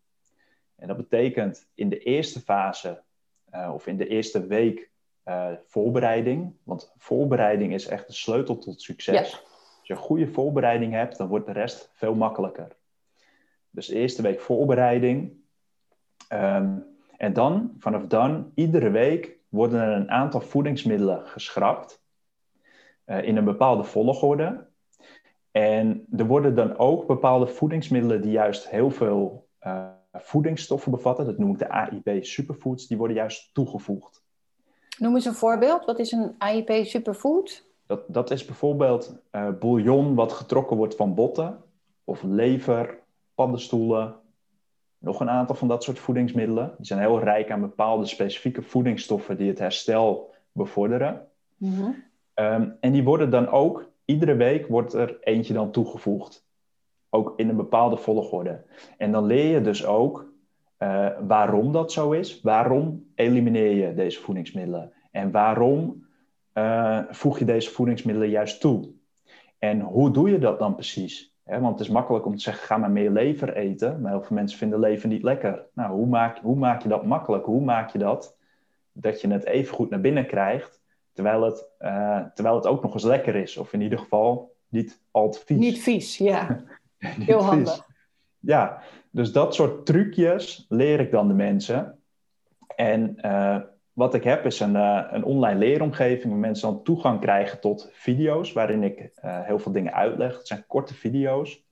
En 0.77 0.87
dat 0.87 0.97
betekent 0.97 1.67
in 1.73 1.89
de 1.89 1.99
eerste 1.99 2.39
fase 2.39 3.03
of 3.73 3.87
in 3.87 3.97
de 3.97 4.07
eerste 4.07 4.47
week 4.47 4.89
voorbereiding. 5.65 6.55
Want 6.63 6.93
voorbereiding 6.97 7.73
is 7.73 7.87
echt 7.87 8.07
de 8.07 8.13
sleutel 8.13 8.57
tot 8.57 8.81
succes. 8.81 9.17
Als 9.79 9.87
je 9.87 9.93
een 9.93 9.99
goede 9.99 10.27
voorbereiding 10.27 10.93
hebt, 10.93 11.17
dan 11.17 11.27
wordt 11.27 11.45
de 11.45 11.51
rest 11.51 11.89
veel 11.93 12.15
makkelijker. 12.15 12.75
Dus 13.69 13.87
de 13.87 13.95
eerste 13.95 14.21
week 14.21 14.39
voorbereiding. 14.39 15.37
Ehm, 16.27 16.75
en 17.17 17.33
dan, 17.33 17.75
vanaf 17.79 18.05
dan, 18.05 18.51
iedere 18.55 18.89
week 18.89 19.37
worden 19.49 19.81
er 19.81 19.91
een 19.91 20.11
aantal 20.11 20.41
voedingsmiddelen 20.41 21.27
geschrapt. 21.27 22.05
Uh, 23.05 23.23
in 23.23 23.37
een 23.37 23.43
bepaalde 23.43 23.83
volgorde. 23.83 24.67
En 25.51 26.05
er 26.17 26.25
worden 26.25 26.55
dan 26.55 26.77
ook 26.77 27.07
bepaalde 27.07 27.47
voedingsmiddelen 27.47 28.21
die 28.21 28.31
juist 28.31 28.69
heel 28.69 28.91
veel 28.91 29.47
uh, 29.61 29.87
voedingsstoffen 30.13 30.91
bevatten. 30.91 31.25
Dat 31.25 31.37
noem 31.37 31.51
ik 31.51 31.59
de 31.59 31.69
AIP 31.69 32.25
superfoods. 32.25 32.87
Die 32.87 32.97
worden 32.97 33.15
juist 33.15 33.53
toegevoegd. 33.53 34.23
Noem 34.97 35.15
eens 35.15 35.25
een 35.25 35.33
voorbeeld. 35.33 35.85
Wat 35.85 35.99
is 35.99 36.11
een 36.11 36.35
AIP 36.37 36.85
superfood? 36.85 37.65
Dat, 37.85 38.03
dat 38.07 38.31
is 38.31 38.45
bijvoorbeeld 38.45 39.17
uh, 39.31 39.49
bouillon 39.59 40.15
wat 40.15 40.31
getrokken 40.33 40.77
wordt 40.77 40.95
van 40.95 41.15
botten. 41.15 41.63
Of 42.03 42.23
lever, 42.23 42.99
paddenstoelen, 43.35 44.15
nog 44.97 45.19
een 45.19 45.29
aantal 45.29 45.55
van 45.55 45.67
dat 45.67 45.83
soort 45.83 45.99
voedingsmiddelen. 45.99 46.73
Die 46.77 46.85
zijn 46.85 46.99
heel 46.99 47.19
rijk 47.19 47.51
aan 47.51 47.61
bepaalde 47.61 48.05
specifieke 48.05 48.61
voedingsstoffen 48.61 49.37
die 49.37 49.47
het 49.47 49.59
herstel 49.59 50.33
bevorderen. 50.51 51.27
Mhm. 51.57 51.91
Ehm, 52.33 52.69
en 52.79 52.91
die 52.91 53.03
worden 53.03 53.29
dan 53.29 53.47
ook, 53.47 53.89
iedere 54.05 54.35
week 54.35 54.67
wordt 54.67 54.93
er 54.93 55.17
eentje 55.21 55.53
dan 55.53 55.71
toegevoegd. 55.71 56.46
Ook 57.17 57.33
in 57.35 57.49
een 57.49 57.55
bepaalde 57.55 57.97
volgorde. 57.97 58.65
En 58.97 59.11
dan 59.11 59.25
leer 59.25 59.53
je 59.53 59.61
dus 59.61 59.85
ook 59.85 60.31
uh, 60.79 61.07
waarom 61.27 61.71
dat 61.71 61.91
zo 61.91 62.11
is. 62.11 62.41
Waarom 62.41 63.05
elimineer 63.15 63.71
je 63.71 63.93
deze 63.93 64.19
voedingsmiddelen? 64.19 64.91
En 65.11 65.31
waarom 65.31 66.05
uh, 66.53 66.99
voeg 67.09 67.39
je 67.39 67.45
deze 67.45 67.71
voedingsmiddelen 67.71 68.29
juist 68.29 68.61
toe? 68.61 68.89
En 69.59 69.81
hoe 69.81 70.11
doe 70.11 70.29
je 70.29 70.39
dat 70.39 70.59
dan 70.59 70.75
precies? 70.75 71.35
want 71.43 71.79
het 71.79 71.79
is 71.79 71.89
makkelijk 71.89 72.25
om 72.25 72.35
te 72.35 72.41
zeggen, 72.41 72.67
ga 72.67 72.77
maar 72.77 72.91
meer 72.91 73.11
lever 73.11 73.55
eten. 73.55 74.01
Maar 74.01 74.11
heel 74.11 74.23
veel 74.23 74.35
mensen 74.35 74.57
vinden 74.57 74.79
lever 74.79 75.09
niet 75.09 75.23
lekker. 75.23 75.65
Nou, 75.73 75.91
hoe 75.91 76.07
maak, 76.07 76.39
hoe 76.39 76.55
maak 76.55 76.81
je 76.81 76.89
dat 76.89 77.05
makkelijk? 77.05 77.45
Hoe 77.45 77.61
maak 77.61 77.89
je 77.89 77.97
dat 77.97 78.37
dat 78.91 79.21
je 79.21 79.27
het 79.27 79.45
even 79.45 79.75
goed 79.75 79.89
naar 79.89 80.01
binnen 80.01 80.27
krijgt, 80.27 80.81
terwijl 81.13 81.41
het, 81.41 81.69
uh, 81.79 82.21
terwijl 82.33 82.55
het 82.55 82.67
ook 82.67 82.83
nog 82.83 82.93
eens 82.93 83.03
lekker 83.03 83.35
is? 83.35 83.57
Of 83.57 83.73
in 83.73 83.81
ieder 83.81 83.99
geval 83.99 84.55
niet 84.69 85.01
al 85.11 85.29
te 85.29 85.39
vies. 85.45 85.57
Niet 85.57 85.79
vies, 85.79 86.17
ja. 86.17 86.47
Heel 86.97 87.43
handig. 87.43 87.85
Ja, 88.39 88.81
dus 89.11 89.31
dat 89.31 89.55
soort 89.55 89.85
trucjes 89.85 90.65
leer 90.69 90.99
ik 90.99 91.11
dan 91.11 91.27
de 91.27 91.33
mensen. 91.33 91.99
En 92.75 93.17
uh, 93.21 93.57
wat 93.93 94.13
ik 94.13 94.23
heb 94.23 94.45
is 94.45 94.59
een, 94.59 94.75
uh, 94.75 95.07
een 95.09 95.23
online 95.23 95.59
leeromgeving 95.59 96.31
waar 96.31 96.41
mensen 96.41 96.69
dan 96.69 96.83
toegang 96.83 97.19
krijgen 97.19 97.59
tot 97.59 97.89
video's 97.93 98.53
waarin 98.53 98.83
ik 98.83 98.99
uh, 98.99 99.09
heel 99.41 99.59
veel 99.59 99.71
dingen 99.71 99.93
uitleg. 99.93 100.37
Het 100.37 100.47
zijn 100.47 100.63
korte 100.67 100.93
video's. 100.93 101.65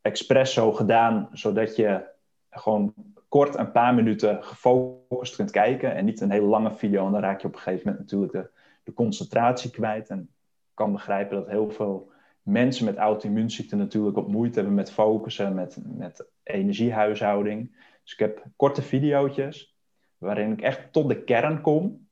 Expres 0.00 0.52
zo 0.52 0.72
gedaan 0.72 1.28
zodat 1.32 1.76
je 1.76 2.04
gewoon 2.50 2.94
kort 3.28 3.56
een 3.56 3.72
paar 3.72 3.94
minuten 3.94 4.44
gefocust 4.44 5.36
kunt 5.36 5.50
kijken 5.50 5.94
en 5.94 6.04
niet 6.04 6.20
een 6.20 6.30
hele 6.30 6.46
lange 6.46 6.74
video. 6.74 7.06
En 7.06 7.12
dan 7.12 7.20
raak 7.20 7.40
je 7.40 7.46
op 7.46 7.54
een 7.54 7.60
gegeven 7.60 7.86
moment 7.86 8.04
natuurlijk 8.04 8.32
de, 8.32 8.50
de 8.82 8.92
concentratie 8.92 9.70
kwijt. 9.70 10.08
En 10.08 10.20
ik 10.20 10.74
kan 10.74 10.92
begrijpen 10.92 11.36
dat 11.36 11.48
heel 11.48 11.70
veel 11.70 12.10
mensen 12.48 12.84
met 12.84 12.96
auto-immuunziekten 12.96 13.78
natuurlijk 13.78 14.16
op 14.16 14.28
moeite 14.28 14.54
hebben 14.58 14.74
met 14.74 14.92
focussen, 14.92 15.54
met, 15.54 15.78
met 15.96 16.26
energiehuishouding. 16.42 17.76
Dus 18.02 18.12
ik 18.12 18.18
heb 18.18 18.44
korte 18.56 18.82
video's 18.82 19.76
waarin 20.18 20.52
ik 20.52 20.60
echt 20.60 20.92
tot 20.92 21.08
de 21.08 21.24
kern 21.24 21.60
kom, 21.60 22.08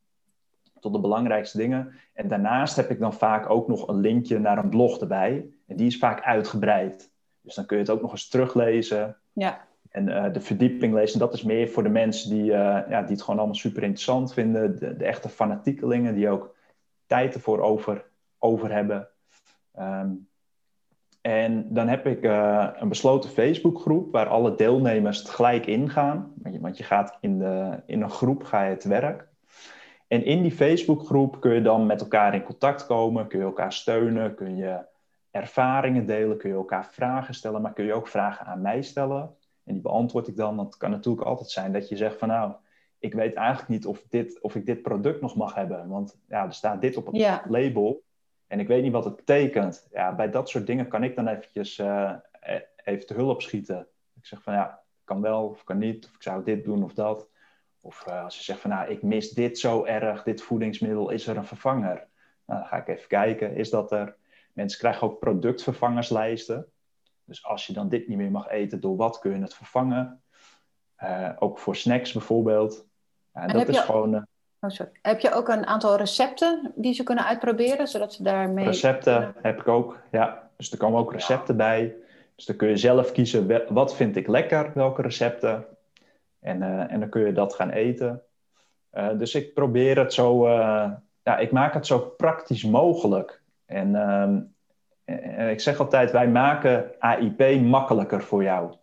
tot 0.81 0.93
de 0.93 1.01
belangrijkste 1.01 1.59
dingen. 1.59 1.93
En 2.13 2.29
daarnaast 2.29 2.77
heb 2.77 2.91
ik 2.91 2.99
dan 2.99 3.15
vaak 3.15 3.51
ook 3.51 3.69
nog 3.69 3.89
een 3.89 4.01
linkje 4.01 4.39
naar 4.39 4.59
een 4.59 4.69
blog 4.69 5.01
erbij. 5.01 5.47
En 5.67 5.77
die 5.77 5.87
is 5.87 5.99
vaak 5.99 6.23
uitgebreid. 6.23 7.11
Dus 7.41 7.55
dan 7.55 7.67
kun 7.67 7.77
je 7.77 7.83
het 7.83 7.93
ook 7.93 8.03
nog 8.03 8.11
eens 8.11 8.29
teruglezen. 8.29 9.17
Ja. 9.33 9.67
En 9.91 10.09
uh, 10.09 10.33
de 10.33 10.41
verdieping 10.41 10.95
lezen, 10.95 11.19
dat 11.19 11.35
is 11.35 11.43
meer 11.43 11.69
voor 11.69 11.83
de 11.83 11.89
mensen 11.89 12.31
die, 12.31 12.45
uh, 12.45 12.81
ja, 12.89 13.03
die 13.03 13.11
het 13.11 13.23
gewoon 13.23 13.39
allemaal 13.39 13.57
super 13.57 13.83
interessant 13.83 14.33
vinden. 14.33 14.79
De, 14.79 14.97
de, 14.97 15.05
echte 15.05 15.29
fanatiekelingen 15.29 16.15
die 16.15 16.29
ook 16.29 16.57
tijd 17.07 17.35
ervoor 17.35 17.61
over, 17.61 18.05
over 18.39 18.73
hebben. 18.73 19.09
Um, 19.79 20.29
en 21.21 21.75
dan 21.75 21.89
heb 21.89 22.07
ik 22.07 22.25
uh, 22.25 22.69
een 22.75 22.89
besloten 22.89 23.31
Facebookgroep 23.31 24.13
waar 24.13 24.29
alle 24.29 24.55
deelnemers 24.55 25.23
tegelijk 25.23 25.67
ingaan. 25.67 26.33
Want 26.61 26.77
je 26.77 26.85
gaat 26.85 27.17
in, 27.21 27.39
de, 27.39 27.83
in 27.87 28.03
een 28.03 28.11
groep 28.11 28.45
ga 28.45 28.63
je 28.63 28.71
het 28.71 28.85
werk. 28.85 29.29
En 30.09 30.25
in 30.25 30.43
die 30.43 30.53
Facebookgroep 30.53 31.41
kun 31.41 31.55
je 31.55 31.63
dan 31.63 31.87
met 31.87 32.01
elkaar 32.01 32.35
in 32.35 32.43
contact 32.43 32.87
komen, 32.87 33.27
kun 33.27 33.39
je 33.39 33.45
elkaar 33.45 33.73
steunen, 33.73 34.35
kun 34.35 34.57
je 34.57 34.79
ervaringen 35.31 36.07
delen, 36.07 36.39
kun 36.39 36.51
je 36.51 36.57
elkaar 36.57 36.87
vragen 36.93 37.35
stellen, 37.35 37.63
maar 37.63 37.73
kun 37.73 37.85
je 37.85 37.93
ook 37.93 38.09
vragen 38.09 38.47
aan 38.47 38.61
mij 38.61 38.83
stellen. 38.83 39.35
En 39.65 39.73
die 39.73 39.83
beantwoord 39.83 40.29
ik 40.29 40.37
dan. 40.37 40.57
Want 40.57 40.69
het 40.69 40.77
kan 40.77 40.91
natuurlijk 40.91 41.27
altijd 41.27 41.51
zijn 41.51 41.73
dat 41.73 41.89
je 41.89 41.97
zegt 41.97 42.19
van 42.19 42.29
nou, 42.29 42.53
ik 42.99 43.15
weet 43.15 43.35
eigenlijk 43.35 43.69
niet 43.69 43.87
of, 43.87 44.05
dit, 44.09 44.41
of 44.41 44.55
ik 44.55 44.67
dit 44.67 44.83
product 44.83 45.21
nog 45.21 45.37
mag 45.37 45.55
hebben. 45.55 45.89
Want 45.89 46.19
ja, 46.29 46.45
er 46.45 46.53
staat 46.53 46.81
dit 46.81 46.97
op 46.97 47.07
het 47.07 47.41
label. 47.49 48.05
En 48.47 48.61
ik 48.61 48.69
weet 48.69 48.83
niet 48.83 48.93
wat 48.93 49.05
het 49.05 49.17
betekent. 49.17 49.89
Ja, 49.93 50.15
bij 50.15 50.31
dat 50.31 50.49
soort 50.49 50.67
dingen 50.67 50.89
kan 50.89 51.05
ik 51.05 51.17
dan 51.17 51.29
eventjes 51.29 51.79
uh, 51.79 52.13
even 52.85 53.07
te 53.07 53.15
hulp 53.15 53.43
schieten. 53.43 53.87
Ik 54.15 54.27
zeg 54.27 54.43
van 54.43 54.55
ja, 54.55 54.83
kan 55.05 55.21
wel 55.21 55.49
of 55.49 55.65
kan 55.65 55.79
niet. 55.79 56.07
Of 56.07 56.15
ik 56.15 56.23
zou 56.23 56.45
dit 56.45 56.65
doen 56.65 56.85
of 56.85 56.95
dat. 56.95 57.29
Of 57.81 58.05
uh, 58.09 58.25
als 58.25 58.37
je 58.37 58.43
zegt 58.43 58.61
van 58.61 58.71
nou, 58.71 58.91
ik 58.91 59.03
mis 59.03 59.31
dit 59.31 59.59
zo 59.59 59.85
erg, 59.85 60.23
dit 60.23 60.43
voedingsmiddel, 60.43 61.11
is 61.11 61.27
er 61.27 61.37
een 61.37 61.47
vervanger? 61.47 62.09
Nou, 62.47 62.61
dan 62.61 62.67
ga 62.67 62.77
ik 62.77 62.89
even 62.89 63.09
kijken, 63.09 63.55
is 63.55 63.71
dat 63.71 63.93
er? 63.93 64.17
Mensen 64.53 64.79
krijgen 64.79 65.07
ook 65.07 65.19
productvervangerslijsten. 65.19 66.67
Dus 67.25 67.45
als 67.45 67.67
je 67.67 67.73
dan 67.73 67.89
dit 67.89 68.09
niet 68.09 68.17
meer 68.17 68.31
mag 68.31 68.49
eten, 68.49 68.81
door 68.81 68.97
wat 68.97 69.19
kun 69.19 69.33
je 69.33 69.41
het 69.41 69.55
vervangen? 69.55 70.23
Uh, 71.03 71.33
ook 71.39 71.59
voor 71.59 71.77
snacks 71.77 72.13
bijvoorbeeld. 72.13 72.87
Uh, 73.35 73.49
dat 73.49 73.69
is 73.69 73.79
gewoon. 73.79 74.27
Oh, 74.61 74.71
heb 75.03 75.21
je 75.21 75.33
ook 75.33 75.49
een 75.49 75.67
aantal 75.67 75.97
recepten 75.97 76.73
die 76.75 76.95
ze 76.95 77.03
kunnen 77.03 77.25
uitproberen, 77.25 77.89
zodat 77.89 78.13
ze 78.13 78.23
daarmee... 78.23 78.65
Recepten 78.65 79.35
heb 79.43 79.61
ik 79.61 79.69
ook, 79.69 79.99
ja. 80.11 80.49
Dus 80.57 80.73
er 80.73 80.79
komen 80.79 81.01
ook 81.01 81.13
recepten 81.13 81.57
bij. 81.57 81.95
Dus 82.35 82.45
dan 82.45 82.57
kun 82.57 82.69
je 82.69 82.77
zelf 82.77 83.13
kiezen, 83.13 83.63
wat 83.69 83.97
vind 83.97 84.17
ik 84.17 84.27
lekker, 84.27 84.71
welke 84.75 85.03
recepten. 85.03 85.65
En, 86.41 86.63
uh, 86.63 86.93
en 86.93 87.01
dan 87.01 87.09
kun 87.09 87.27
je 87.27 87.33
dat 87.33 87.55
gaan 87.55 87.71
eten. 87.71 88.23
Uh, 88.93 89.19
dus 89.19 89.35
ik 89.35 89.55
probeer 89.55 89.99
het 89.99 90.13
zo... 90.13 90.47
Uh, 90.47 90.91
ja, 91.23 91.39
ik 91.39 91.53
maak 91.53 91.75
het 91.75 91.87
zo 91.87 91.99
praktisch 91.99 92.65
mogelijk. 92.65 93.43
En, 93.67 93.95
ehm, 93.95 94.41
en 95.05 95.51
ik 95.51 95.61
zeg 95.61 95.79
altijd, 95.79 96.11
wij 96.11 96.29
maken 96.29 96.91
AIP 96.99 97.61
makkelijker 97.61 98.23
voor 98.23 98.43
jou. 98.43 98.75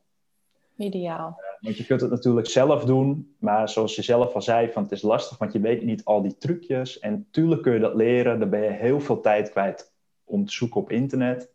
Ideaal. 0.78 1.40
Want 1.64 1.78
je 1.78 1.86
kunt 1.86 2.02
het 2.02 2.10
natuurlijk 2.10 2.48
zelf 2.48 2.86
doen, 2.86 3.36
maar 3.40 3.70
zoals 3.70 3.96
je 3.96 4.02
zelf 4.02 4.34
al 4.34 4.42
zei, 4.42 4.72
van 4.72 4.84
het 4.84 4.92
is 4.92 5.02
lastig, 5.02 5.38
want 5.38 5.54
je 5.54 5.60
weet 5.60 5.84
niet 5.84 6.06
al 6.06 6.22
die 6.22 6.38
trucjes. 6.38 7.00
En 7.00 7.28
tuurlijk 7.32 7.62
kun 7.62 7.74
je 7.74 7.80
dat 7.80 7.96
leren, 7.96 8.40
dan 8.40 8.50
ben 8.50 8.62
je 8.62 8.70
heel 8.70 9.00
veel 9.00 9.22
tijd 9.22 9.50
kwijt 9.50 9.94
om 10.24 10.46
te 10.46 10.54
zoeken 10.54 10.82
op 10.82 10.92
internet. 10.92 11.52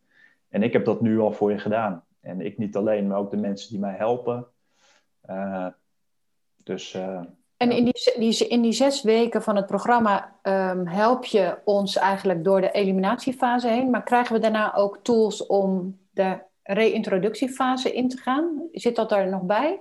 En 0.49 0.63
ik 0.63 0.73
heb 0.73 0.85
dat 0.85 1.01
nu 1.01 1.19
al 1.19 1.33
voor 1.33 1.51
je 1.51 1.59
gedaan. 1.59 2.05
En 2.21 2.41
ik 2.41 2.59
niet 2.59 2.77
alleen, 2.77 3.07
maar 3.07 3.19
ook 3.19 3.31
de 3.31 3.37
mensen 3.37 3.71
die 3.71 3.79
mij 3.79 3.95
helpen. 3.95 4.47
Uh, 5.31 5.67
dus, 6.65 6.95
uh, 6.95 7.21
en 7.57 7.71
in 7.71 7.85
die, 7.85 8.15
die, 8.19 8.49
in 8.49 8.63
die 8.63 8.73
zes 8.73 9.03
weken 9.03 9.43
van 9.43 9.57
het 9.57 9.67
programma 9.67 10.37
um, 10.43 10.87
help 10.87 11.25
je 11.25 11.59
ons 11.65 11.97
eigenlijk 11.97 12.45
door 12.45 12.61
de 12.61 12.71
eliminatiefase 12.71 13.69
heen. 13.69 13.91
Maar 13.91 14.03
krijgen 14.03 14.35
we 14.35 14.41
daarna 14.41 14.75
ook 14.75 14.99
tools 15.03 15.47
om 15.47 15.99
de 16.11 16.39
reintroductiefase 16.63 17.93
in 17.93 18.09
te 18.09 18.17
gaan? 18.17 18.69
Zit 18.73 18.97
dat 18.97 19.09
daar 19.09 19.29
nog 19.29 19.43
bij? 19.43 19.81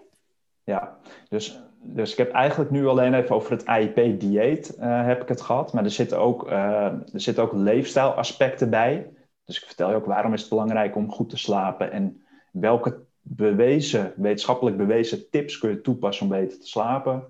Ja, 0.67 0.97
dus, 1.29 1.59
dus 1.81 2.11
ik 2.11 2.17
heb 2.17 2.31
eigenlijk 2.31 2.71
nu 2.71 2.87
alleen 2.87 3.13
even 3.13 3.35
over 3.35 3.51
het 3.51 3.65
AIP-dieet 3.65 4.77
uh, 4.79 5.05
heb 5.05 5.21
ik 5.21 5.27
het 5.27 5.41
gehad. 5.41 5.73
Maar 5.73 5.83
er 5.83 5.91
zitten 5.91 6.19
ook, 6.19 6.47
uh, 6.47 6.85
er 6.85 7.21
zitten 7.21 7.43
ook 7.43 7.53
leefstijlaspecten 7.53 8.69
bij. 8.69 9.11
Dus 9.45 9.59
ik 9.59 9.65
vertel 9.65 9.89
je 9.89 9.95
ook 9.95 10.05
waarom 10.05 10.33
is 10.33 10.39
het 10.39 10.49
belangrijk 10.49 10.95
om 10.95 11.11
goed 11.11 11.29
te 11.29 11.37
slapen. 11.37 11.91
En 11.91 12.21
welke 12.51 12.99
bewezen, 13.21 14.13
wetenschappelijk 14.15 14.77
bewezen 14.77 15.29
tips 15.29 15.57
kun 15.57 15.69
je 15.69 15.81
toepassen 15.81 16.25
om 16.25 16.31
beter 16.31 16.59
te 16.59 16.67
slapen. 16.67 17.25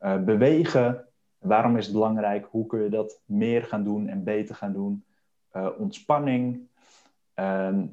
Uh, 0.00 0.16
bewegen, 0.22 1.04
waarom 1.38 1.76
is 1.76 1.84
het 1.84 1.94
belangrijk? 1.94 2.46
Hoe 2.50 2.66
kun 2.66 2.82
je 2.82 2.90
dat 2.90 3.20
meer 3.24 3.64
gaan 3.64 3.84
doen 3.84 4.08
en 4.08 4.24
beter 4.24 4.54
gaan 4.54 4.72
doen? 4.72 5.04
ontspanning. 5.78 6.68
Ehm, 7.34 7.86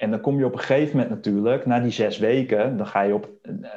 en 0.00 0.10
dan 0.10 0.20
kom 0.20 0.38
je 0.38 0.44
op 0.44 0.52
een 0.52 0.58
gegeven 0.58 0.96
moment 0.96 1.14
natuurlijk, 1.14 1.66
na 1.66 1.80
die 1.80 1.90
zes 1.90 2.18
weken, 2.18 2.76
dan 2.76 2.86
ga 2.86 3.00
je 3.00 3.14
op, 3.14 3.28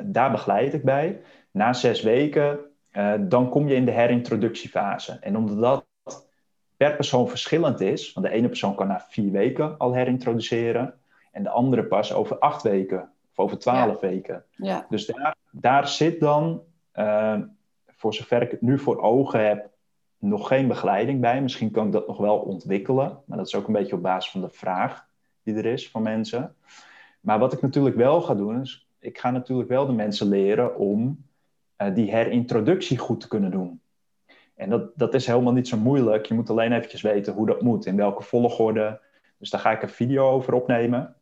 daar 0.02 0.32
begeleid 0.32 0.74
ik 0.74 0.84
bij. 0.84 1.22
Na 1.52 1.74
zes 1.74 2.02
weken, 2.02 2.60
uh, 2.94 3.14
dan 3.20 3.50
kom 3.50 3.68
je 3.68 3.76
in 3.76 3.86
de 3.86 3.92
herintroductiefase. 3.92 5.18
En 5.22 5.38
omdat 5.38 5.60
dat 5.60 5.86
per 6.78 6.96
persoon 6.96 7.30
verschillend 7.30 7.82
is, 7.82 8.14
want 8.14 8.26
de 8.26 8.32
ene 8.32 8.48
persoon 8.48 8.76
kan 8.76 8.88
na 8.88 9.06
vier 9.10 9.32
weken 9.32 9.78
al 9.78 9.94
herintroduceren, 9.94 10.94
en 11.32 11.44
de 11.44 11.50
andere 11.50 11.84
pas 11.84 12.14
over 12.14 12.40
acht 12.40 12.62
weken 12.62 13.10
of 13.32 13.40
over 13.40 13.58
twaalf 13.58 14.00
weken. 14.00 14.44
Ja. 14.56 14.86
Dus 14.90 15.06
daar, 15.06 15.36
daar 15.52 15.88
zit 15.88 16.20
dan, 16.20 16.62
uh, 16.96 17.40
voor 17.88 18.14
zover 18.14 18.42
ik 18.42 18.52
het 18.52 18.62
nu 18.62 18.80
voor 18.80 19.02
ogen 19.02 19.48
heb, 19.48 19.70
nog 20.18 20.48
geen 20.48 20.68
begeleiding 20.68 21.22
bij. 21.22 21.42
Misschien 21.42 21.72
kan 21.72 21.86
ik 21.86 21.92
dat 21.92 22.08
nog 22.08 22.18
wel 22.18 22.38
ontwikkelen, 22.38 23.18
maar 23.26 23.38
dat 23.38 23.48
is 23.48 23.56
ook 23.56 23.68
een 23.68 23.74
beetje 23.74 23.96
op 23.96 24.02
basis 24.02 24.32
van 24.32 24.42
de 24.42 24.50
vraag 24.50 25.12
die 25.44 25.56
er 25.56 25.66
is 25.66 25.90
van 25.90 26.02
mensen. 26.02 26.56
Maar 27.20 27.40
wat 27.40 27.54
ik 27.54 27.62
natuurlijk 27.62 27.96
wel 27.96 28.22
ga 28.22 28.36
doen, 28.36 28.62
is 28.62 28.88
ik 29.00 29.18
ga 29.20 29.32
natuurlijk 29.32 29.70
wel 29.70 29.86
de 29.86 29.94
mensen 29.94 30.28
leren 30.28 30.78
om 30.78 31.26
uh, 31.78 31.96
die 31.96 32.12
herintroductie 32.12 32.98
goed 32.98 33.20
te 33.20 33.28
kunnen 33.28 33.52
doen. 33.52 33.82
En 34.56 34.70
dat, 34.70 34.98
dat 34.98 35.14
is 35.14 35.28
helemaal 35.28 35.54
niet 35.54 35.68
zo 35.68 35.78
moeilijk. 35.78 36.26
Je 36.26 36.34
moet 36.34 36.50
alleen 36.50 36.74
eventjes 36.74 37.02
weten 37.02 37.34
hoe 37.34 37.46
dat 37.46 37.62
moet, 37.62 37.86
in 37.86 37.96
welke 37.96 38.24
volgorde. 38.24 39.00
Dus 39.38 39.50
daar 39.50 39.62
ga 39.62 39.72
ik 39.72 39.82
een 39.82 39.90
video 39.90 40.30
over 40.30 40.54
opnemen. 40.54 41.16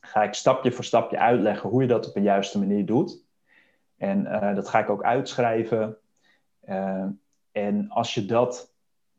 Ga 0.00 0.22
ik 0.22 0.34
stapje 0.34 0.72
voor 0.72 0.84
stapje 0.84 1.18
uitleggen 1.18 1.70
hoe 1.70 1.82
je 1.82 1.88
dat 1.88 2.08
op 2.08 2.16
een 2.16 2.22
juiste 2.22 2.58
manier 2.58 2.86
doet. 2.86 3.24
En 3.96 4.20
uh, 4.20 4.54
dat 4.54 4.68
ga 4.68 4.78
ik 4.78 4.90
ook 4.90 5.02
uitschrijven. 5.02 5.96
Uh, 6.68 7.04
en 7.52 7.88
als 7.88 8.14
je 8.14 8.24
dat 8.24 8.69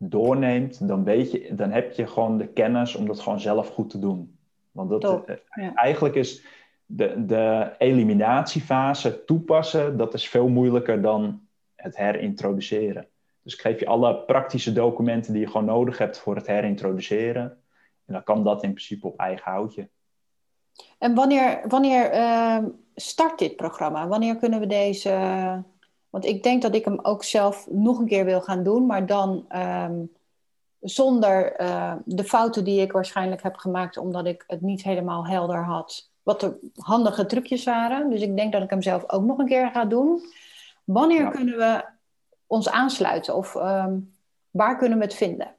doorneemt, 0.04 0.88
dan, 0.88 1.04
weet 1.04 1.32
je, 1.32 1.56
dan 1.56 1.72
heb 1.72 1.92
je 1.92 2.08
gewoon 2.08 2.38
de 2.38 2.48
kennis 2.48 2.96
om 2.96 3.08
dat 3.08 3.20
gewoon 3.20 3.40
zelf 3.40 3.70
goed 3.70 3.90
te 3.90 4.00
doen. 4.00 4.38
Want 4.72 4.90
dat, 4.90 5.24
ja. 5.54 5.74
eigenlijk 5.74 6.16
is 6.16 6.46
de, 6.86 7.26
de 7.26 7.74
eliminatiefase 7.78 9.26
toepassen, 9.26 9.98
dat 9.98 10.14
is 10.14 10.30
veel 10.30 10.48
moeilijker 10.48 11.02
dan 11.02 11.42
het 11.76 11.98
herintroduceren. 11.98 13.08
Dus 13.44 13.54
ik 13.54 13.62
geef 13.62 13.80
je 13.80 13.86
alle 13.86 14.16
praktische 14.16 14.74
documenten 14.74 15.34
die 15.34 15.42
je 15.42 15.48
gewoon 15.48 15.66
nodig 15.66 15.98
hebt 15.98 16.20
voor 16.20 16.36
het 16.36 16.48
herintroduceren. 16.48 17.44
En 18.06 18.14
dan 18.14 18.24
kan 18.24 18.44
dat 18.44 18.64
in 18.64 18.70
principe 18.70 19.08
op 19.08 19.20
eigen 19.20 19.52
houtje. 19.52 19.90
En 20.98 21.16
wanneer, 21.16 21.62
wanneer 21.68 22.14
uh, 22.14 22.58
start 22.96 23.40
dit 23.40 23.56
programma? 23.56 24.08
Wanneer 24.08 24.36
kunnen 24.36 24.60
we 24.60 24.68
deze. 24.68 25.10
Want 26.12 26.26
ik 26.26 26.44
denk 26.44 26.62
dat 26.62 26.76
ik 26.76 26.86
hem 26.86 27.00
ook 27.02 27.24
zelf 27.24 27.68
nog 27.70 28.00
een 28.00 28.08
keer 28.08 28.26
wil 28.26 28.42
gaan 28.42 28.64
doen, 28.64 28.86
maar 28.86 29.06
dan 29.06 29.46
um, 29.56 30.12
zonder 30.80 31.62
uh, 31.62 31.94
de 32.06 32.24
fouten 32.24 32.64
die 32.64 32.82
ik 32.82 32.92
waarschijnlijk 32.92 33.44
heb 33.44 33.56
gemaakt, 33.56 33.98
omdat 33.98 34.26
ik 34.26 34.44
het 34.48 34.62
niet 34.62 34.84
helemaal 34.84 35.28
helder 35.28 35.64
had. 35.64 36.10
Wat 36.24 36.40
de 36.40 36.70
handige 36.76 37.26
trucjes 37.26 37.64
waren. 37.64 38.10
Dus 38.10 38.22
ik 38.22 38.36
denk 38.36 38.52
dat 38.52 38.64
ik 38.64 38.70
hem 38.70 38.82
zelf 38.82 39.04
ook 39.10 39.24
nog 39.24 39.38
een 39.38 39.46
keer 39.46 39.70
ga 39.70 39.86
doen. 39.86 40.22
Wanneer 40.84 41.22
ja. 41.22 41.30
kunnen 41.30 41.58
we 41.58 41.86
ons 42.48 42.70
aansluiten? 42.70 43.36
Of 43.36 43.56
um, 43.56 44.14
waar 44.50 44.78
kunnen 44.78 44.98
we 44.98 45.04
het 45.04 45.14
vinden? 45.14 45.56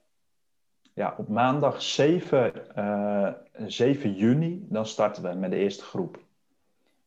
Ja, 0.94 1.14
op 1.18 1.28
maandag 1.28 1.82
7, 1.82 2.52
uh, 2.78 3.28
7 3.66 4.14
juni, 4.14 4.66
dan 4.68 4.86
starten 4.86 5.22
we 5.22 5.34
met 5.34 5.50
de 5.50 5.56
eerste 5.56 5.84
groep. 5.84 6.18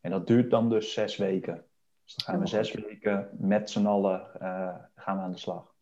En 0.01 0.11
dat 0.11 0.27
duurt 0.27 0.49
dan 0.49 0.69
dus 0.69 0.93
zes 0.93 1.17
weken. 1.17 1.63
Dus 2.05 2.15
dan 2.15 2.25
gaan 2.25 2.39
we 2.39 2.47
zes 2.47 2.71
weken 2.71 3.29
met 3.31 3.69
z'n 3.69 3.85
allen 3.85 4.27
uh, 4.41 4.75
gaan 4.95 5.17
we 5.17 5.23
aan 5.23 5.31
de 5.31 5.37
slag. 5.37 5.73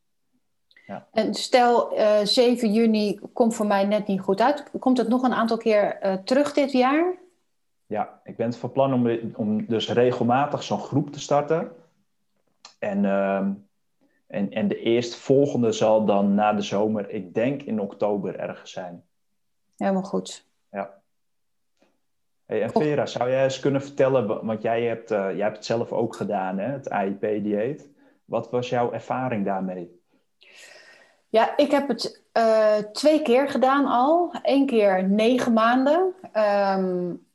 Ja. 0.85 1.07
En 1.11 1.33
stel, 1.33 1.99
uh, 1.99 2.19
7 2.23 2.73
juni 2.73 3.19
komt 3.33 3.55
voor 3.55 3.67
mij 3.67 3.85
net 3.85 4.07
niet 4.07 4.21
goed 4.21 4.41
uit. 4.41 4.71
Komt 4.79 4.97
het 4.97 5.07
nog 5.07 5.23
een 5.23 5.33
aantal 5.33 5.57
keer 5.57 6.05
uh, 6.05 6.13
terug 6.13 6.53
dit 6.53 6.71
jaar? 6.71 7.17
Ja, 7.85 8.21
ik 8.23 8.35
ben 8.35 8.53
van 8.53 8.71
plan 8.71 8.93
om, 8.93 9.31
om 9.35 9.65
dus 9.65 9.89
regelmatig 9.89 10.63
zo'n 10.63 10.79
groep 10.79 11.11
te 11.11 11.19
starten. 11.19 11.71
En 12.79 13.05
en, 14.33 14.51
en 14.51 14.67
de 14.67 14.79
eerstvolgende 14.79 15.71
zal 15.71 16.05
dan 16.05 16.33
na 16.33 16.53
de 16.53 16.61
zomer, 16.61 17.09
ik 17.09 17.33
denk 17.33 17.61
in 17.61 17.79
oktober 17.79 18.39
ergens 18.39 18.71
zijn. 18.71 19.03
Helemaal 19.77 20.03
goed. 20.03 20.47
Ja. 20.71 21.01
Hey, 22.45 22.61
en 22.61 22.71
Vera, 22.71 23.05
zou 23.05 23.29
jij 23.29 23.43
eens 23.43 23.59
kunnen 23.59 23.81
vertellen, 23.81 24.45
want 24.45 24.61
jij 24.61 24.83
hebt, 24.83 25.11
uh, 25.11 25.17
jij 25.17 25.43
hebt 25.43 25.55
het 25.55 25.65
zelf 25.65 25.91
ook 25.91 26.15
gedaan, 26.15 26.57
hè, 26.57 26.71
het 26.71 26.89
AIP-dieet. 26.89 27.89
Wat 28.25 28.49
was 28.49 28.69
jouw 28.69 28.91
ervaring 28.91 29.45
daarmee? 29.45 30.01
Ja, 31.29 31.57
ik 31.57 31.71
heb 31.71 31.87
het 31.87 32.21
uh, 32.37 32.77
twee 32.77 33.21
keer 33.21 33.49
gedaan 33.49 33.85
al. 33.85 34.33
Eén 34.41 34.65
keer 34.65 35.09
negen 35.09 35.53
maanden. 35.53 36.13
Um, 36.33 37.25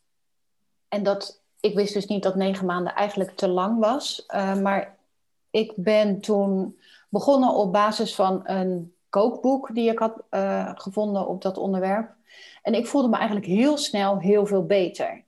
en 0.88 1.02
dat, 1.02 1.42
ik 1.61 1.74
wist 1.74 1.94
dus 1.94 2.06
niet 2.06 2.22
dat 2.22 2.34
negen 2.34 2.66
maanden 2.66 2.94
eigenlijk 2.94 3.30
te 3.30 3.48
lang 3.48 3.78
was. 3.78 4.26
Uh, 4.34 4.54
maar 4.54 4.96
ik 5.50 5.72
ben 5.76 6.20
toen 6.20 6.78
begonnen 7.09 7.54
op 7.54 7.72
basis 7.72 8.14
van 8.14 8.40
een 8.44 8.94
kookboek 9.09 9.74
die 9.74 9.90
ik 9.90 9.98
had 9.98 10.22
uh, 10.30 10.70
gevonden 10.74 11.26
op 11.26 11.42
dat 11.42 11.59
onderwerp. 11.59 12.14
En 12.62 12.74
ik 12.74 12.86
voelde 12.86 13.09
me 13.09 13.16
eigenlijk 13.16 13.46
heel 13.46 13.76
snel 13.76 14.18
heel 14.18 14.46
veel 14.46 14.66
beter. 14.66 15.24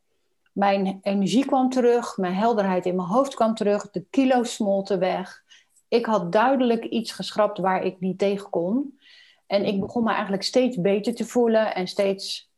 Mijn 0.53 1.01
energie 1.03 1.45
kwam 1.45 1.71
terug, 1.71 2.17
mijn 2.17 2.35
helderheid 2.35 2.87
in 2.87 2.97
mijn 2.97 3.09
hoofd 3.09 3.35
kwam 3.35 3.55
terug, 3.55 3.91
de 3.91 4.05
kilo's 4.11 4.55
smolten 4.55 4.99
weg. 4.99 5.43
Ik 5.89 6.07
had 6.07 6.33
duidelijk 6.33 6.85
iets 6.85 7.13
geschrapt 7.13 7.59
waar 7.59 7.83
ik 7.83 8.01
niet 8.01 8.19
tegen 8.19 8.51
kon. 8.51 8.99
En 9.47 9.65
ik 9.65 9.81
begon 9.81 10.05
me 10.05 10.11
eigenlijk 10.11 10.43
steeds 10.43 10.81
beter 10.81 11.15
te 11.15 11.25
voelen 11.25 11.75
en 11.75 11.87
steeds 11.87 12.51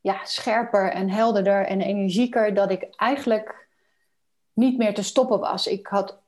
ja, 0.00 0.24
scherper 0.24 0.92
en 0.92 1.10
helderder 1.10 1.66
en 1.66 1.80
energieker, 1.80 2.54
dat 2.54 2.70
ik 2.70 2.88
eigenlijk 2.96 3.68
niet 4.52 4.78
meer 4.78 4.94
te 4.94 5.02
stoppen 5.02 5.40
was. 5.40 5.66
Ik 5.66 5.86
had 5.86 6.19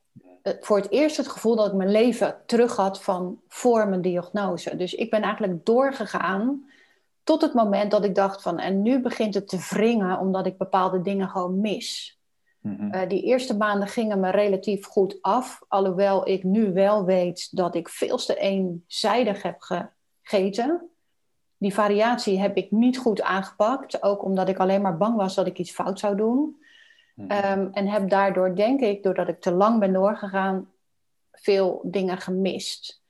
voor 0.43 0.77
het 0.77 0.91
eerst 0.91 1.17
het 1.17 1.29
gevoel 1.29 1.57
dat 1.57 1.67
ik 1.67 1.73
mijn 1.73 1.91
leven 1.91 2.37
terug 2.47 2.77
had 2.77 3.03
van 3.03 3.41
voor 3.49 3.89
mijn 3.89 4.03
diagnose. 4.03 4.77
Dus 4.77 4.95
ik 4.95 5.11
ben 5.11 5.23
eigenlijk 5.23 5.67
doorgegaan 5.67 6.65
tot 7.25 7.43
het 7.43 7.55
moment 7.55 7.91
dat 7.91 8.05
ik 8.05 8.15
dacht 8.15 8.43
van 8.43 8.59
en 8.59 8.83
nu 8.83 9.01
begint 9.01 9.35
het 9.35 9.49
te 9.49 9.67
wringen 9.71 10.19
omdat 10.19 10.47
ik 10.47 10.59
bepaalde 10.59 11.03
dingen 11.03 11.29
gewoon 11.29 11.61
mis. 11.61 12.19
Mm-hmm. 12.61 12.95
Uh, 12.95 13.09
die 13.09 13.23
eerste 13.23 13.57
maanden 13.57 13.89
gingen 13.89 14.21
me 14.21 14.31
relatief 14.31 14.87
goed 14.87 15.19
af, 15.21 15.61
alhoewel 15.69 16.29
ik 16.29 16.43
nu 16.43 16.73
wel 16.73 17.05
weet 17.05 17.57
dat 17.57 17.75
ik 17.75 17.89
veel 17.89 18.17
te 18.17 18.37
eenzijdig 18.37 19.43
heb 19.43 19.57
gegeten. 19.59 20.91
Die 21.57 21.75
variatie 21.75 22.41
heb 22.41 22.57
ik 22.57 22.71
niet 22.71 22.99
goed 22.99 23.23
aangepakt, 23.23 24.03
ook 24.03 24.25
omdat 24.25 24.49
ik 24.49 24.59
alleen 24.59 24.83
maar 24.83 24.97
bang 24.97 25.17
was 25.17 25.35
dat 25.35 25.47
ik 25.47 25.59
iets 25.59 25.73
fout 25.73 25.99
zou 25.99 26.17
doen. 26.17 26.62
Um, 27.17 27.71
en 27.73 27.87
heb 27.87 28.09
daardoor, 28.09 28.55
denk 28.55 28.81
ik, 28.81 29.03
doordat 29.03 29.29
ik 29.29 29.41
te 29.41 29.53
lang 29.53 29.81
ben 29.81 29.93
doorgegaan, 29.93 30.71
veel 31.33 31.81
dingen 31.85 32.19
gemist. 32.19 33.03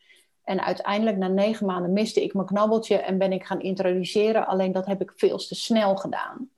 En 0.45 0.65
uiteindelijk, 0.65 1.17
na 1.17 1.29
negen 1.29 1.67
maanden, 1.67 1.93
miste 1.93 2.23
ik 2.23 2.35
mijn 2.35 2.47
knabbeltje 2.47 2.97
en 2.97 3.19
ben 3.19 3.33
ik 3.33 3.45
gaan 3.45 3.61
introduceren. 3.61 4.47
Alleen 4.47 4.73
dat 4.73 4.87
heb 4.87 5.01
ik 5.01 5.13
veel 5.17 5.37
te 5.37 5.55
snel 5.55 5.97
gedaan. 5.97 6.51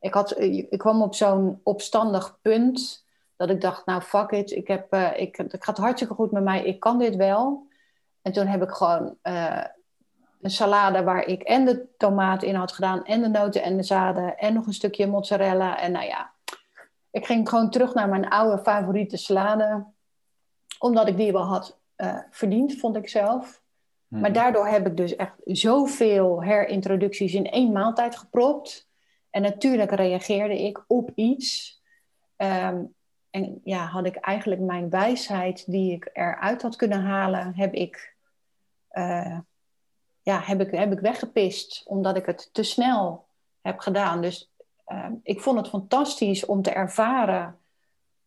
Ik, 0.00 0.14
had, 0.14 0.40
ik 0.40 0.78
kwam 0.78 1.02
op 1.02 1.14
zo'n 1.14 1.60
opstandig 1.62 2.38
punt 2.42 3.06
dat 3.36 3.50
ik 3.50 3.60
dacht, 3.60 3.86
nou 3.86 4.00
fuck 4.00 4.30
it, 4.30 4.50
ik 4.50 4.68
heb, 4.68 4.94
uh, 4.94 5.10
ik, 5.16 5.36
het 5.36 5.64
gaat 5.64 5.78
hartstikke 5.78 6.14
goed 6.14 6.30
met 6.30 6.42
mij, 6.42 6.64
ik 6.64 6.80
kan 6.80 6.98
dit 6.98 7.16
wel. 7.16 7.66
En 8.22 8.32
toen 8.32 8.46
heb 8.46 8.62
ik 8.62 8.70
gewoon 8.70 9.16
uh, 9.22 9.64
een 10.40 10.50
salade 10.50 11.02
waar 11.02 11.24
ik 11.24 11.42
en 11.42 11.64
de 11.64 11.86
tomaat 11.96 12.42
in 12.42 12.54
had 12.54 12.72
gedaan, 12.72 13.04
en 13.04 13.20
de 13.20 13.28
noten 13.28 13.62
en 13.62 13.76
de 13.76 13.82
zaden, 13.82 14.38
en 14.38 14.54
nog 14.54 14.66
een 14.66 14.72
stukje 14.72 15.06
mozzarella. 15.06 15.80
En 15.80 15.92
nou 15.92 16.06
ja, 16.06 16.30
ik 17.10 17.26
ging 17.26 17.48
gewoon 17.48 17.70
terug 17.70 17.94
naar 17.94 18.08
mijn 18.08 18.28
oude 18.28 18.62
favoriete 18.62 19.16
salade. 19.16 19.86
Omdat 20.78 21.08
ik 21.08 21.16
die 21.16 21.32
wel 21.32 21.46
had 21.46 21.80
uh, 21.96 22.18
verdiend, 22.30 22.76
vond 22.76 22.96
ik 22.96 23.08
zelf. 23.08 23.62
Hmm. 24.08 24.20
Maar 24.20 24.32
daardoor 24.32 24.66
heb 24.66 24.86
ik 24.86 24.96
dus 24.96 25.16
echt 25.16 25.34
zoveel 25.44 26.42
herintroducties 26.42 27.34
in 27.34 27.50
één 27.50 27.72
maaltijd 27.72 28.16
gepropt. 28.16 28.88
En 29.30 29.42
natuurlijk 29.42 29.90
reageerde 29.90 30.62
ik 30.62 30.84
op 30.86 31.10
iets. 31.14 31.80
Um, 32.36 32.94
en 33.30 33.60
ja, 33.64 33.86
had 33.86 34.06
ik 34.06 34.16
eigenlijk 34.16 34.60
mijn 34.60 34.90
wijsheid 34.90 35.70
die 35.70 35.92
ik 35.92 36.10
eruit 36.12 36.62
had 36.62 36.76
kunnen 36.76 37.02
halen, 37.02 37.54
heb 37.54 37.74
ik, 37.74 38.16
uh, 38.92 39.38
ja, 40.22 40.40
heb 40.40 40.60
ik, 40.60 40.70
heb 40.70 40.92
ik 40.92 41.00
weggepist. 41.00 41.82
Omdat 41.86 42.16
ik 42.16 42.26
het 42.26 42.48
te 42.52 42.62
snel 42.62 43.26
heb 43.60 43.78
gedaan. 43.78 44.22
Dus 44.22 44.52
uh, 44.92 45.06
ik 45.22 45.40
vond 45.40 45.58
het 45.58 45.68
fantastisch 45.68 46.46
om 46.46 46.62
te 46.62 46.70
ervaren 46.70 47.58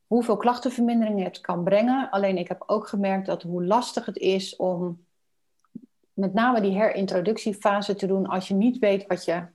hoeveel 0.08 0.38
klachtenvermindering 0.38 1.24
het 1.24 1.42
kan 1.42 1.64
brengen. 1.64 2.10
Alleen 2.10 2.38
ik 2.38 2.48
heb 2.48 2.64
ook 2.66 2.88
gemerkt 2.88 3.26
dat 3.26 3.44
hoe 3.44 3.66
lastig 3.66 4.06
het 4.06 4.18
is 4.18 4.56
om 4.56 5.06
met 6.14 6.34
name 6.34 6.62
die 6.62 6.72
herintroductiefase 6.72 7.96
te 7.96 8.08
doen 8.08 8.28
als 8.28 8.48
je 8.48 8.54
niet 8.54 8.80
weet 8.80 9.08
wat 9.08 9.26
je 9.26 9.46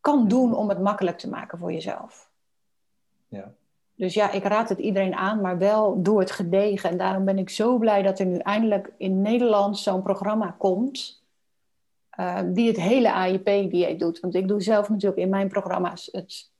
kan 0.00 0.28
doen 0.28 0.54
om 0.54 0.68
het 0.68 0.80
makkelijk 0.80 1.18
te 1.18 1.28
maken 1.28 1.58
voor 1.58 1.72
jezelf. 1.72 2.30
Ja. 3.28 3.52
Dus 3.94 4.14
ja, 4.14 4.30
ik 4.30 4.44
raad 4.44 4.68
het 4.68 4.78
iedereen 4.78 5.14
aan, 5.14 5.40
maar 5.40 5.58
wel 5.58 6.02
doe 6.02 6.20
het 6.20 6.30
gedegen. 6.30 6.90
En 6.90 6.96
daarom 6.96 7.24
ben 7.24 7.38
ik 7.38 7.50
zo 7.50 7.78
blij 7.78 8.02
dat 8.02 8.18
er 8.18 8.26
nu 8.26 8.38
eindelijk 8.38 8.92
in 8.96 9.22
Nederland 9.22 9.78
zo'n 9.78 10.02
programma 10.02 10.54
komt. 10.58 11.23
Uh, 12.20 12.40
die 12.46 12.68
het 12.68 12.80
hele 12.80 13.12
AIP-dieet 13.12 13.98
doet. 13.98 14.20
Want 14.20 14.34
ik 14.34 14.48
doe 14.48 14.62
zelf 14.62 14.88
natuurlijk 14.88 15.20
in 15.20 15.28
mijn 15.28 15.48
programma's 15.48 16.08
het 16.12 16.50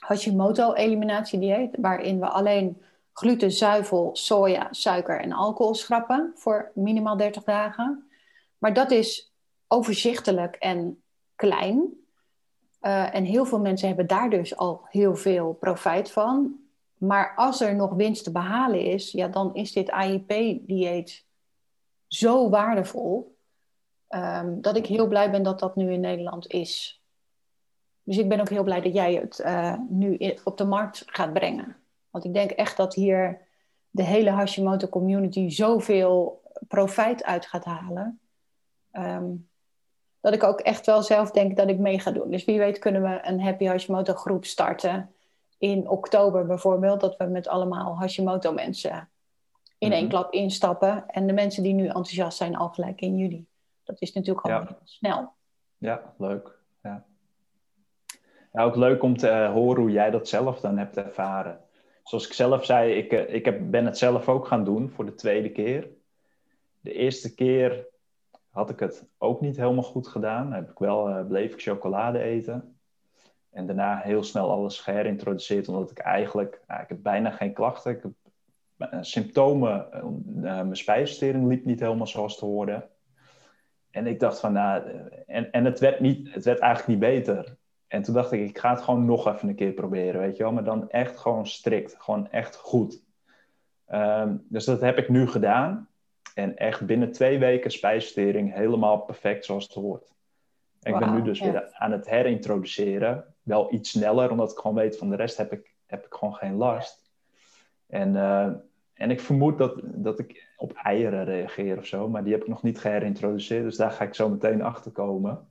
Hashimoto-eliminatie-dieet, 0.00 1.76
waarin 1.80 2.20
we 2.20 2.28
alleen 2.28 2.82
gluten, 3.12 3.52
zuivel, 3.52 4.10
soja, 4.12 4.68
suiker 4.70 5.20
en 5.20 5.32
alcohol 5.32 5.74
schrappen 5.74 6.32
voor 6.34 6.70
minimaal 6.74 7.16
30 7.16 7.44
dagen. 7.44 8.08
Maar 8.58 8.74
dat 8.74 8.90
is 8.90 9.32
overzichtelijk 9.68 10.56
en 10.56 11.02
klein. 11.34 11.92
Eh, 12.80 13.14
en 13.14 13.24
heel 13.24 13.44
veel 13.44 13.60
mensen 13.60 13.88
hebben 13.88 14.06
daar 14.06 14.30
dus 14.30 14.56
al 14.56 14.86
heel 14.90 15.16
veel 15.16 15.52
profijt 15.52 16.10
van. 16.10 16.60
Maar 16.96 17.32
als 17.36 17.60
er 17.60 17.74
nog 17.74 17.94
winst 17.94 18.24
te 18.24 18.32
behalen 18.32 18.80
is, 18.80 19.12
ja, 19.12 19.28
dan 19.28 19.54
is 19.54 19.72
dit 19.72 19.90
AIP-dieet 19.90 21.24
zo 22.06 22.50
waardevol. 22.50 23.35
Ehm, 24.08 24.60
dat 24.60 24.76
ik 24.76 24.86
heel 24.86 25.06
blij 25.06 25.30
ben 25.30 25.42
dat 25.42 25.58
dat 25.58 25.76
nu 25.76 25.92
in 25.92 26.00
Nederland 26.00 26.46
is. 26.46 27.00
Dus 28.02 28.18
ik 28.18 28.28
ben 28.28 28.40
ook 28.40 28.48
heel 28.48 28.64
blij 28.64 28.80
dat 28.80 28.94
jij 28.94 29.14
het 29.14 29.38
uh, 29.38 29.74
nu 29.88 30.34
op 30.44 30.56
de 30.56 30.64
markt 30.64 31.02
gaat 31.06 31.32
brengen. 31.32 31.76
Want 32.10 32.24
ik 32.24 32.34
denk 32.34 32.50
echt 32.50 32.76
dat 32.76 32.94
hier 32.94 33.40
de 33.90 34.02
hele 34.02 34.30
Hashimoto 34.30 34.88
community 34.88 35.48
zoveel 35.48 36.42
profijt 36.68 37.24
uit 37.24 37.46
gaat 37.46 37.64
halen. 37.64 38.20
Ehm, 38.90 39.24
dat 40.20 40.34
ik 40.34 40.42
ook 40.42 40.60
echt 40.60 40.86
wel 40.86 41.02
zelf 41.02 41.30
denk 41.30 41.56
dat 41.56 41.68
ik 41.68 41.78
mee 41.78 42.00
ga 42.00 42.10
doen. 42.10 42.30
Dus 42.30 42.44
wie 42.44 42.58
weet 42.58 42.78
kunnen 42.78 43.02
we 43.02 43.18
een 43.22 43.40
Happy 43.40 43.64
Hashimoto 43.64 44.14
groep 44.14 44.44
starten 44.44 45.14
in 45.58 45.88
oktober 45.88 46.46
bijvoorbeeld. 46.46 47.00
Dat 47.00 47.16
we 47.16 47.24
met 47.24 47.48
allemaal 47.48 47.98
Hashimoto 47.98 48.52
mensen 48.52 49.08
in 49.78 49.92
één 49.92 50.00
mhm. 50.00 50.10
klap 50.10 50.32
instappen. 50.32 51.04
En 51.08 51.26
de 51.26 51.32
mensen 51.32 51.62
die 51.62 51.74
nu 51.74 51.86
enthousiast 51.86 52.36
zijn 52.36 52.56
al 52.56 52.68
gelijk 52.68 53.00
in 53.00 53.16
juli. 53.16 53.46
Dat 53.86 54.00
is 54.00 54.12
natuurlijk 54.12 54.46
al 54.46 54.52
ja. 54.52 54.78
snel. 54.84 55.32
Ja, 55.78 56.14
leuk. 56.18 56.58
Ja. 56.82 57.04
ja. 58.52 58.62
ook 58.62 58.76
leuk 58.76 59.02
om 59.02 59.16
te 59.16 59.28
eh, 59.28 59.52
horen 59.52 59.80
hoe 59.80 59.90
jij 59.90 60.10
dat 60.10 60.28
zelf 60.28 60.60
dan 60.60 60.78
hebt 60.78 60.96
ervaren. 60.96 61.60
Zoals 62.02 62.26
ik 62.26 62.32
zelf 62.32 62.64
zei, 62.64 62.92
ik, 62.92 63.12
uh, 63.12 63.34
ik 63.34 63.44
heb, 63.44 63.70
ben 63.70 63.84
het 63.84 63.98
zelf 63.98 64.28
ook 64.28 64.46
gaan 64.46 64.64
doen 64.64 64.90
voor 64.90 65.04
de 65.04 65.14
tweede 65.14 65.50
keer. 65.50 65.88
De 66.80 66.92
eerste 66.92 67.34
keer 67.34 67.86
had 68.50 68.70
ik 68.70 68.80
het 68.80 69.06
ook 69.18 69.40
niet 69.40 69.56
helemaal 69.56 69.82
goed 69.82 70.08
gedaan. 70.08 70.52
Heb 70.52 70.70
ik 70.70 70.78
wel, 70.78 71.08
uh, 71.08 71.26
bleef 71.26 71.52
ik 71.52 71.62
chocolade 71.62 72.18
eten. 72.18 72.78
En 73.50 73.66
daarna 73.66 73.96
heel 73.96 74.22
snel 74.22 74.50
alles 74.50 74.80
geïntroduceerd, 74.80 75.68
omdat 75.68 75.90
ik 75.90 75.98
eigenlijk, 75.98 76.60
nou, 76.66 76.82
ik 76.82 76.88
heb 76.88 77.02
bijna 77.02 77.30
geen 77.30 77.52
klachten. 77.52 77.92
Ik 77.92 78.02
heb 78.02 78.12
symptomen, 79.00 79.88
mijn 80.34 80.76
spijsvertering 80.76 81.48
liep 81.48 81.64
niet 81.64 81.80
helemaal 81.80 82.06
zoals 82.06 82.38
te 82.38 82.44
horen. 82.44 82.90
En 83.96 84.06
ik 84.06 84.20
dacht 84.20 84.40
van, 84.40 84.52
nou, 84.52 84.82
en, 85.26 85.50
en 85.50 85.64
het, 85.64 85.78
werd 85.78 86.00
niet, 86.00 86.34
het 86.34 86.44
werd 86.44 86.58
eigenlijk 86.58 86.88
niet 87.00 87.10
beter. 87.10 87.56
En 87.88 88.02
toen 88.02 88.14
dacht 88.14 88.32
ik, 88.32 88.48
ik 88.48 88.58
ga 88.58 88.70
het 88.70 88.82
gewoon 88.82 89.04
nog 89.04 89.26
even 89.26 89.48
een 89.48 89.54
keer 89.54 89.72
proberen, 89.72 90.20
weet 90.20 90.36
je 90.36 90.42
wel. 90.42 90.52
Maar 90.52 90.64
dan 90.64 90.90
echt 90.90 91.18
gewoon 91.18 91.46
strikt, 91.46 91.96
gewoon 91.98 92.30
echt 92.30 92.56
goed. 92.56 93.02
Um, 93.88 94.46
dus 94.48 94.64
dat 94.64 94.80
heb 94.80 94.98
ik 94.98 95.08
nu 95.08 95.26
gedaan. 95.26 95.88
En 96.34 96.56
echt 96.56 96.86
binnen 96.86 97.12
twee 97.12 97.38
weken 97.38 97.70
spijsvertering 97.70 98.54
helemaal 98.54 98.98
perfect 98.98 99.44
zoals 99.44 99.64
het 99.64 99.72
hoort. 99.72 100.14
En 100.82 100.92
ik 100.92 100.98
ben 100.98 101.14
nu 101.14 101.22
dus 101.22 101.40
weer 101.40 101.72
aan 101.72 101.92
het 101.92 102.10
herintroduceren. 102.10 103.34
Wel 103.42 103.72
iets 103.72 103.90
sneller, 103.90 104.30
omdat 104.30 104.50
ik 104.50 104.58
gewoon 104.58 104.76
weet 104.76 104.98
van 104.98 105.10
de 105.10 105.16
rest 105.16 105.36
heb 105.36 105.52
ik, 105.52 105.74
heb 105.86 106.06
ik 106.06 106.14
gewoon 106.14 106.34
geen 106.34 106.54
last. 106.54 107.10
En, 107.86 108.14
uh, 108.14 108.50
en 108.96 109.10
ik 109.10 109.20
vermoed 109.20 109.58
dat, 109.58 109.80
dat 109.82 110.18
ik 110.18 110.48
op 110.56 110.72
eieren 110.72 111.24
reageer 111.24 111.78
of 111.78 111.86
zo, 111.86 112.08
maar 112.08 112.24
die 112.24 112.32
heb 112.32 112.42
ik 112.42 112.48
nog 112.48 112.62
niet 112.62 112.80
geherintroduceerd, 112.80 113.64
dus 113.64 113.76
daar 113.76 113.90
ga 113.90 114.04
ik 114.04 114.14
zo 114.14 114.28
meteen 114.28 114.62
achter 114.62 114.90
komen. 114.90 115.46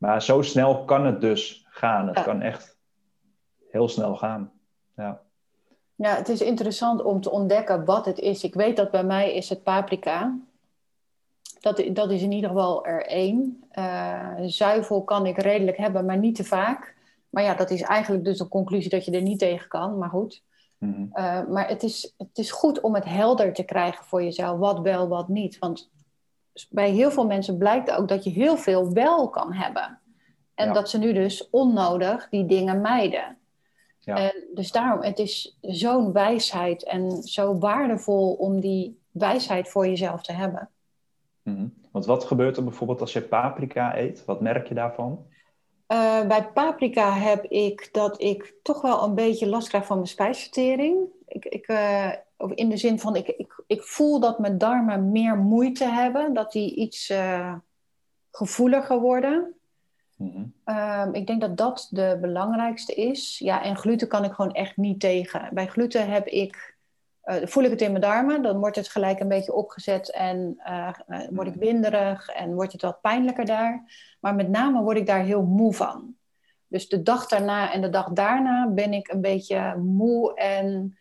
Maar 0.00 0.22
zo 0.22 0.42
snel 0.42 0.84
kan 0.84 1.06
het 1.06 1.20
dus 1.20 1.66
gaan. 1.68 2.06
Het 2.08 2.22
kan 2.22 2.42
echt 2.42 2.78
heel 3.70 3.88
snel 3.88 4.16
gaan. 4.16 4.52
Ja. 4.96 5.20
ja, 5.94 6.14
het 6.16 6.28
is 6.28 6.40
interessant 6.40 7.02
om 7.02 7.20
te 7.20 7.30
ontdekken 7.30 7.84
wat 7.84 8.04
het 8.04 8.18
is. 8.18 8.44
Ik 8.44 8.54
weet 8.54 8.76
dat 8.76 8.90
bij 8.90 9.04
mij 9.04 9.34
is 9.34 9.48
het 9.48 9.62
paprika. 9.62 10.38
Dat, 11.60 11.84
dat 11.92 12.10
is 12.10 12.22
in 12.22 12.32
ieder 12.32 12.50
geval 12.50 12.86
er 12.86 13.06
één. 13.06 13.64
Uh, 13.74 14.34
zuivel 14.40 15.04
kan 15.04 15.26
ik 15.26 15.38
redelijk 15.38 15.76
hebben, 15.76 16.04
maar 16.04 16.18
niet 16.18 16.34
te 16.34 16.44
vaak. 16.44 16.96
Maar 17.30 17.42
ja, 17.42 17.54
dat 17.54 17.70
is 17.70 17.82
eigenlijk 17.82 18.24
dus 18.24 18.40
een 18.40 18.48
conclusie 18.48 18.90
dat 18.90 19.04
je 19.04 19.10
er 19.10 19.22
niet 19.22 19.38
tegen 19.38 19.68
kan. 19.68 19.98
Maar 19.98 20.10
goed. 20.10 20.42
Mhm. 20.80 21.06
Eh, 21.12 21.46
maar 21.46 21.68
het 21.68 21.82
is, 21.82 22.14
het 22.18 22.38
is 22.38 22.50
goed 22.50 22.80
om 22.80 22.94
het 22.94 23.04
helder 23.04 23.52
te 23.52 23.62
krijgen 23.62 24.04
voor 24.04 24.22
jezelf, 24.22 24.58
wat 24.58 24.80
wel, 24.80 25.08
wat 25.08 25.28
niet. 25.28 25.58
Want 25.58 25.90
bij 26.70 26.90
heel 26.90 27.10
veel 27.10 27.26
mensen 27.26 27.58
blijkt 27.58 27.90
ook 27.90 28.08
dat 28.08 28.24
je 28.24 28.30
heel 28.30 28.56
veel 28.56 28.92
wel 28.92 29.28
kan 29.28 29.52
hebben. 29.52 29.98
En 30.54 30.72
dat 30.72 30.90
ze 30.90 30.98
nu 30.98 31.12
dus 31.12 31.50
onnodig 31.50 32.28
die 32.28 32.46
dingen 32.46 32.80
mijden. 32.80 33.38
Ja. 33.98 34.16
En 34.16 34.44
dus 34.54 34.72
daarom, 34.72 35.02
het 35.02 35.18
is 35.18 35.58
zo'n 35.60 36.12
wijsheid 36.12 36.84
en 36.84 37.22
zo 37.22 37.58
waardevol 37.58 38.32
om 38.32 38.60
die 38.60 38.98
wijsheid 39.10 39.68
voor 39.68 39.86
jezelf 39.86 40.22
te 40.22 40.32
hebben. 40.32 40.70
Mhm. 41.42 41.66
Want 41.90 42.06
wat 42.06 42.24
gebeurt 42.24 42.56
er 42.56 42.64
bijvoorbeeld 42.64 43.00
als 43.00 43.12
je 43.12 43.22
paprika 43.22 43.96
eet? 43.96 44.24
Wat 44.24 44.40
merk 44.40 44.68
je 44.68 44.74
daarvan? 44.74 45.26
Uh, 45.92 46.26
bij 46.26 46.48
paprika 46.54 47.12
heb 47.12 47.44
ik 47.44 47.88
dat 47.92 48.20
ik 48.20 48.54
toch 48.62 48.80
wel 48.80 49.04
een 49.04 49.14
beetje 49.14 49.46
last 49.46 49.68
krijg 49.68 49.86
van 49.86 49.96
mijn 49.96 50.08
spijsvertering. 50.08 51.08
Ik, 51.26 51.44
ik, 51.44 51.68
uh, 51.68 52.12
in 52.54 52.68
de 52.68 52.76
zin 52.76 52.98
van, 52.98 53.16
ik, 53.16 53.28
ik, 53.28 53.62
ik 53.66 53.82
voel 53.82 54.20
dat 54.20 54.38
mijn 54.38 54.58
darmen 54.58 55.12
meer 55.12 55.36
moeite 55.36 55.84
hebben. 55.84 56.34
Dat 56.34 56.52
die 56.52 56.74
iets 56.74 57.10
uh, 57.10 57.54
gevoeliger 58.30 59.00
worden. 59.00 59.54
Mm 60.16 60.58
ik 61.12 61.26
denk 61.26 61.40
dat 61.40 61.56
dat 61.56 61.88
de 61.90 62.18
belangrijkste 62.20 62.94
is. 62.94 63.38
Ja, 63.38 63.62
en 63.62 63.76
gluten 63.76 64.08
kan 64.08 64.24
ik 64.24 64.32
gewoon 64.32 64.52
echt 64.52 64.76
niet 64.76 65.00
tegen. 65.00 65.48
Bij 65.52 65.66
gluten 65.66 66.10
heb 66.10 66.26
ik, 66.26 66.69
voel 67.44 67.64
ik 67.64 67.70
het 67.70 67.80
in 67.80 67.90
mijn 67.90 68.02
darmen. 68.02 68.42
Dan 68.42 68.58
wordt 68.58 68.76
het 68.76 68.88
gelijk 68.88 69.20
een 69.20 69.28
beetje 69.28 69.52
opgezet 69.52 70.10
en 70.10 70.60
word 71.30 71.46
ik 71.46 71.54
mhm. 71.54 71.64
winderig 71.64 72.28
en 72.28 72.54
wordt 72.54 72.72
het 72.72 72.82
wat 72.82 73.00
pijnlijker 73.00 73.44
daar. 73.44 73.84
Maar 74.20 74.34
met 74.34 74.48
name 74.48 74.82
word 74.82 74.96
ik 74.96 75.06
daar 75.06 75.24
heel 75.24 75.42
moe 75.42 75.74
van. 75.74 76.14
Dus 76.66 76.88
de 76.88 77.02
dag 77.02 77.26
daarna 77.26 77.72
en 77.72 77.80
de 77.80 77.90
dag 77.90 78.08
daarna 78.08 78.68
ben 78.68 78.92
ik 78.92 79.08
een 79.08 79.20
beetje 79.20 79.76
moe 79.76 80.34
en 80.34 80.98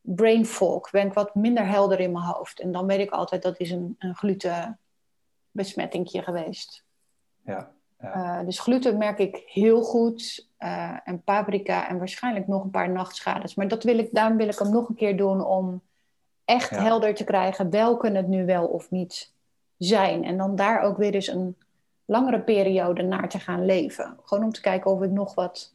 brain 0.00 0.46
fog. 0.46 0.90
Ben 0.90 1.06
ik 1.06 1.12
wat 1.12 1.34
minder 1.34 1.66
helder 1.66 2.00
in 2.00 2.12
mijn 2.12 2.24
hoofd. 2.24 2.60
En 2.60 2.72
dan 2.72 2.86
weet 2.86 3.00
ik 3.00 3.10
altijd 3.10 3.42
dat 3.42 3.60
is 3.60 3.70
een, 3.70 3.96
een 3.98 4.14
glutenbesmettingje 4.14 6.22
geweest. 6.22 6.84
Ja. 7.44 7.70
ja. 8.00 8.40
Uh, 8.40 8.46
dus 8.46 8.58
gluten 8.58 8.98
merk 8.98 9.18
ik 9.18 9.42
heel 9.46 9.82
goed. 9.82 10.50
Uh, 10.62 10.96
en 11.04 11.22
paprika 11.22 11.88
en 11.88 11.98
waarschijnlijk 11.98 12.46
nog 12.46 12.64
een 12.64 12.70
paar 12.70 12.90
nachtschades. 12.90 13.54
Maar 13.54 13.68
dat 13.68 13.82
wil 13.82 13.98
ik, 13.98 14.08
daarom 14.12 14.36
wil 14.36 14.48
ik 14.48 14.58
hem 14.58 14.70
nog 14.70 14.88
een 14.88 14.94
keer 14.94 15.16
doen 15.16 15.44
om 15.44 15.82
echt 16.44 16.70
helder 16.70 17.14
te 17.14 17.24
krijgen 17.24 17.70
welke 17.70 18.10
het 18.10 18.28
nu 18.28 18.46
wel 18.46 18.66
of 18.66 18.90
niet 18.90 19.32
zijn. 19.78 20.24
En 20.24 20.36
dan 20.36 20.56
daar 20.56 20.80
ook 20.80 20.96
weer 20.96 21.14
eens 21.14 21.26
een 21.26 21.56
langere 22.04 22.40
periode 22.40 23.02
naar 23.02 23.28
te 23.28 23.38
gaan 23.38 23.64
leven. 23.64 24.16
Gewoon 24.24 24.44
om 24.44 24.52
te 24.52 24.60
kijken 24.60 24.90
of 24.90 25.02
ik 25.02 25.10
nog 25.10 25.34
wat 25.34 25.74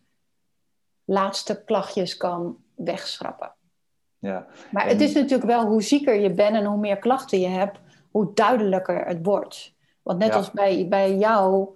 laatste 1.05 1.63
klachtjes 1.63 2.17
kan 2.17 2.57
wegschrappen. 2.75 3.51
Ja. 4.19 4.45
Maar 4.71 4.87
het 4.87 5.01
is 5.01 5.13
natuurlijk 5.13 5.49
wel 5.49 5.65
hoe 5.65 5.81
zieker 5.81 6.15
je 6.15 6.33
bent 6.33 6.55
en 6.55 6.65
hoe 6.65 6.77
meer 6.77 6.97
klachten 6.97 7.39
je 7.39 7.47
hebt, 7.47 7.79
hoe 8.11 8.33
duidelijker 8.33 9.05
het 9.05 9.25
wordt. 9.25 9.73
Want 10.01 10.19
net 10.19 10.33
als 10.33 10.51
bij, 10.51 10.87
bij 10.87 11.15
jou, 11.15 11.67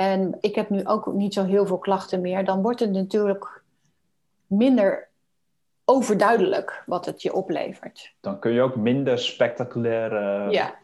en 0.00 0.36
ik 0.40 0.54
heb 0.54 0.70
nu 0.70 0.86
ook 0.86 1.12
niet 1.12 1.34
zo 1.34 1.44
heel 1.44 1.66
veel 1.66 1.78
klachten 1.78 2.20
meer, 2.20 2.44
dan 2.44 2.62
wordt 2.62 2.80
het 2.80 2.90
natuurlijk 2.90 3.62
minder 4.46 5.08
overduidelijk 5.84 6.82
wat 6.86 7.06
het 7.06 7.22
je 7.22 7.32
oplevert. 7.32 8.14
Dan 8.20 8.38
kun 8.38 8.52
je 8.52 8.62
ook 8.62 8.76
minder 8.76 9.18
spectaculaire 9.18 10.50
ja. 10.50 10.74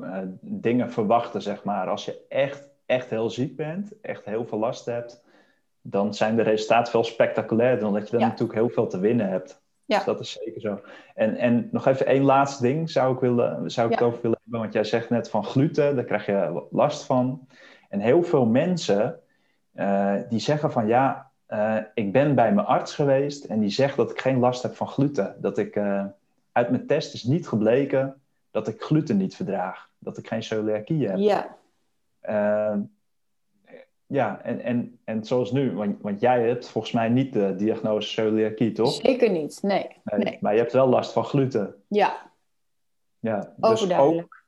Eh, 0.00 0.18
dingen 0.40 0.92
verwachten, 0.92 1.42
zeg 1.42 1.64
maar. 1.64 1.88
Als 1.88 2.04
je 2.04 2.24
echt, 2.28 2.68
echt 2.86 3.10
heel 3.10 3.30
ziek 3.30 3.56
bent, 3.56 4.00
echt 4.00 4.24
heel 4.24 4.46
veel 4.46 4.58
last 4.58 4.84
hebt, 4.84 5.22
dan 5.82 6.14
zijn 6.14 6.36
de 6.36 6.42
resultaten 6.42 6.92
veel 6.92 7.04
spectaculairder, 7.04 7.86
omdat 7.86 8.10
je 8.10 8.16
dan 8.18 8.28
natuurlijk 8.28 8.58
heel 8.58 8.68
veel 8.68 8.86
te 8.86 8.98
winnen 8.98 9.28
hebt. 9.28 9.62
Ja. 9.84 9.96
Dus 9.96 10.04
dat 10.04 10.20
is 10.20 10.32
zeker 10.32 10.60
zo. 10.60 10.80
En, 11.14 11.36
en 11.36 11.68
nog 11.72 11.86
even 11.86 12.06
één 12.06 12.24
laatste 12.24 12.62
ding 12.62 12.90
zou 12.90 13.14
ik, 13.14 13.20
willen, 13.20 13.70
zou 13.70 13.86
ik 13.86 13.98
het 13.98 14.08
over 14.08 14.22
willen 14.22 14.38
hebben. 14.42 14.60
Want 14.60 14.72
jij 14.72 14.84
zegt 14.84 15.10
net 15.10 15.30
van 15.30 15.44
gluten, 15.44 15.94
daar 15.94 16.04
krijg 16.04 16.26
je 16.26 16.66
last 16.70 17.04
van. 17.04 17.48
En 17.90 18.00
heel 18.00 18.22
veel 18.22 18.46
mensen 18.46 19.20
uh, 19.74 20.14
die 20.28 20.38
zeggen 20.38 20.72
van 20.72 20.86
ja, 20.86 21.30
uh, 21.48 21.76
ik 21.94 22.12
ben 22.12 22.34
bij 22.34 22.54
mijn 22.54 22.66
arts 22.66 22.94
geweest 22.94 23.44
en 23.44 23.60
die 23.60 23.70
zegt 23.70 23.96
dat 23.96 24.10
ik 24.10 24.20
geen 24.20 24.38
last 24.38 24.62
heb 24.62 24.76
van 24.76 24.88
gluten. 24.88 25.36
Dat 25.40 25.58
ik 25.58 25.76
uh, 25.76 26.04
uit 26.52 26.70
mijn 26.70 26.86
test 26.86 27.14
is 27.14 27.22
niet 27.22 27.48
gebleken 27.48 28.20
dat 28.50 28.68
ik 28.68 28.82
gluten 28.82 29.16
niet 29.16 29.36
verdraag. 29.36 29.88
Dat 29.98 30.18
ik 30.18 30.28
geen 30.28 30.42
celiakie 30.42 31.08
heb. 31.08 31.18
Ja. 31.18 31.58
Ja, 34.06 34.40
en, 34.42 34.60
en, 34.60 34.98
en 35.04 35.24
zoals 35.24 35.52
nu, 35.52 35.72
want, 35.72 36.02
want 36.02 36.20
jij 36.20 36.46
hebt 36.46 36.68
volgens 36.68 36.92
mij 36.92 37.08
niet 37.08 37.32
de 37.32 37.54
diagnose 37.56 38.08
celiakie, 38.08 38.72
toch? 38.72 38.92
Zeker 38.92 39.30
niet, 39.30 39.58
nee. 39.62 39.86
nee, 40.04 40.38
Maar 40.40 40.52
je 40.52 40.58
hebt 40.58 40.72
wel 40.72 40.88
last 40.88 41.12
van 41.12 41.24
gluten. 41.24 41.74
Ja. 41.88 42.30
Ja, 43.18 43.52
dus 43.56 43.92
ook, 43.92 44.39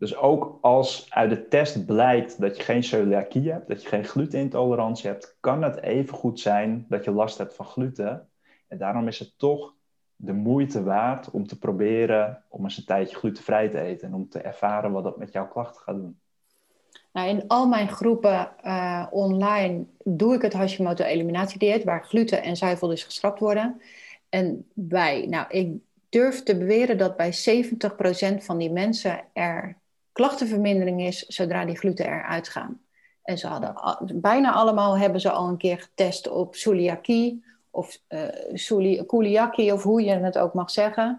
dus 0.00 0.16
ook 0.16 0.58
als 0.60 1.06
uit 1.10 1.30
de 1.30 1.48
test 1.48 1.86
blijkt 1.86 2.40
dat 2.40 2.56
je 2.56 2.62
geen 2.62 2.82
celiakie 2.82 3.52
hebt, 3.52 3.68
dat 3.68 3.82
je 3.82 3.88
geen 3.88 4.04
glutenintolerantie 4.04 5.10
hebt, 5.10 5.36
kan 5.40 5.62
het 5.62 5.80
even 5.80 6.14
goed 6.14 6.40
zijn 6.40 6.84
dat 6.88 7.04
je 7.04 7.10
last 7.10 7.38
hebt 7.38 7.54
van 7.54 7.66
gluten. 7.66 8.28
En 8.68 8.78
daarom 8.78 9.08
is 9.08 9.18
het 9.18 9.38
toch 9.38 9.74
de 10.16 10.32
moeite 10.32 10.82
waard 10.82 11.30
om 11.30 11.46
te 11.46 11.58
proberen 11.58 12.44
om 12.48 12.64
eens 12.64 12.76
een 12.76 12.84
tijdje 12.84 13.16
glutenvrij 13.16 13.68
te 13.68 13.80
eten 13.80 14.08
en 14.08 14.14
om 14.14 14.28
te 14.28 14.38
ervaren 14.38 14.92
wat 14.92 15.04
dat 15.04 15.18
met 15.18 15.32
jouw 15.32 15.48
klachten 15.48 15.82
gaat 15.82 15.96
doen. 15.96 16.20
Nou, 17.12 17.28
in 17.28 17.44
al 17.48 17.68
mijn 17.68 17.88
groepen 17.88 18.52
uh, 18.64 19.06
online 19.10 19.84
doe 20.04 20.34
ik 20.34 20.42
het 20.42 20.52
Hashimoto 20.52 21.04
eliminatiedieet, 21.04 21.84
waar 21.84 22.04
gluten 22.04 22.42
en 22.42 22.56
zuivel 22.56 22.88
dus 22.88 23.04
geschrapt 23.04 23.40
worden. 23.40 23.80
En 24.28 24.66
bij, 24.74 25.26
nou, 25.26 25.46
ik 25.48 25.72
durf 26.08 26.42
te 26.42 26.58
beweren 26.58 26.98
dat 26.98 27.16
bij 27.16 27.32
70% 27.32 28.44
van 28.44 28.58
die 28.58 28.70
mensen 28.70 29.24
er 29.32 29.78
klachtenvermindering 30.12 31.02
is 31.02 31.18
zodra 31.26 31.64
die 31.64 31.76
gluten 31.76 32.06
eruit 32.06 32.48
gaan. 32.48 32.80
En 33.22 33.38
ze 33.38 33.46
hadden 33.46 33.74
bijna 34.20 34.52
allemaal 34.52 34.98
hebben 34.98 35.20
ze 35.20 35.30
al 35.30 35.48
een 35.48 35.56
keer 35.56 35.80
getest 35.80 36.28
op 36.28 36.54
celiakie 36.54 37.44
of 37.70 38.00
uh, 38.08 39.72
of 39.72 39.82
hoe 39.82 40.02
je 40.02 40.10
het 40.10 40.38
ook 40.38 40.54
mag 40.54 40.70
zeggen. 40.70 41.18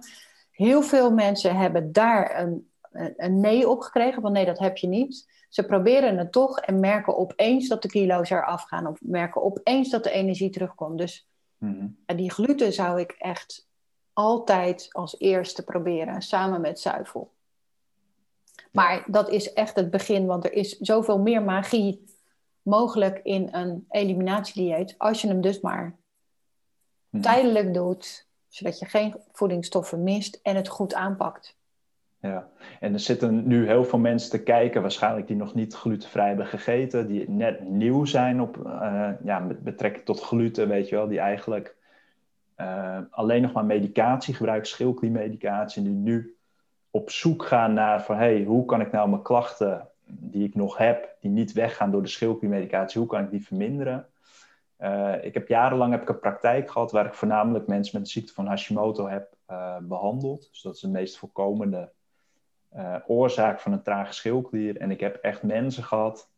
Heel 0.51 0.81
veel 0.81 1.11
mensen 1.11 1.55
hebben 1.55 1.91
daar 1.91 2.39
een, 2.39 2.69
een 3.17 3.39
nee 3.39 3.69
op 3.69 3.81
gekregen, 3.81 4.21
van 4.21 4.31
nee, 4.31 4.45
dat 4.45 4.59
heb 4.59 4.77
je 4.77 4.87
niet. 4.87 5.29
Ze 5.49 5.65
proberen 5.65 6.17
het 6.17 6.31
toch 6.31 6.59
en 6.59 6.79
merken 6.79 7.17
opeens 7.17 7.67
dat 7.67 7.81
de 7.81 7.87
kilo's 7.87 8.29
eraf 8.29 8.63
gaan. 8.63 8.87
Of 8.87 8.99
merken 9.01 9.43
opeens 9.43 9.89
dat 9.89 10.03
de 10.03 10.11
energie 10.11 10.49
terugkomt. 10.49 10.97
Dus 10.97 11.27
mhm. 11.57 11.87
die 12.05 12.31
gluten 12.31 12.73
zou 12.73 12.99
ik 12.99 13.11
echt 13.11 13.67
altijd 14.13 14.87
als 14.91 15.19
eerste 15.19 15.63
proberen, 15.63 16.21
samen 16.21 16.61
met 16.61 16.79
zuivel. 16.79 17.31
Maar 18.71 19.03
dat 19.07 19.29
is 19.29 19.53
echt 19.53 19.75
het 19.75 19.91
begin, 19.91 20.25
want 20.25 20.45
er 20.45 20.53
is 20.53 20.77
zoveel 20.77 21.19
meer 21.19 21.43
magie 21.43 22.05
mogelijk 22.61 23.19
in 23.23 23.47
een 23.51 23.85
eliminatiedieet. 23.89 24.95
Als 24.97 25.21
je 25.21 25.27
hem 25.27 25.41
dus 25.41 25.59
maar 25.59 25.95
mhm. 27.09 27.23
tijdelijk 27.23 27.73
doet, 27.73 28.27
zodat 28.47 28.79
je 28.79 28.85
geen 28.85 29.15
voedingsstoffen 29.31 30.03
mist 30.03 30.39
en 30.43 30.55
het 30.55 30.67
goed 30.67 30.93
aanpakt. 30.93 31.59
Ja, 32.19 32.49
en 32.79 32.93
er 32.93 32.99
zitten 32.99 33.47
nu 33.47 33.67
heel 33.67 33.85
veel 33.85 33.99
mensen 33.99 34.29
te 34.29 34.43
kijken, 34.43 34.81
waarschijnlijk 34.81 35.27
die 35.27 35.35
nog 35.35 35.53
niet 35.53 35.73
glutenvrij 35.73 36.27
hebben 36.27 36.45
gegeten, 36.45 37.07
die 37.07 37.29
net 37.29 37.69
nieuw 37.69 38.05
zijn 38.05 38.41
op, 38.41 38.57
uh, 38.57 39.09
ja, 39.23 39.39
met 39.39 39.63
betrekking 39.63 40.05
tot 40.05 40.21
gluten, 40.21 40.67
weet 40.67 40.89
je 40.89 40.95
wel, 40.95 41.07
die 41.07 41.19
eigenlijk 41.19 41.75
uh, 42.57 42.97
alleen 43.09 43.41
nog 43.41 43.51
maar 43.51 43.65
medicatie 43.65 44.33
gebruiken, 44.33 44.67
schildkliermedicatie, 44.67 45.83
die 45.83 45.91
nu 45.91 46.35
op 46.91 47.09
zoek 47.09 47.45
gaan 47.45 47.73
naar 47.73 48.03
van, 48.03 48.17
hey, 48.17 48.43
hoe 48.43 48.65
kan 48.65 48.81
ik 48.81 48.91
nou 48.91 49.09
mijn 49.09 49.21
klachten 49.21 49.87
die 50.05 50.47
ik 50.47 50.55
nog 50.55 50.77
heb, 50.77 51.15
die 51.19 51.31
niet 51.31 51.53
weggaan 51.53 51.91
door 51.91 52.01
de 52.01 52.07
schildkliermedicatie, 52.07 52.99
hoe 52.99 53.09
kan 53.09 53.23
ik 53.23 53.31
die 53.31 53.45
verminderen? 53.45 54.05
Uh, 54.79 55.23
ik 55.23 55.33
heb 55.33 55.47
jarenlang 55.47 55.91
heb 55.91 56.01
ik 56.01 56.09
een 56.09 56.19
praktijk 56.19 56.71
gehad 56.71 56.91
waar 56.91 57.05
ik 57.05 57.13
voornamelijk 57.13 57.67
mensen 57.67 57.97
met 57.97 58.05
de 58.05 58.11
ziekte 58.11 58.33
van 58.33 58.47
Hashimoto 58.47 59.07
heb 59.07 59.35
behandeld. 59.81 60.47
Dus 60.51 60.61
dat 60.61 60.75
is 60.75 60.81
de 60.81 60.89
meest 60.89 61.17
voorkomende 61.17 61.91
uh, 62.75 62.95
oorzaak 63.07 63.59
van 63.59 63.71
een 63.71 63.83
trage 63.83 64.13
schildklier. 64.13 64.77
En 64.77 64.91
ik 64.91 64.99
heb 64.99 65.15
echt 65.15 65.43
mensen 65.43 65.83
gehad 65.83 66.29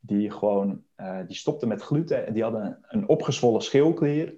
die 0.00 0.30
gewoon, 0.30 0.84
die 1.26 1.36
stopten 1.36 1.68
met 1.68 1.82
gluten. 1.82 2.32
Die 2.32 2.42
hadden 2.42 2.78
een 2.88 3.08
opgezwollen 3.08 3.62
schildklier. 3.62 4.34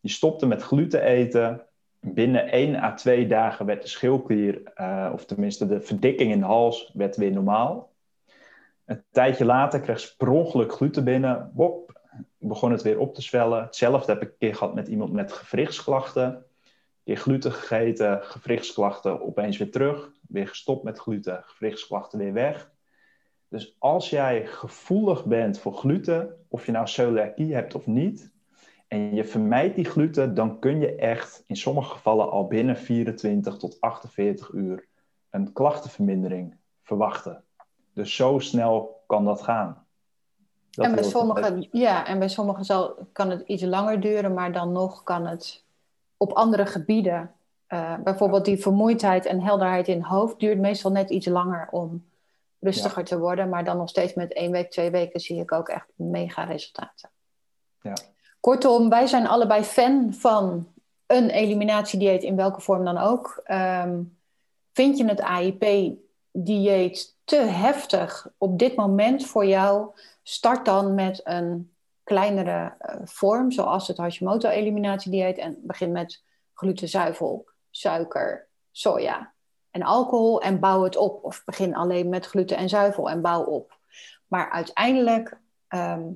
Die 0.00 0.10
stopten 0.10 0.48
met 0.48 0.62
gluten 0.62 1.02
eten. 1.02 1.66
Binnen 2.14 2.48
1 2.52 2.76
à 2.76 2.94
2 2.94 3.26
dagen 3.26 3.66
werd 3.66 3.82
de 3.82 3.88
schildklier, 3.88 4.62
uh, 4.76 5.10
of 5.12 5.24
tenminste 5.24 5.66
de 5.66 5.80
verdikking 5.80 6.32
in 6.32 6.38
de 6.38 6.44
hals, 6.44 6.90
werd 6.94 7.16
weer 7.16 7.32
normaal. 7.32 7.92
Een 8.84 9.02
tijdje 9.10 9.44
later 9.44 9.80
kreeg 9.80 10.00
ze 10.00 10.16
per 10.16 10.70
gluten 10.70 11.04
binnen. 11.04 11.50
Wop, 11.54 12.00
begon 12.38 12.72
het 12.72 12.82
weer 12.82 12.98
op 12.98 13.14
te 13.14 13.22
zwellen. 13.22 13.62
Hetzelfde 13.62 14.12
heb 14.12 14.22
ik 14.22 14.28
een 14.28 14.38
keer 14.38 14.54
gehad 14.54 14.74
met 14.74 14.88
iemand 14.88 15.12
met 15.12 15.32
gewrichtsklachten. 15.32 16.24
Een 16.24 16.42
keer 17.04 17.16
gluten 17.16 17.52
gegeten, 17.52 18.22
gewrichtsklachten 18.22 19.20
opeens 19.20 19.56
weer 19.56 19.70
terug 19.70 20.14
weer 20.28 20.48
gestopt 20.48 20.82
met 20.82 20.98
gluten, 20.98 21.42
gewrichtsklachten 21.46 22.18
weer 22.18 22.32
weg. 22.32 22.70
Dus 23.48 23.76
als 23.78 24.10
jij 24.10 24.46
gevoelig 24.46 25.24
bent 25.24 25.58
voor 25.58 25.72
gluten, 25.72 26.36
of 26.48 26.66
je 26.66 26.72
nou 26.72 26.86
celiakie 26.86 27.54
hebt 27.54 27.74
of 27.74 27.86
niet, 27.86 28.32
en 28.88 29.14
je 29.14 29.24
vermijdt 29.24 29.74
die 29.74 29.84
gluten, 29.84 30.34
dan 30.34 30.58
kun 30.58 30.80
je 30.80 30.94
echt 30.94 31.42
in 31.46 31.56
sommige 31.56 31.90
gevallen 31.90 32.30
al 32.30 32.46
binnen 32.46 32.76
24 32.76 33.56
tot 33.56 33.80
48 33.80 34.50
uur 34.52 34.86
een 35.30 35.52
klachtenvermindering 35.52 36.56
verwachten. 36.82 37.44
Dus 37.92 38.16
zo 38.16 38.38
snel 38.38 39.02
kan 39.06 39.24
dat 39.24 39.42
gaan. 39.42 39.86
Dat 40.70 40.86
en 40.86 40.94
bij 40.94 41.04
sommigen, 41.04 41.68
ja, 41.70 42.06
en 42.06 42.18
bij 42.18 42.28
sommigen 42.28 42.64
zal, 42.64 43.08
kan 43.12 43.30
het 43.30 43.40
iets 43.40 43.62
langer 43.62 44.00
duren, 44.00 44.34
maar 44.34 44.52
dan 44.52 44.72
nog 44.72 45.02
kan 45.02 45.26
het 45.26 45.64
op 46.16 46.32
andere 46.32 46.66
gebieden 46.66 47.30
uh, 47.68 47.98
bijvoorbeeld 47.98 48.44
die 48.44 48.58
vermoeidheid 48.58 49.26
en 49.26 49.40
helderheid 49.40 49.88
in 49.88 49.98
het 49.98 50.06
hoofd 50.06 50.38
duurt 50.38 50.58
meestal 50.58 50.90
net 50.90 51.10
iets 51.10 51.26
langer 51.26 51.68
om 51.70 52.04
rustiger 52.60 53.04
te 53.04 53.18
worden. 53.18 53.48
Maar 53.48 53.64
dan 53.64 53.76
nog 53.76 53.88
steeds 53.88 54.14
met 54.14 54.32
één 54.32 54.50
week, 54.50 54.70
twee 54.70 54.90
weken 54.90 55.20
zie 55.20 55.40
ik 55.40 55.52
ook 55.52 55.68
echt 55.68 55.86
mega 55.94 56.44
resultaten. 56.44 57.10
Ja. 57.80 57.94
Kortom, 58.40 58.88
wij 58.88 59.06
zijn 59.06 59.26
allebei 59.26 59.62
fan 59.62 60.14
van 60.14 60.72
een 61.06 61.30
eliminatiedieet 61.30 62.22
in 62.22 62.36
welke 62.36 62.60
vorm 62.60 62.84
dan 62.84 62.98
ook. 62.98 63.42
Um, 63.46 64.18
vind 64.72 64.98
je 64.98 65.04
het 65.04 65.20
AIP-dieet 65.20 67.16
te 67.24 67.36
heftig 67.36 68.28
op 68.38 68.58
dit 68.58 68.76
moment 68.76 69.26
voor 69.26 69.46
jou? 69.46 69.90
Start 70.22 70.64
dan 70.64 70.94
met 70.94 71.20
een 71.24 71.72
kleinere 72.04 72.74
uh, 72.80 72.94
vorm, 73.04 73.50
zoals 73.50 73.88
het 73.88 73.96
Hashimoto-eliminatiedieet. 73.96 75.38
En 75.38 75.58
begin 75.62 75.92
met 75.92 76.22
glutenzuivel 76.54 77.48
suiker, 77.70 78.48
soja 78.70 79.34
en 79.70 79.82
alcohol 79.82 80.40
en 80.40 80.60
bouw 80.60 80.82
het 80.82 80.96
op. 80.96 81.24
Of 81.24 81.44
begin 81.44 81.74
alleen 81.74 82.08
met 82.08 82.26
gluten 82.26 82.56
en 82.56 82.68
zuivel 82.68 83.10
en 83.10 83.20
bouw 83.20 83.42
op. 83.42 83.78
Maar 84.26 84.50
uiteindelijk 84.50 85.40
ehm, 85.68 86.08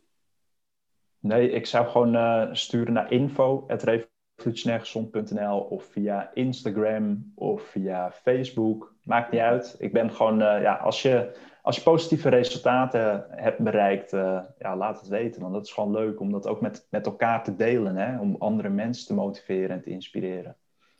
Nee, 1.18 1.50
ik 1.50 1.66
zou 1.66 1.86
gewoon 1.86 2.14
uh, 2.14 2.48
sturen 2.52 2.92
naar 2.92 3.12
info.revolutionairgezond.nl 3.12 5.58
of 5.58 5.84
via 5.84 6.30
Instagram 6.34 7.32
of 7.34 7.62
via 7.62 8.12
Facebook. 8.12 8.94
Maakt 9.02 9.32
niet 9.32 9.40
uit. 9.40 9.76
Ik 9.78 9.92
ben 9.92 10.12
gewoon, 10.12 10.42
uh, 10.42 10.62
ja, 10.62 10.74
als 10.74 11.02
je 11.02 11.34
als 11.66 11.76
je 11.76 11.82
positieve 11.82 12.28
resultaten 12.28 13.26
hebt 13.30 13.58
bereikt, 13.58 14.12
uh, 14.12 14.40
ja, 14.58 14.76
laat 14.76 15.00
het 15.00 15.08
weten. 15.08 15.40
Want 15.40 15.54
dat 15.54 15.64
is 15.64 15.72
gewoon 15.72 15.90
leuk 15.90 16.20
om 16.20 16.32
dat 16.32 16.46
ook 16.46 16.60
met, 16.60 16.86
met 16.90 17.06
elkaar 17.06 17.44
te 17.44 17.56
delen. 17.56 17.96
Hè? 17.96 18.20
Om 18.20 18.36
andere 18.38 18.68
mensen 18.68 19.06
te 19.06 19.14
motiveren 19.14 19.70
en 19.70 19.82
te 19.82 19.90
inspireren. 19.90 20.56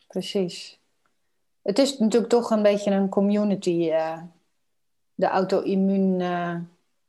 Precies. 0.07 0.81
Het 1.67 1.79
is 1.79 1.99
natuurlijk 1.99 2.31
toch 2.33 2.51
een 2.51 2.63
beetje 2.63 2.91
een 2.91 3.09
community. 3.09 3.89
Uh, 3.91 4.19
de 5.15 5.27
auto-immuun 5.27 6.21
uh, 6.21 6.57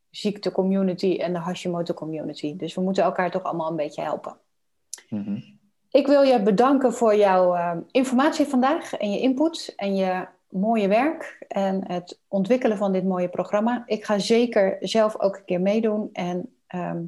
ziekte 0.09 0.51
community 0.51 1.17
en 1.19 1.33
de 1.33 1.39
Hashimoto 1.39 1.93
community. 1.93 2.55
Dus 2.55 2.75
we 2.75 2.81
moeten 2.81 3.03
elkaar 3.03 3.31
toch 3.31 3.43
allemaal 3.43 3.69
een 3.69 3.75
beetje 3.75 4.01
helpen. 4.01 4.37
Mhm. 5.09 5.39
Ik 5.89 6.07
wil 6.07 6.21
je 6.21 6.41
bedanken 6.41 6.93
voor 6.93 7.15
jouw 7.15 7.55
uh, 7.55 7.77
informatie 7.91 8.45
vandaag 8.45 8.93
en 8.93 9.11
je 9.11 9.19
input 9.19 9.73
en 9.75 9.95
je 9.95 10.27
mooie 10.49 10.87
werk 10.87 11.45
en 11.47 11.91
het 11.91 12.19
ontwikkelen 12.27 12.77
van 12.77 12.91
dit 12.91 13.03
mooie 13.03 13.29
programma. 13.29 13.83
Ik 13.85 14.05
ga 14.05 14.19
zeker 14.19 14.77
zelf 14.79 15.19
ook 15.19 15.35
een 15.35 15.45
keer 15.45 15.61
meedoen 15.61 16.09
en 16.13 16.55
ehm, 16.67 17.03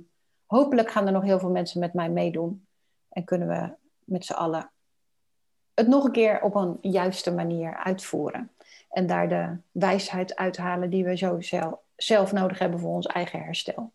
hopelijk 0.46 0.92
gaan 0.92 1.06
er 1.06 1.12
nog 1.12 1.24
heel 1.24 1.40
veel 1.40 1.50
mensen 1.50 1.80
met 1.80 1.94
mij 1.94 2.10
meedoen 2.10 2.66
en 3.10 3.24
kunnen 3.24 3.48
we 3.48 3.70
met 4.04 4.26
z'n 4.26 4.34
allen 4.34 4.72
het 5.80 5.88
nog 5.88 6.04
een 6.04 6.12
keer 6.12 6.42
op 6.42 6.56
een 6.56 6.78
juiste 6.82 7.34
manier 7.34 7.76
uitvoeren. 7.84 8.50
En 8.90 9.08
daar 9.08 9.30
de 9.30 9.58
wijsheid 9.72 10.36
uithalen 10.36 10.90
die 10.90 11.04
we 11.04 11.18
zo 11.18 11.42
zelf, 11.42 11.80
zelf 11.96 12.32
nodig 12.32 12.60
hebben 12.60 12.80
voor 12.80 12.94
ons 12.94 13.08
eigen 13.08 13.40
herstel. 13.40 13.92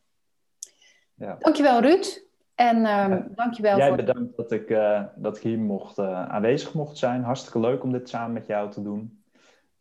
Ja. 1.14 1.36
Dankjewel 1.38 1.80
Ruud. 1.80 2.22
En 2.54 2.76
um, 2.76 2.84
ja. 2.84 3.26
dankjewel 3.34 3.76
Jij 3.76 3.88
voor... 3.88 3.96
bedankt 3.96 4.36
dat 4.36 4.52
ik, 4.52 4.70
uh, 4.70 5.02
dat 5.14 5.36
ik 5.36 5.42
hier 5.42 5.58
mocht, 5.58 5.98
uh, 5.98 6.28
aanwezig 6.28 6.74
mocht 6.74 6.98
zijn. 6.98 7.22
Hartstikke 7.22 7.60
leuk 7.60 7.82
om 7.82 7.92
dit 7.92 8.08
samen 8.08 8.32
met 8.32 8.46
jou 8.46 8.70
te 8.70 8.82
doen. 8.82 9.22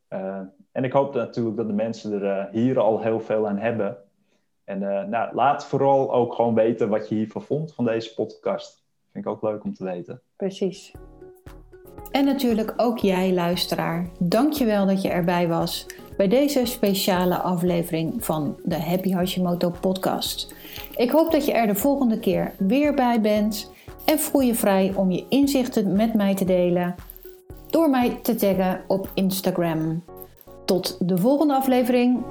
Uh, 0.10 0.40
en 0.72 0.84
ik 0.84 0.92
hoop 0.92 1.14
natuurlijk 1.14 1.58
dat 1.58 1.68
de 1.68 1.74
mensen 1.74 2.22
er 2.22 2.50
hier 2.52 2.80
al 2.80 3.02
heel 3.02 3.20
veel 3.20 3.48
aan 3.48 3.58
hebben. 3.58 3.98
En 4.64 4.80
nou, 5.10 5.36
laat 5.36 5.66
vooral 5.66 6.14
ook 6.14 6.34
gewoon 6.34 6.56
weten 6.56 6.90
wat 6.90 7.10
je 7.10 7.16
hiervan 7.16 7.44
vond, 7.44 7.74
van 7.74 7.86
deze 7.86 8.14
podcast. 8.14 8.84
Vind 9.12 9.26
ik 9.26 9.32
ook 9.32 9.42
leuk 9.42 9.64
om 9.64 9.74
te 9.74 9.84
weten. 9.84 10.22
Precies. 10.36 10.94
En 12.14 12.26
natuurlijk 12.26 12.74
ook 12.78 12.98
jij, 12.98 13.34
luisteraar. 13.34 14.10
Dankjewel 14.20 14.86
dat 14.86 15.02
je 15.02 15.10
erbij 15.10 15.48
was 15.48 15.86
bij 16.18 16.28
deze 16.28 16.66
speciale 16.66 17.38
aflevering 17.38 18.26
van 18.26 18.56
de 18.64 18.82
Happy 18.82 19.12
Hashimoto 19.12 19.74
podcast. 19.82 20.54
Ik 20.96 21.10
hoop 21.10 21.32
dat 21.32 21.46
je 21.46 21.52
er 21.52 21.68
de 21.68 21.76
volgende 21.76 22.20
keer 22.20 22.52
weer 22.58 22.94
bij 22.94 23.22
bent 23.22 23.72
en 24.06 24.20
voel 24.20 24.42
je 24.42 24.56
vrij 24.56 24.94
om 24.96 25.12
je 25.12 25.26
inzichten 25.30 25.96
met 25.96 26.14
mij 26.14 26.36
te 26.36 26.46
delen 26.46 26.96
door 27.70 27.90
mij 27.90 28.20
te 28.22 28.36
taggen 28.36 28.82
op 28.88 29.12
Instagram. 29.14 30.04
Tot 30.66 30.98
de 31.00 31.18
volgende 31.18 31.54
aflevering. 31.54 32.24